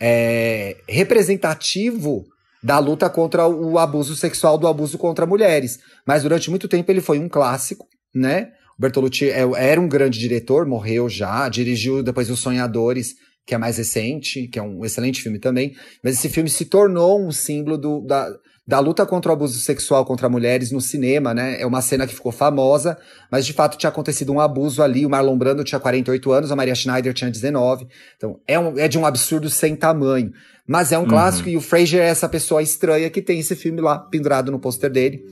é, 0.00 0.76
representativo 0.88 2.24
da 2.62 2.78
luta 2.78 3.10
contra 3.10 3.48
o 3.48 3.80
abuso 3.80 4.14
sexual, 4.14 4.56
do 4.56 4.68
abuso 4.68 4.96
contra 4.96 5.26
mulheres. 5.26 5.80
Mas 6.06 6.22
durante 6.22 6.48
muito 6.48 6.68
tempo 6.68 6.88
ele 6.88 7.00
foi 7.00 7.18
um 7.18 7.28
clássico, 7.28 7.88
né? 8.14 8.52
Bertolucci 8.80 9.28
é, 9.28 9.42
era 9.56 9.78
um 9.78 9.86
grande 9.86 10.18
diretor, 10.18 10.64
morreu 10.64 11.06
já, 11.06 11.46
dirigiu 11.50 12.02
depois 12.02 12.30
Os 12.30 12.40
Sonhadores, 12.40 13.14
que 13.46 13.54
é 13.54 13.58
mais 13.58 13.76
recente, 13.76 14.48
que 14.48 14.58
é 14.58 14.62
um 14.62 14.82
excelente 14.82 15.20
filme 15.22 15.38
também. 15.38 15.74
Mas 16.02 16.14
esse 16.14 16.30
filme 16.30 16.48
se 16.48 16.64
tornou 16.64 17.20
um 17.22 17.30
símbolo 17.30 17.76
do, 17.76 18.00
da, 18.00 18.32
da 18.66 18.78
luta 18.78 19.04
contra 19.04 19.30
o 19.30 19.34
abuso 19.34 19.58
sexual 19.58 20.06
contra 20.06 20.30
mulheres 20.30 20.72
no 20.72 20.80
cinema, 20.80 21.34
né? 21.34 21.60
É 21.60 21.66
uma 21.66 21.82
cena 21.82 22.06
que 22.06 22.14
ficou 22.14 22.32
famosa, 22.32 22.96
mas 23.30 23.44
de 23.44 23.52
fato 23.52 23.76
tinha 23.76 23.90
acontecido 23.90 24.32
um 24.32 24.40
abuso 24.40 24.82
ali. 24.82 25.04
O 25.04 25.10
Marlon 25.10 25.36
Brando 25.36 25.62
tinha 25.62 25.78
48 25.78 26.32
anos, 26.32 26.50
a 26.50 26.56
Maria 26.56 26.74
Schneider 26.74 27.12
tinha 27.12 27.30
19. 27.30 27.86
Então 28.16 28.40
é, 28.48 28.58
um, 28.58 28.78
é 28.78 28.88
de 28.88 28.98
um 28.98 29.04
absurdo 29.04 29.50
sem 29.50 29.76
tamanho. 29.76 30.32
Mas 30.66 30.90
é 30.90 30.98
um 30.98 31.02
uhum. 31.02 31.08
clássico 31.08 31.50
e 31.50 31.56
o 31.56 31.60
Fraser 31.60 32.00
é 32.00 32.06
essa 32.08 32.28
pessoa 32.28 32.62
estranha 32.62 33.10
que 33.10 33.20
tem 33.20 33.40
esse 33.40 33.54
filme 33.54 33.82
lá 33.82 33.98
pendurado 33.98 34.50
no 34.50 34.58
pôster 34.58 34.88
dele. 34.88 35.22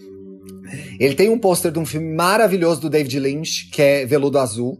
Ele 0.98 1.14
tem 1.14 1.28
um 1.28 1.38
pôster 1.38 1.70
de 1.72 1.78
um 1.78 1.86
filme 1.86 2.14
maravilhoso 2.14 2.80
do 2.80 2.90
David 2.90 3.18
Lynch, 3.18 3.70
que 3.70 3.82
é 3.82 4.06
Veludo 4.06 4.38
Azul, 4.38 4.78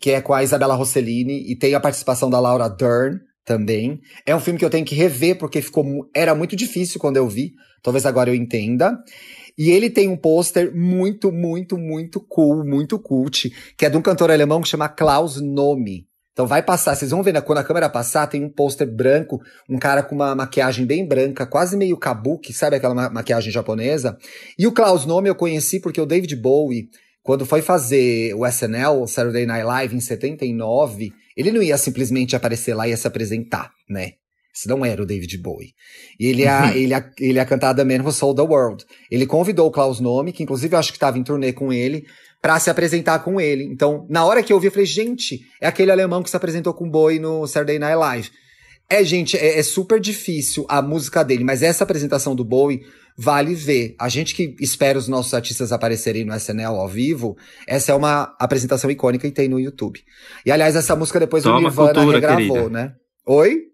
que 0.00 0.10
é 0.10 0.20
com 0.20 0.32
a 0.34 0.42
Isabella 0.42 0.74
Rossellini, 0.74 1.50
e 1.50 1.56
tem 1.56 1.74
a 1.74 1.80
participação 1.80 2.28
da 2.28 2.40
Laura 2.40 2.68
Dern 2.68 3.20
também. 3.44 4.00
É 4.26 4.34
um 4.34 4.40
filme 4.40 4.58
que 4.58 4.64
eu 4.64 4.70
tenho 4.70 4.84
que 4.84 4.94
rever, 4.94 5.38
porque 5.38 5.62
ficou 5.62 5.84
era 6.14 6.34
muito 6.34 6.56
difícil 6.56 7.00
quando 7.00 7.16
eu 7.16 7.28
vi. 7.28 7.52
Talvez 7.82 8.06
agora 8.06 8.30
eu 8.30 8.34
entenda. 8.34 8.96
E 9.58 9.70
ele 9.70 9.90
tem 9.90 10.08
um 10.08 10.16
pôster 10.16 10.74
muito, 10.74 11.30
muito, 11.30 11.76
muito 11.76 12.20
cool, 12.20 12.64
muito 12.64 12.98
cult, 12.98 13.50
que 13.76 13.84
é 13.84 13.90
de 13.90 13.96
um 13.96 14.02
cantor 14.02 14.30
alemão 14.30 14.62
que 14.62 14.68
chama 14.68 14.88
Klaus 14.88 15.40
Nomi. 15.40 16.06
Então 16.32 16.46
vai 16.46 16.62
passar, 16.62 16.94
vocês 16.94 17.10
vão 17.10 17.22
ver, 17.22 17.32
né, 17.32 17.40
quando 17.42 17.58
a 17.58 17.64
câmera 17.64 17.90
passar, 17.90 18.26
tem 18.26 18.42
um 18.42 18.48
pôster 18.48 18.90
branco, 18.90 19.38
um 19.68 19.78
cara 19.78 20.02
com 20.02 20.14
uma 20.14 20.34
maquiagem 20.34 20.86
bem 20.86 21.06
branca, 21.06 21.46
quase 21.46 21.76
meio 21.76 21.96
kabuki, 21.98 22.54
sabe 22.54 22.76
aquela 22.76 22.94
ma 22.94 23.10
maquiagem 23.10 23.52
japonesa? 23.52 24.16
E 24.58 24.66
o 24.66 24.72
Klaus 24.72 25.04
Nome 25.04 25.28
eu 25.28 25.34
conheci 25.34 25.78
porque 25.78 26.00
o 26.00 26.06
David 26.06 26.34
Bowie, 26.36 26.88
quando 27.22 27.44
foi 27.44 27.60
fazer 27.60 28.34
o 28.34 28.46
SNL, 28.46 29.02
o 29.02 29.06
Saturday 29.06 29.44
Night 29.44 29.64
Live, 29.64 29.94
em 29.94 30.00
79, 30.00 31.12
ele 31.36 31.52
não 31.52 31.62
ia 31.62 31.76
simplesmente 31.76 32.34
aparecer 32.34 32.74
lá 32.74 32.88
e 32.88 32.90
ia 32.90 32.96
se 32.96 33.06
apresentar, 33.06 33.70
né? 33.88 34.12
Isso 34.54 34.68
não 34.68 34.84
era 34.84 35.02
o 35.02 35.06
David 35.06 35.38
Bowie. 35.38 35.72
E 36.20 36.26
ele 36.26 36.42
ia, 36.42 36.62
uhum. 36.62 36.70
ele 36.70 36.88
ia, 36.88 37.10
ele 37.18 37.38
ia 37.38 37.44
cantar 37.44 37.74
The 37.74 37.84
Man 37.84 38.02
Who 38.02 38.12
Sold 38.12 38.36
the 38.36 38.46
World. 38.46 38.84
Ele 39.10 39.26
convidou 39.26 39.66
o 39.66 39.70
Klaus 39.70 39.98
Nome, 39.98 40.32
que 40.32 40.42
inclusive 40.42 40.74
eu 40.74 40.78
acho 40.78 40.90
que 40.90 40.96
estava 40.96 41.18
em 41.18 41.24
turnê 41.24 41.54
com 41.54 41.72
ele, 41.72 42.04
para 42.42 42.58
se 42.58 42.68
apresentar 42.68 43.20
com 43.20 43.40
ele. 43.40 43.62
Então, 43.64 44.04
na 44.10 44.24
hora 44.24 44.42
que 44.42 44.52
eu 44.52 44.58
vi, 44.58 44.66
eu 44.66 44.72
falei, 44.72 44.84
gente, 44.84 45.40
é 45.60 45.68
aquele 45.68 45.92
alemão 45.92 46.24
que 46.24 46.28
se 46.28 46.36
apresentou 46.36 46.74
com 46.74 46.88
o 46.88 46.90
Boi 46.90 47.20
no 47.20 47.46
Saturday 47.46 47.78
Night 47.78 47.96
Live. 47.96 48.30
É, 48.90 49.04
gente, 49.04 49.38
é, 49.38 49.58
é, 49.58 49.62
super 49.62 50.00
difícil 50.00 50.66
a 50.68 50.82
música 50.82 51.22
dele, 51.22 51.44
mas 51.44 51.62
essa 51.62 51.84
apresentação 51.84 52.34
do 52.34 52.44
Bowie 52.44 52.82
vale 53.16 53.54
ver. 53.54 53.94
A 53.98 54.08
gente 54.08 54.34
que 54.34 54.56
espera 54.60 54.98
os 54.98 55.06
nossos 55.06 55.32
artistas 55.32 55.70
aparecerem 55.72 56.24
no 56.24 56.34
SNL 56.34 56.74
ao 56.74 56.88
vivo, 56.88 57.36
essa 57.66 57.92
é 57.92 57.94
uma 57.94 58.34
apresentação 58.38 58.90
icônica 58.90 59.26
e 59.26 59.30
tem 59.30 59.48
no 59.48 59.60
YouTube. 59.60 60.00
E 60.44 60.50
aliás, 60.50 60.74
essa 60.74 60.96
música 60.96 61.20
depois 61.20 61.44
Toma 61.44 61.58
o 61.58 61.60
Nirvana 61.60 61.94
cultura, 61.94 62.16
regravou, 62.16 62.56
querida. 62.56 62.70
né? 62.70 62.92
Oi? 63.24 63.71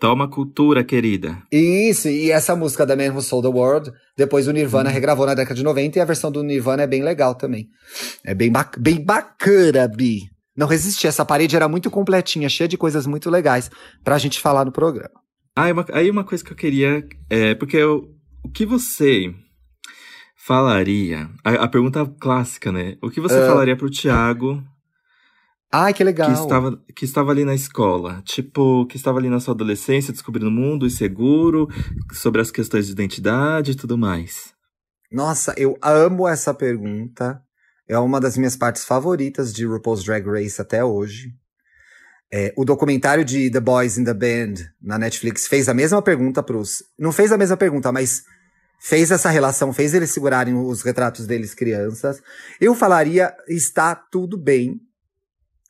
Toma 0.00 0.28
cultura, 0.28 0.84
querida. 0.84 1.42
Isso, 1.50 2.08
e 2.08 2.30
essa 2.30 2.54
música 2.54 2.86
da 2.86 2.94
Man 2.94 3.12
Who 3.12 3.20
Sold 3.20 3.48
the 3.48 3.54
World, 3.54 3.92
depois 4.16 4.46
o 4.46 4.52
Nirvana 4.52 4.90
hum. 4.90 4.92
regravou 4.92 5.26
na 5.26 5.34
década 5.34 5.56
de 5.56 5.64
90 5.64 5.98
e 5.98 6.00
a 6.00 6.04
versão 6.04 6.30
do 6.30 6.42
Nirvana 6.42 6.84
é 6.84 6.86
bem 6.86 7.02
legal 7.02 7.34
também. 7.34 7.68
É 8.24 8.34
bem, 8.34 8.50
ba 8.50 8.70
bem 8.78 9.04
bacana, 9.04 9.88
Bi. 9.88 10.30
Não 10.56 10.66
resisti, 10.66 11.06
essa 11.06 11.24
parede 11.24 11.56
era 11.56 11.68
muito 11.68 11.90
completinha, 11.90 12.48
cheia 12.48 12.68
de 12.68 12.76
coisas 12.76 13.06
muito 13.06 13.30
legais 13.30 13.70
pra 14.04 14.18
gente 14.18 14.40
falar 14.40 14.64
no 14.64 14.72
programa. 14.72 15.14
Ah, 15.54 15.72
uma, 15.72 15.86
aí 15.92 16.10
uma 16.10 16.24
coisa 16.24 16.44
que 16.44 16.52
eu 16.52 16.56
queria, 16.56 17.04
é, 17.28 17.54
porque 17.54 17.76
eu, 17.76 18.08
o 18.44 18.50
que 18.50 18.64
você 18.64 19.34
falaria, 20.36 21.28
a, 21.44 21.64
a, 21.64 21.68
pergunta 21.68 22.06
clássica, 22.20 22.72
né? 22.72 22.96
O 23.02 23.10
que 23.10 23.20
você 23.20 23.38
uh, 23.38 23.46
falaria 23.46 23.76
pro 23.76 23.90
Thiago 23.90 24.62
Ai, 25.70 25.92
que 25.92 26.02
legal. 26.02 26.32
Que 26.32 26.40
estava, 26.40 26.82
que 26.96 27.04
estava 27.04 27.30
ali 27.30 27.44
na 27.44 27.54
escola. 27.54 28.22
Tipo, 28.24 28.86
que 28.86 28.96
estava 28.96 29.18
ali 29.18 29.28
na 29.28 29.38
sua 29.38 29.52
adolescência, 29.52 30.12
descobrindo 30.12 30.48
o 30.48 30.52
mundo 30.52 30.86
inseguro, 30.86 31.68
sobre 32.12 32.40
as 32.40 32.50
questões 32.50 32.86
de 32.86 32.92
identidade 32.92 33.72
e 33.72 33.74
tudo 33.74 33.98
mais. 33.98 34.54
Nossa, 35.12 35.54
eu 35.56 35.76
amo 35.82 36.26
essa 36.26 36.54
pergunta. 36.54 37.42
É 37.86 37.98
uma 37.98 38.20
das 38.20 38.36
minhas 38.36 38.56
partes 38.56 38.84
favoritas 38.84 39.52
de 39.52 39.66
RuPaul's 39.66 40.04
Drag 40.04 40.26
Race 40.26 40.60
até 40.60 40.82
hoje. 40.82 41.34
É, 42.30 42.52
o 42.56 42.64
documentário 42.64 43.24
de 43.24 43.50
The 43.50 43.60
Boys 43.60 43.96
in 43.96 44.04
the 44.04 44.12
Band 44.12 44.54
na 44.80 44.98
Netflix 44.98 45.46
fez 45.46 45.68
a 45.68 45.74
mesma 45.74 46.02
pergunta 46.02 46.42
pros. 46.42 46.82
Não 46.98 47.12
fez 47.12 47.32
a 47.32 47.38
mesma 47.38 47.56
pergunta, 47.56 47.90
mas 47.90 48.22
fez 48.80 49.10
essa 49.10 49.30
relação, 49.30 49.72
fez 49.72 49.94
eles 49.94 50.10
segurarem 50.10 50.54
os 50.54 50.82
retratos 50.82 51.26
deles 51.26 51.54
crianças. 51.54 52.20
Eu 52.60 52.74
falaria: 52.74 53.34
está 53.48 53.94
tudo 53.94 54.36
bem 54.36 54.78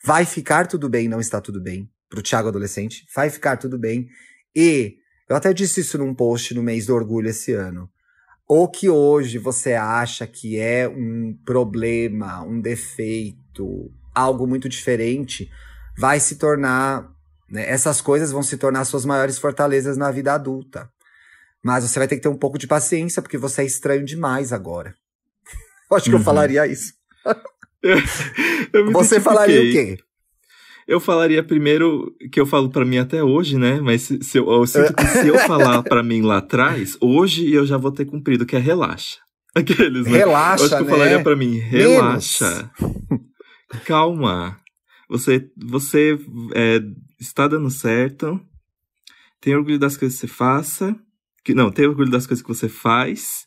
Vai 0.05 0.24
ficar 0.24 0.66
tudo 0.66 0.88
bem, 0.88 1.09
não 1.09 1.20
está 1.20 1.40
tudo 1.40 1.61
bem. 1.61 1.90
Pro 2.09 2.22
Thiago 2.22 2.49
adolescente, 2.49 3.07
vai 3.14 3.28
ficar 3.28 3.57
tudo 3.57 3.78
bem. 3.78 4.09
E 4.55 4.96
eu 5.28 5.36
até 5.36 5.53
disse 5.53 5.80
isso 5.80 5.99
num 5.99 6.14
post 6.14 6.55
no 6.55 6.62
mês 6.62 6.86
do 6.86 6.94
orgulho 6.94 7.28
esse 7.28 7.53
ano. 7.53 7.90
O 8.49 8.66
que 8.66 8.88
hoje 8.88 9.36
você 9.36 9.74
acha 9.74 10.26
que 10.26 10.59
é 10.59 10.88
um 10.88 11.36
problema, 11.44 12.42
um 12.42 12.61
defeito, 12.61 13.92
algo 14.14 14.46
muito 14.46 14.68
diferente, 14.68 15.51
vai 15.99 16.18
se 16.18 16.36
tornar. 16.36 17.12
Né, 17.51 17.68
essas 17.68 18.01
coisas 18.01 18.32
vão 18.32 18.42
se 18.42 18.57
tornar 18.57 18.84
suas 18.86 19.05
maiores 19.05 19.38
fortalezas 19.38 19.99
na 19.99 20.11
vida 20.11 20.32
adulta. 20.32 20.90
Mas 21.62 21.84
você 21.84 21.99
vai 21.99 22.09
ter 22.09 22.16
que 22.16 22.22
ter 22.22 22.28
um 22.28 22.38
pouco 22.38 22.57
de 22.57 22.66
paciência, 22.66 23.20
porque 23.20 23.36
você 23.36 23.62
é 23.62 23.66
estranho 23.66 24.05
demais 24.05 24.53
agora. 24.53 24.94
Eu 25.90 25.96
acho 25.99 26.05
que 26.07 26.12
uhum. 26.12 26.18
eu 26.18 26.24
falaria 26.24 26.66
isso. 26.66 26.94
Você 28.92 29.20
falaria 29.20 29.60
o 29.60 29.72
quê? 29.72 29.98
Eu 30.86 30.98
falaria 30.98 31.42
primeiro 31.42 32.16
que 32.32 32.40
eu 32.40 32.46
falo 32.46 32.70
para 32.70 32.84
mim 32.84 32.96
até 32.96 33.22
hoje, 33.22 33.58
né? 33.58 33.78
Mas 33.78 34.02
se, 34.02 34.22
se 34.22 34.38
eu, 34.38 34.50
eu, 34.50 34.66
sinto 34.66 34.94
que 34.94 35.04
se 35.04 35.28
eu 35.28 35.38
falar 35.46 35.82
para 35.82 36.02
mim 36.02 36.22
lá 36.22 36.38
atrás, 36.38 36.96
hoje 36.98 37.52
eu 37.52 37.66
já 37.66 37.76
vou 37.76 37.92
ter 37.92 38.06
cumprido, 38.06 38.46
que 38.46 38.56
é 38.56 38.58
relaxa. 38.58 39.18
Aqueles, 39.54 40.06
né? 40.06 40.18
Relaxa, 40.18 40.62
eu 40.62 40.66
acho 40.66 40.76
que 40.76 40.82
eu 40.82 40.86
falaria 40.86 41.18
né? 41.18 41.22
pra 41.22 41.36
mim, 41.36 41.58
relaxa. 41.58 42.70
Calma. 43.84 44.58
Você, 45.10 45.50
você 45.56 46.18
é, 46.54 46.80
está 47.20 47.46
dando 47.46 47.70
certo. 47.70 48.40
Tenha 49.40 49.58
orgulho 49.58 49.78
das 49.78 49.96
coisas 49.96 50.18
que 50.18 50.26
você 50.26 50.32
faça. 50.32 50.96
Que, 51.44 51.54
não, 51.54 51.70
tenha 51.70 51.88
orgulho 51.88 52.10
das 52.10 52.26
coisas 52.26 52.42
que 52.42 52.48
você 52.48 52.68
faz. 52.68 53.46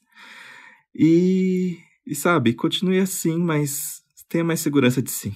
E, 0.94 1.78
e 2.06 2.14
sabe, 2.16 2.54
continue 2.54 3.00
assim, 3.00 3.38
mas 3.38 4.01
tenha 4.32 4.44
mais 4.44 4.62
segurança 4.62 5.02
de 5.02 5.12
si. 5.12 5.36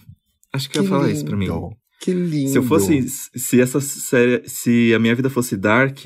Acho 0.53 0.69
que, 0.69 0.73
que 0.73 0.79
eu 0.79 0.83
ia 0.83 0.89
falar 0.89 1.11
isso 1.11 1.25
pra 1.25 1.35
mim. 1.35 1.49
Que 1.99 2.13
lindo. 2.13 2.49
Se 2.49 2.57
eu 2.57 2.63
fosse. 2.63 3.05
Se 3.35 3.61
essa 3.61 3.81
série. 3.81 4.47
Se 4.47 4.93
a 4.93 4.99
minha 4.99 5.13
vida 5.13 5.29
fosse 5.29 5.57
Dark, 5.57 5.99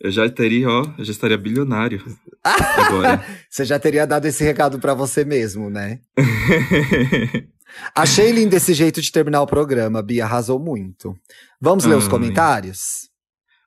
eu 0.00 0.10
já 0.10 0.28
teria, 0.30 0.68
ó, 0.68 0.84
eu 0.98 1.04
já 1.04 1.12
estaria 1.12 1.36
bilionário. 1.36 2.02
agora. 2.42 3.24
Você 3.50 3.64
já 3.64 3.78
teria 3.78 4.06
dado 4.06 4.24
esse 4.26 4.42
recado 4.42 4.78
para 4.78 4.94
você 4.94 5.24
mesmo, 5.24 5.68
né? 5.68 6.00
Achei 7.94 8.32
lindo 8.32 8.56
esse 8.56 8.72
jeito 8.72 9.02
de 9.02 9.12
terminar 9.12 9.42
o 9.42 9.46
programa, 9.46 10.02
Bia 10.02 10.24
arrasou 10.24 10.58
muito. 10.58 11.14
Vamos 11.60 11.84
ler 11.84 11.96
os 11.96 12.08
comentários? 12.08 13.10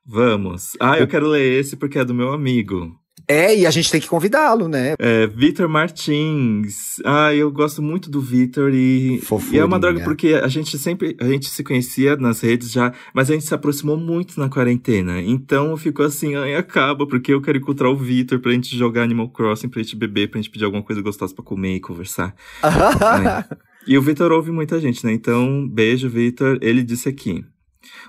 Vamos. 0.04 0.72
Ah, 0.80 0.98
eu 0.98 1.08
quero 1.08 1.28
ler 1.28 1.60
esse 1.60 1.76
porque 1.76 2.00
é 2.00 2.06
do 2.06 2.16
meu 2.16 2.34
amigo. 2.34 2.99
É, 3.30 3.56
e 3.56 3.68
a 3.68 3.70
gente 3.70 3.92
tem 3.92 4.02
que 4.02 4.08
convidá-lo, 4.08 4.68
né? 4.68 4.96
É, 4.98 5.28
Vitor 5.28 5.70
Martins. 5.70 7.00
Ah, 7.06 7.32
eu 7.32 7.52
gosto 7.52 7.80
muito 7.80 8.10
do 8.10 8.20
Vitor 8.20 8.74
e, 8.74 9.22
e, 9.52 9.60
é 9.60 9.64
uma 9.64 9.80
droga 9.80 10.04
porque 10.04 10.34
a 10.34 10.48
gente 10.48 10.80
sempre, 10.80 11.16
a 11.22 11.26
gente 11.26 11.48
se 11.48 11.64
conhecia 11.64 12.16
nas 12.16 12.42
redes 12.42 12.72
já, 12.72 12.92
mas 13.14 13.30
a 13.30 13.34
gente 13.34 13.46
se 13.46 13.54
aproximou 13.54 13.98
muito 13.98 14.40
na 14.40 14.50
quarentena. 14.50 15.22
Então 15.22 15.78
ficou 15.78 16.08
assim, 16.08 16.34
ai, 16.36 16.56
acaba, 16.56 17.06
porque 17.06 17.32
eu 17.32 17.40
quero 17.40 17.60
encontrar 17.60 17.92
o 17.92 17.96
Vitor 17.96 18.40
pra 18.40 18.52
gente 18.52 18.76
jogar 18.76 19.04
Animal 19.04 19.30
Crossing, 19.30 19.70
pra 19.70 19.84
gente 19.84 19.96
beber, 19.96 20.32
pra 20.32 20.42
gente 20.42 20.50
pedir 20.50 20.66
alguma 20.66 20.82
coisa 20.82 21.00
gostosa 21.00 21.36
pra 21.36 21.46
comer 21.46 21.76
e 21.76 21.80
conversar. 21.80 22.34
é. 22.64 23.56
E 23.86 23.96
o 23.96 24.02
Vitor 24.02 24.32
ouve 24.32 24.50
muita 24.50 24.80
gente, 24.80 25.06
né? 25.06 25.14
Então, 25.14 25.68
beijo, 25.68 26.10
Vitor. 26.10 26.58
Ele 26.62 26.82
disse 26.82 27.08
aqui. 27.08 27.46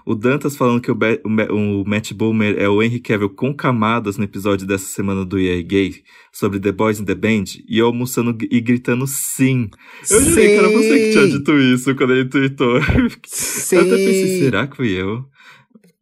O 0.04 0.14
Dantas 0.14 0.56
falando 0.56 0.80
que 0.80 0.90
o, 0.90 0.94
Be 0.94 1.20
o, 1.24 1.82
o 1.82 1.88
Matt 1.88 2.12
Boomer 2.12 2.56
é 2.58 2.68
o 2.68 2.82
Henry 2.82 3.00
Cavill 3.00 3.30
com 3.30 3.54
camadas 3.54 4.16
no 4.16 4.24
episódio 4.24 4.66
dessa 4.66 4.86
semana 4.86 5.24
do 5.24 5.38
EA 5.38 5.62
Gay 5.62 6.02
sobre 6.32 6.58
The 6.58 6.72
Boys 6.72 7.00
in 7.00 7.04
the 7.04 7.14
Band 7.14 7.44
e 7.68 7.78
eu 7.78 7.86
almoçando 7.86 8.36
e 8.50 8.60
gritando 8.60 9.06
sim. 9.06 9.68
Eu 10.10 10.22
jurei 10.22 10.48
que 10.48 10.54
era 10.54 10.68
você 10.68 10.98
que 10.98 11.12
tinha 11.12 11.28
dito 11.28 11.58
isso 11.58 11.94
quando 11.94 12.12
ele 12.12 12.28
tweetou. 12.28 12.80
Sim. 13.26 13.76
Eu 13.80 13.82
até 13.82 13.96
pensei, 13.96 14.38
será 14.40 14.66
que 14.66 14.76
fui 14.76 14.90
eu? 14.90 15.24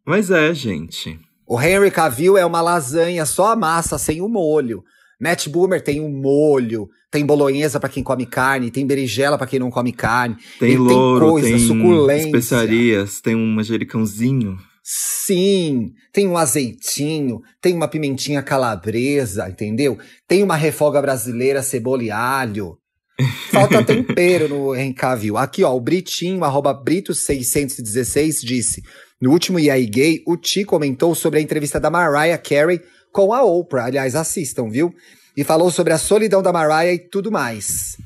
Mas 0.05 0.31
é, 0.31 0.53
gente. 0.53 1.19
O 1.45 1.61
Henry 1.61 1.91
Cavill 1.91 2.37
é 2.37 2.45
uma 2.45 2.61
lasanha, 2.61 3.25
só 3.25 3.51
a 3.51 3.55
massa, 3.55 3.97
sem 3.97 4.21
o 4.21 4.27
molho. 4.27 4.83
Matt 5.19 5.49
Boomer 5.49 5.81
tem 5.81 5.99
um 5.99 6.09
molho, 6.09 6.89
tem 7.11 7.25
bolonhesa 7.25 7.79
para 7.79 7.89
quem 7.89 8.03
come 8.03 8.25
carne, 8.25 8.71
tem 8.71 8.87
berinjela 8.87 9.37
para 9.37 9.47
quem 9.47 9.59
não 9.59 9.69
come 9.69 9.91
carne. 9.91 10.37
Tem 10.59 10.77
louro, 10.77 11.25
tem, 11.25 11.29
coisa, 11.31 11.49
tem 11.49 11.59
suculência. 11.59 12.25
especiarias, 12.27 13.21
tem 13.21 13.35
um 13.35 13.45
manjericãozinho. 13.47 14.57
Sim, 14.81 15.93
tem 16.13 16.27
um 16.27 16.37
azeitinho, 16.37 17.41
tem 17.61 17.75
uma 17.75 17.87
pimentinha 17.87 18.41
calabresa, 18.41 19.49
entendeu? 19.49 19.97
Tem 20.27 20.41
uma 20.41 20.55
refoga 20.55 21.01
brasileira, 21.01 21.61
cebola 21.61 22.03
e 22.03 22.09
alho. 22.09 22.77
Falta 23.51 23.83
tempero 23.83 24.47
no 24.47 24.71
Rencavil. 24.71 25.37
Aqui, 25.37 25.63
ó, 25.63 25.75
o 25.75 25.81
Britinho, 25.81 26.43
arroba 26.43 26.73
Brito616, 26.73 28.39
disse: 28.43 28.81
No 29.21 29.31
último 29.31 29.59
EA 29.59 29.77
Gay, 29.85 30.23
o 30.25 30.37
Ti 30.37 30.63
comentou 30.63 31.13
sobre 31.13 31.39
a 31.39 31.41
entrevista 31.41 31.79
da 31.79 31.91
Mariah 31.91 32.37
Carey 32.37 32.81
com 33.11 33.33
a 33.33 33.43
Oprah. 33.43 33.85
Aliás, 33.85 34.15
assistam, 34.15 34.69
viu? 34.69 34.93
E 35.35 35.43
falou 35.43 35.71
sobre 35.71 35.93
a 35.93 35.97
solidão 35.97 36.41
da 36.41 36.51
Mariah 36.51 36.93
e 36.93 36.99
tudo 36.99 37.31
mais. 37.31 37.97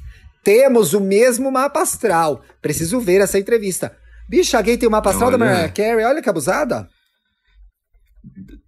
Temos 0.44 0.94
o 0.94 1.00
mesmo 1.00 1.52
mapa 1.52 1.82
astral. 1.82 2.44
Preciso 2.62 3.00
ver 3.00 3.22
essa 3.22 3.40
entrevista. 3.40 3.96
Bicha, 4.30 4.62
gay 4.62 4.78
tem 4.78 4.88
o 4.88 4.92
mapa 4.92 5.10
astral 5.10 5.30
olha. 5.30 5.38
da 5.38 5.46
Mariah 5.46 5.70
Carey. 5.72 6.06
Olha 6.06 6.22
que 6.22 6.30
abusada. 6.30 6.88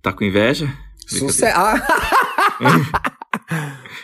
Tá 0.01 0.13
com 0.13 0.23
inveja? 0.23 0.71
Sucesso. 1.07 1.55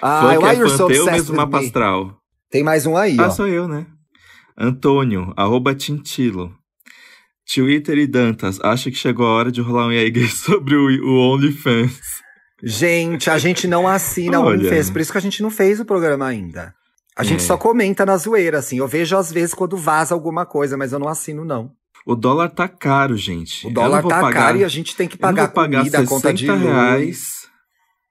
Ah, 0.03 0.33
ah 0.33 0.39
why 0.39 0.55
you're 0.55 0.69
so 0.69 0.87
o 0.87 1.05
mesmo 1.05 1.35
mapa 1.35 1.59
me? 1.59 1.65
astral. 1.65 2.17
Tem 2.49 2.63
mais 2.63 2.85
um 2.85 2.97
aí, 2.97 3.17
ah, 3.19 3.27
ó. 3.27 3.29
sou 3.29 3.47
eu, 3.47 3.67
né? 3.67 3.85
Antônio, 4.57 5.33
arroba 5.37 5.73
Tintilo. 5.73 6.53
Twitter 7.53 7.97
e 7.97 8.07
Dantas, 8.07 8.59
acho 8.61 8.89
que 8.89 8.97
chegou 8.97 9.25
a 9.25 9.31
hora 9.31 9.51
de 9.51 9.61
rolar 9.61 9.87
um 9.87 9.91
EA 9.91 10.11
sobre 10.29 10.75
o, 10.75 10.85
o 11.05 11.33
OnlyFans. 11.33 12.20
Gente, 12.63 13.29
a 13.29 13.37
gente 13.37 13.67
não 13.67 13.87
assina 13.87 14.39
o 14.39 14.47
OnlyFans, 14.47 14.89
por 14.89 15.01
isso 15.01 15.11
que 15.11 15.17
a 15.17 15.21
gente 15.21 15.41
não 15.41 15.49
fez 15.49 15.79
o 15.79 15.85
programa 15.85 16.27
ainda. 16.27 16.73
A 17.15 17.23
gente 17.23 17.41
é. 17.41 17.45
só 17.45 17.57
comenta 17.57 18.05
na 18.05 18.15
zoeira, 18.17 18.59
assim. 18.59 18.77
Eu 18.77 18.87
vejo 18.87 19.17
às 19.17 19.31
vezes 19.31 19.53
quando 19.53 19.75
vaza 19.75 20.13
alguma 20.13 20.45
coisa, 20.45 20.77
mas 20.77 20.93
eu 20.93 20.99
não 20.99 21.07
assino, 21.07 21.43
não. 21.43 21.71
O 22.05 22.15
dólar 22.15 22.49
tá 22.49 22.67
caro, 22.67 23.15
gente. 23.15 23.67
O 23.67 23.73
dólar 23.73 24.01
tá 24.01 24.21
pagar, 24.21 24.33
caro 24.33 24.57
e 24.57 24.63
a 24.63 24.67
gente 24.67 24.95
tem 24.95 25.07
que 25.07 25.17
pagar, 25.17 25.43
eu 25.43 25.45
vou 25.47 25.53
pagar 25.53 25.77
comida, 25.79 26.05
conta 26.05 26.33
de 26.33 26.45
reais 26.45 27.41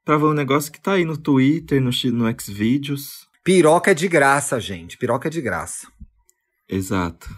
pra 0.05 0.17
ver 0.17 0.25
um 0.25 0.35
negócio 0.35 0.71
que 0.71 0.81
tá 0.81 0.93
aí 0.93 1.05
no 1.05 1.17
Twitter, 1.17 1.81
no, 1.81 1.91
no 2.13 2.41
Xvideos. 2.41 3.29
Piroca 3.45 3.91
é 3.91 3.95
de 3.95 4.07
graça, 4.07 4.61
gente. 4.61 4.97
Piroca 4.97 5.29
é 5.29 5.31
de 5.31 5.41
graça. 5.41 5.89
Exato. 6.69 7.29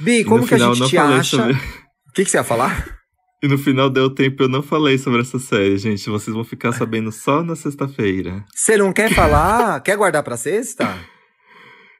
Bi, 0.00 0.24
como 0.24 0.46
que 0.46 0.54
a 0.54 0.58
gente 0.58 0.88
te 0.88 0.96
acha? 0.96 1.50
O 1.50 2.12
que, 2.12 2.24
que 2.24 2.30
você 2.30 2.38
ia 2.38 2.44
falar? 2.44 2.97
E 3.42 3.46
no 3.46 3.56
final 3.56 3.88
deu 3.88 4.10
tempo, 4.10 4.42
eu 4.42 4.48
não 4.48 4.62
falei 4.62 4.98
sobre 4.98 5.20
essa 5.20 5.38
série, 5.38 5.78
gente. 5.78 6.10
Vocês 6.10 6.34
vão 6.34 6.44
ficar 6.44 6.72
sabendo 6.72 7.12
só 7.12 7.42
na 7.42 7.54
sexta-feira. 7.54 8.44
Você 8.52 8.76
não 8.76 8.92
quer 8.92 9.14
falar? 9.14 9.80
quer 9.80 9.96
guardar 9.96 10.24
pra 10.24 10.36
sexta? 10.36 10.98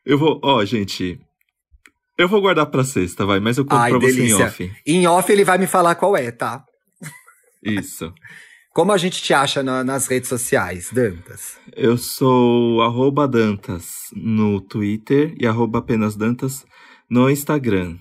Eu 0.04 0.18
vou, 0.18 0.40
ó, 0.42 0.64
gente. 0.64 1.20
Eu 2.18 2.28
vou 2.28 2.40
guardar 2.40 2.66
pra 2.66 2.82
sexta, 2.82 3.24
vai, 3.24 3.38
mas 3.38 3.56
eu 3.58 3.64
conto 3.64 3.78
Ai, 3.78 3.90
pra 3.90 4.00
delícia. 4.00 4.50
você 4.50 4.64
em 4.64 4.66
off. 4.66 4.72
Em 4.86 5.06
off 5.06 5.32
ele 5.32 5.44
vai 5.44 5.58
me 5.58 5.68
falar 5.68 5.94
qual 5.94 6.16
é, 6.16 6.32
tá? 6.32 6.64
Isso. 7.62 8.12
Como 8.74 8.92
a 8.92 8.96
gente 8.96 9.22
te 9.22 9.34
acha 9.34 9.62
na, 9.62 9.82
nas 9.82 10.06
redes 10.06 10.28
sociais, 10.28 10.90
Dantas? 10.92 11.58
Eu 11.76 11.96
sou 11.96 12.80
arroba 12.82 13.26
Dantas 13.26 14.10
no 14.12 14.60
Twitter 14.60 15.34
e 15.38 15.46
arroba 15.46 15.78
apenas 15.80 16.16
Dantas 16.16 16.64
no 17.10 17.28
Instagram. 17.30 17.96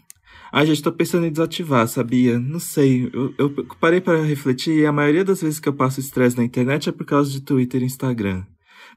Ai, 0.52 0.66
gente, 0.66 0.82
tô 0.82 0.92
pensando 0.92 1.26
em 1.26 1.32
desativar, 1.32 1.88
sabia? 1.88 2.40
Não 2.40 2.60
sei. 2.60 3.10
Eu, 3.14 3.34
eu 3.38 3.66
parei 3.80 4.00
para 4.00 4.22
refletir 4.22 4.80
e 4.80 4.86
a 4.86 4.92
maioria 4.92 5.24
das 5.24 5.42
vezes 5.42 5.60
que 5.60 5.68
eu 5.68 5.74
passo 5.74 6.00
estresse 6.00 6.38
na 6.38 6.44
internet 6.44 6.90
é 6.90 6.92
por 6.92 7.06
causa 7.06 7.30
de 7.30 7.42
Twitter 7.42 7.82
e 7.82 7.86
Instagram. 7.86 8.44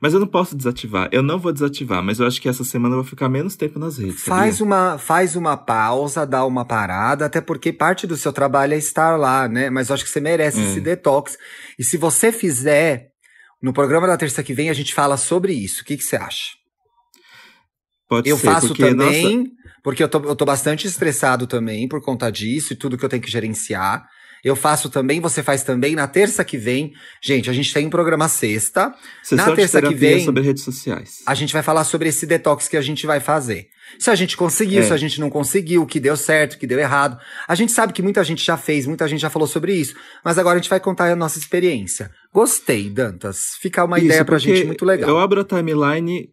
Mas 0.01 0.14
eu 0.14 0.20
não 0.20 0.26
posso 0.26 0.57
desativar. 0.57 1.11
Eu 1.12 1.22
não 1.22 1.38
vou 1.38 1.53
desativar, 1.53 2.03
mas 2.03 2.20
eu 2.20 2.26
acho 2.26 2.40
que 2.40 2.48
essa 2.48 2.64
semana 2.64 2.94
eu 2.94 3.03
vou 3.03 3.09
ficar 3.09 3.28
menos 3.28 3.55
tempo 3.55 3.78
nas 3.78 3.98
redes. 3.98 4.22
Faz 4.22 4.61
uma, 4.61 4.96
faz 4.96 5.36
uma 5.36 5.59
pausa, 5.59 6.24
dá 6.24 6.44
uma 6.46 6.64
parada, 6.64 7.26
até 7.26 7.40
porque 7.40 7.70
parte 7.72 8.07
do 8.07 8.16
seu 8.16 8.32
trabalho 8.32 8.72
é 8.72 8.78
estar 8.78 9.16
lá, 9.16 9.46
né? 9.46 9.68
Mas 9.68 9.88
eu 9.88 9.94
acho 9.94 10.05
que 10.05 10.11
você 10.11 10.20
merece 10.20 10.61
é. 10.61 10.64
esse 10.64 10.80
detox. 10.80 11.36
E 11.78 11.84
se 11.84 11.98
você 11.98 12.32
fizer, 12.32 13.09
no 13.62 13.74
programa 13.74 14.07
da 14.07 14.16
terça 14.16 14.42
que 14.42 14.55
vem 14.55 14.70
a 14.70 14.74
gente 14.74 14.94
fala 14.94 15.18
sobre 15.18 15.53
isso. 15.53 15.82
O 15.82 15.84
que, 15.84 15.98
que 15.98 16.05
você 16.05 16.16
acha? 16.16 16.53
Pode 18.09 18.28
eu 18.28 18.38
ser, 18.38 18.46
faço 18.46 18.74
também. 18.74 19.38
Nossa 19.38 19.59
porque 19.82 20.02
eu 20.02 20.08
tô, 20.08 20.18
eu 20.24 20.36
tô 20.36 20.44
bastante 20.44 20.86
estressado 20.86 21.46
também 21.46 21.88
por 21.88 22.02
conta 22.02 22.30
disso 22.30 22.72
e 22.72 22.76
tudo 22.76 22.96
que 22.96 23.04
eu 23.04 23.08
tenho 23.08 23.22
que 23.22 23.30
gerenciar. 23.30 24.06
Eu 24.42 24.56
faço 24.56 24.88
também, 24.88 25.20
você 25.20 25.42
faz 25.42 25.62
também. 25.62 25.94
Na 25.94 26.08
terça 26.08 26.42
que 26.44 26.56
vem, 26.56 26.92
gente, 27.22 27.50
a 27.50 27.52
gente 27.52 27.72
tem 27.72 27.86
um 27.86 27.90
programa 27.90 28.26
sexta. 28.28 28.94
Sessão 29.22 29.48
na 29.48 29.54
terça 29.54 29.82
que 29.82 29.94
vem, 29.94 30.24
sobre 30.24 30.42
redes 30.42 30.62
sociais. 30.62 31.18
A 31.26 31.34
gente 31.34 31.52
vai 31.52 31.62
falar 31.62 31.84
sobre 31.84 32.08
esse 32.08 32.26
detox 32.26 32.66
que 32.66 32.76
a 32.76 32.80
gente 32.80 33.06
vai 33.06 33.20
fazer. 33.20 33.68
Se 33.98 34.08
a 34.08 34.14
gente 34.14 34.36
conseguiu, 34.36 34.80
é. 34.80 34.82
se 34.82 34.92
a 34.92 34.96
gente 34.96 35.20
não 35.20 35.28
conseguiu, 35.28 35.82
o 35.82 35.86
que 35.86 36.00
deu 36.00 36.16
certo, 36.16 36.54
o 36.54 36.58
que 36.58 36.66
deu 36.66 36.78
errado. 36.78 37.18
A 37.46 37.54
gente 37.54 37.72
sabe 37.72 37.92
que 37.92 38.02
muita 38.02 38.24
gente 38.24 38.44
já 38.44 38.56
fez, 38.56 38.86
muita 38.86 39.06
gente 39.06 39.20
já 39.20 39.28
falou 39.28 39.48
sobre 39.48 39.74
isso. 39.74 39.94
Mas 40.24 40.38
agora 40.38 40.58
a 40.58 40.60
gente 40.60 40.70
vai 40.70 40.80
contar 40.80 41.10
a 41.10 41.16
nossa 41.16 41.38
experiência. 41.38 42.10
Gostei, 42.32 42.88
Dantas. 42.88 43.56
Fica 43.60 43.84
uma 43.84 43.98
isso, 43.98 44.06
ideia 44.06 44.24
pra 44.24 44.38
gente 44.38 44.64
muito 44.64 44.84
legal. 44.86 45.10
Eu 45.10 45.18
abro 45.18 45.40
a 45.40 45.44
timeline, 45.44 46.30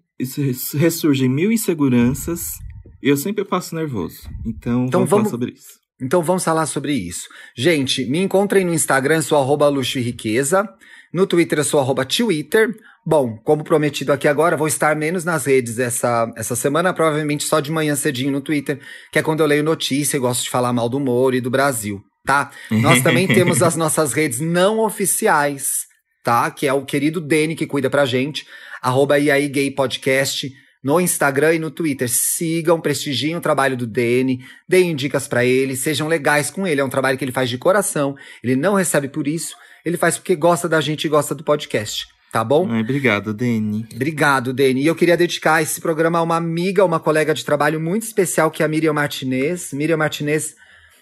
ressurgem 0.80 1.28
mil 1.28 1.52
inseguranças 1.52 2.54
eu 3.02 3.18
sempre 3.18 3.46
passo 3.46 3.76
nervoso. 3.76 4.30
Então, 4.46 4.86
então 4.86 5.06
vamos, 5.06 5.10
vamos 5.10 5.30
falar 5.30 5.30
sobre 5.30 5.52
isso. 5.52 5.88
Então 6.00 6.22
vamos 6.22 6.44
falar 6.44 6.66
sobre 6.66 6.94
isso. 6.94 7.28
Gente, 7.56 8.06
me 8.06 8.20
encontrem 8.20 8.64
no 8.66 8.74
Instagram, 8.74 9.22
sou 9.22 9.38
arroba 9.38 9.68
luxo 9.68 9.98
e 9.98 10.02
riqueza. 10.02 10.68
No 11.14 11.26
Twitter, 11.26 11.60
eu 11.60 11.64
sou 11.64 11.80
arroba 11.80 12.06
Twitter. 12.06 12.76
Bom, 13.06 13.38
como 13.38 13.64
prometido 13.64 14.12
aqui 14.12 14.28
agora, 14.28 14.58
vou 14.58 14.68
estar 14.68 14.96
menos 14.96 15.24
nas 15.24 15.46
redes 15.46 15.80
essa, 15.80 16.32
essa 16.36 16.56
semana, 16.56 16.94
provavelmente 16.94 17.46
só 17.46 17.60
de 17.60 17.72
manhã 17.72 17.96
cedinho 17.96 18.32
no 18.32 18.42
Twitter, 18.42 18.80
que 19.12 19.18
é 19.18 19.24
quando 19.24 19.40
eu 19.40 19.48
leio 19.48 19.64
notícia 19.64 20.18
e 20.18 20.20
gosto 20.20 20.44
de 20.44 20.50
falar 20.50 20.74
mal 20.74 20.90
do 20.90 21.00
Moro 21.00 21.36
e 21.36 21.42
do 21.42 21.50
Brasil, 21.50 22.04
tá? 22.26 22.52
Nós 22.70 23.02
também 23.02 23.26
temos 23.34 23.64
as 23.64 23.78
nossas 23.78 24.12
redes 24.12 24.42
não 24.42 24.80
oficiais, 24.80 25.86
tá? 26.22 26.52
Que 26.52 26.68
é 26.68 26.74
o 26.74 26.84
querido 26.84 27.22
Dene 27.22 27.56
que 27.56 27.66
cuida 27.66 27.90
pra 27.90 28.06
gente, 28.06 28.46
arroba 28.82 29.18
IAI 29.18 29.48
Gay 29.48 29.72
Podcast 29.72 30.52
no 30.84 31.00
Instagram 31.00 31.56
e 31.56 31.60
no 31.60 31.72
Twitter. 31.72 32.10
Sigam, 32.10 32.80
prestigiem 32.80 33.36
o 33.36 33.42
trabalho 33.42 33.76
do 33.78 33.88
Dene, 33.88 34.46
deem 34.68 34.96
dicas 34.96 35.28
para 35.28 35.44
ele, 35.46 35.76
sejam 35.76 36.08
legais 36.08 36.50
com 36.50 36.66
ele. 36.66 36.82
É 36.82 36.84
um 36.84 36.90
trabalho 36.90 37.18
que 37.18 37.24
ele 37.24 37.32
faz 37.32 37.50
de 37.50 37.58
coração, 37.58 38.16
ele 38.44 38.56
não 38.56 38.76
recebe 38.76 39.08
por 39.08 39.28
isso, 39.28 39.56
ele 39.86 39.98
faz 39.98 40.18
porque 40.18 40.36
gosta 40.36 40.68
da 40.68 40.82
gente 40.82 41.06
e 41.06 41.10
gosta 41.10 41.34
do 41.34 41.44
podcast. 41.44 42.06
tá 42.32 42.44
bom? 42.44 42.68
Ai, 42.70 42.82
obrigado, 42.82 43.34
Dani. 43.34 43.86
Obrigado, 43.94 44.54
Dani. 44.54 44.82
E 44.82 44.88
eu 44.88 44.96
queria 44.96 45.16
dedicar 45.18 45.62
esse 45.62 45.80
programa 45.80 46.20
a 46.20 46.22
uma 46.22 46.36
amiga, 46.36 46.84
uma 46.84 47.00
colega 47.00 47.34
de 47.34 47.44
trabalho 47.44 47.80
muito 47.80 48.04
especial, 48.04 48.52
que 48.52 48.62
é 48.62 48.66
a 48.66 48.70
Miriam 48.70 48.94
Martinez. 48.94 49.72
Miriam 49.74 49.98
Martinez 49.98 50.56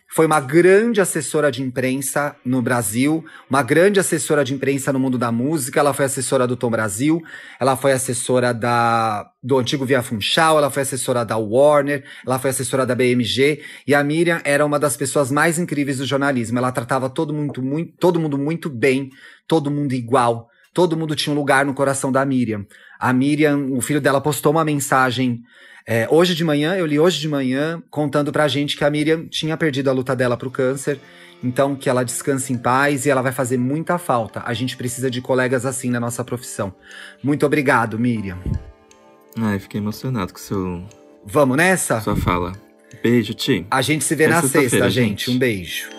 foi 0.08 0.28
uma 0.28 0.40
grande 0.40 1.02
assessora 1.02 1.52
de 1.52 1.62
imprensa 1.62 2.36
no 2.46 2.62
Brasil, 2.62 3.26
uma 3.50 3.62
grande 3.64 4.00
assessora 4.00 4.46
de 4.46 4.54
imprensa 4.54 4.94
no 4.94 5.00
mundo 5.00 5.18
da 5.18 5.32
música. 5.32 5.80
Ela 5.80 5.94
foi 5.94 6.06
assessora 6.06 6.48
do 6.48 6.56
Tom 6.56 6.70
Brasil, 6.70 7.22
ela 7.60 7.76
foi 7.76 7.92
assessora 7.92 8.54
da, 8.54 9.30
do 9.44 9.58
antigo 9.58 9.86
Via 9.86 10.02
Funchal, 10.02 10.58
ela 10.58 10.70
foi 10.70 10.84
assessora 10.84 11.26
da 11.26 11.38
Warner, 11.38 12.06
ela 12.26 12.40
foi 12.40 12.52
assessora 12.52 12.86
da 12.86 12.96
BMG. 12.96 13.62
E 13.86 13.94
a 13.94 14.04
Miriam 14.04 14.42
era 14.46 14.66
uma 14.66 14.80
das 14.80 14.96
pessoas 14.96 15.32
mais 15.32 15.58
incríveis 15.60 15.98
do 15.98 16.06
jornalismo. 16.06 16.58
Ela 16.58 16.72
tratava 16.72 17.10
todo 17.10 17.34
mundo 17.34 17.62
muito, 17.62 17.94
todo 17.98 18.20
mundo 18.20 18.38
muito 18.38 18.70
bem, 18.70 19.10
todo 19.48 19.72
mundo 19.72 19.94
igual. 19.94 20.48
Todo 20.74 20.98
mundo 20.98 21.16
tinha 21.16 21.34
um 21.34 21.38
lugar 21.38 21.66
no 21.66 21.74
coração 21.74 22.12
da 22.12 22.26
Miriam. 22.26 22.66
A 23.00 23.12
Miriam, 23.12 23.70
o 23.72 23.82
filho 23.82 24.02
dela 24.02 24.22
postou 24.22 24.52
uma 24.52 24.64
mensagem 24.64 25.42
é, 25.88 26.08
hoje 26.10 26.34
de 26.34 26.44
manhã, 26.44 26.76
eu 26.76 26.86
li 26.86 27.00
hoje 27.00 27.20
de 27.20 27.28
manhã, 27.28 27.82
contando 27.90 28.32
pra 28.32 28.48
gente 28.48 28.76
que 28.78 28.84
a 28.84 28.90
Miriam 28.90 29.26
tinha 29.28 29.56
perdido 29.56 29.90
a 29.90 29.94
luta 29.94 30.16
dela 30.16 30.36
pro 30.38 30.50
câncer. 30.52 31.00
Então, 31.44 31.76
que 31.76 31.90
ela 31.90 32.04
descanse 32.04 32.52
em 32.54 32.58
paz 32.58 33.06
e 33.06 33.10
ela 33.10 33.22
vai 33.22 33.32
fazer 33.32 33.58
muita 33.58 33.98
falta. 34.00 34.42
A 34.46 34.54
gente 34.54 34.76
precisa 34.76 35.12
de 35.12 35.22
colegas 35.22 35.66
assim 35.66 35.92
na 35.92 36.00
nossa 36.00 36.24
profissão. 36.24 36.74
Muito 37.22 37.46
obrigado, 37.46 38.00
Miriam. 38.00 38.38
Ai, 39.38 39.60
fiquei 39.60 39.80
emocionado 39.80 40.34
com 40.34 40.40
seu. 40.40 40.84
Vamos 41.26 41.58
nessa? 41.58 42.00
Sua 42.02 42.16
fala. 42.16 42.54
Beijo, 43.04 43.34
Ti. 43.34 43.68
A 43.70 43.82
gente 43.82 44.04
se 44.04 44.16
vê 44.16 44.24
É 44.24 44.28
na 44.30 44.42
sexta, 44.42 44.90
gente. 44.90 45.26
gente. 45.28 45.32
Um 45.32 45.38
beijo. 45.38 45.90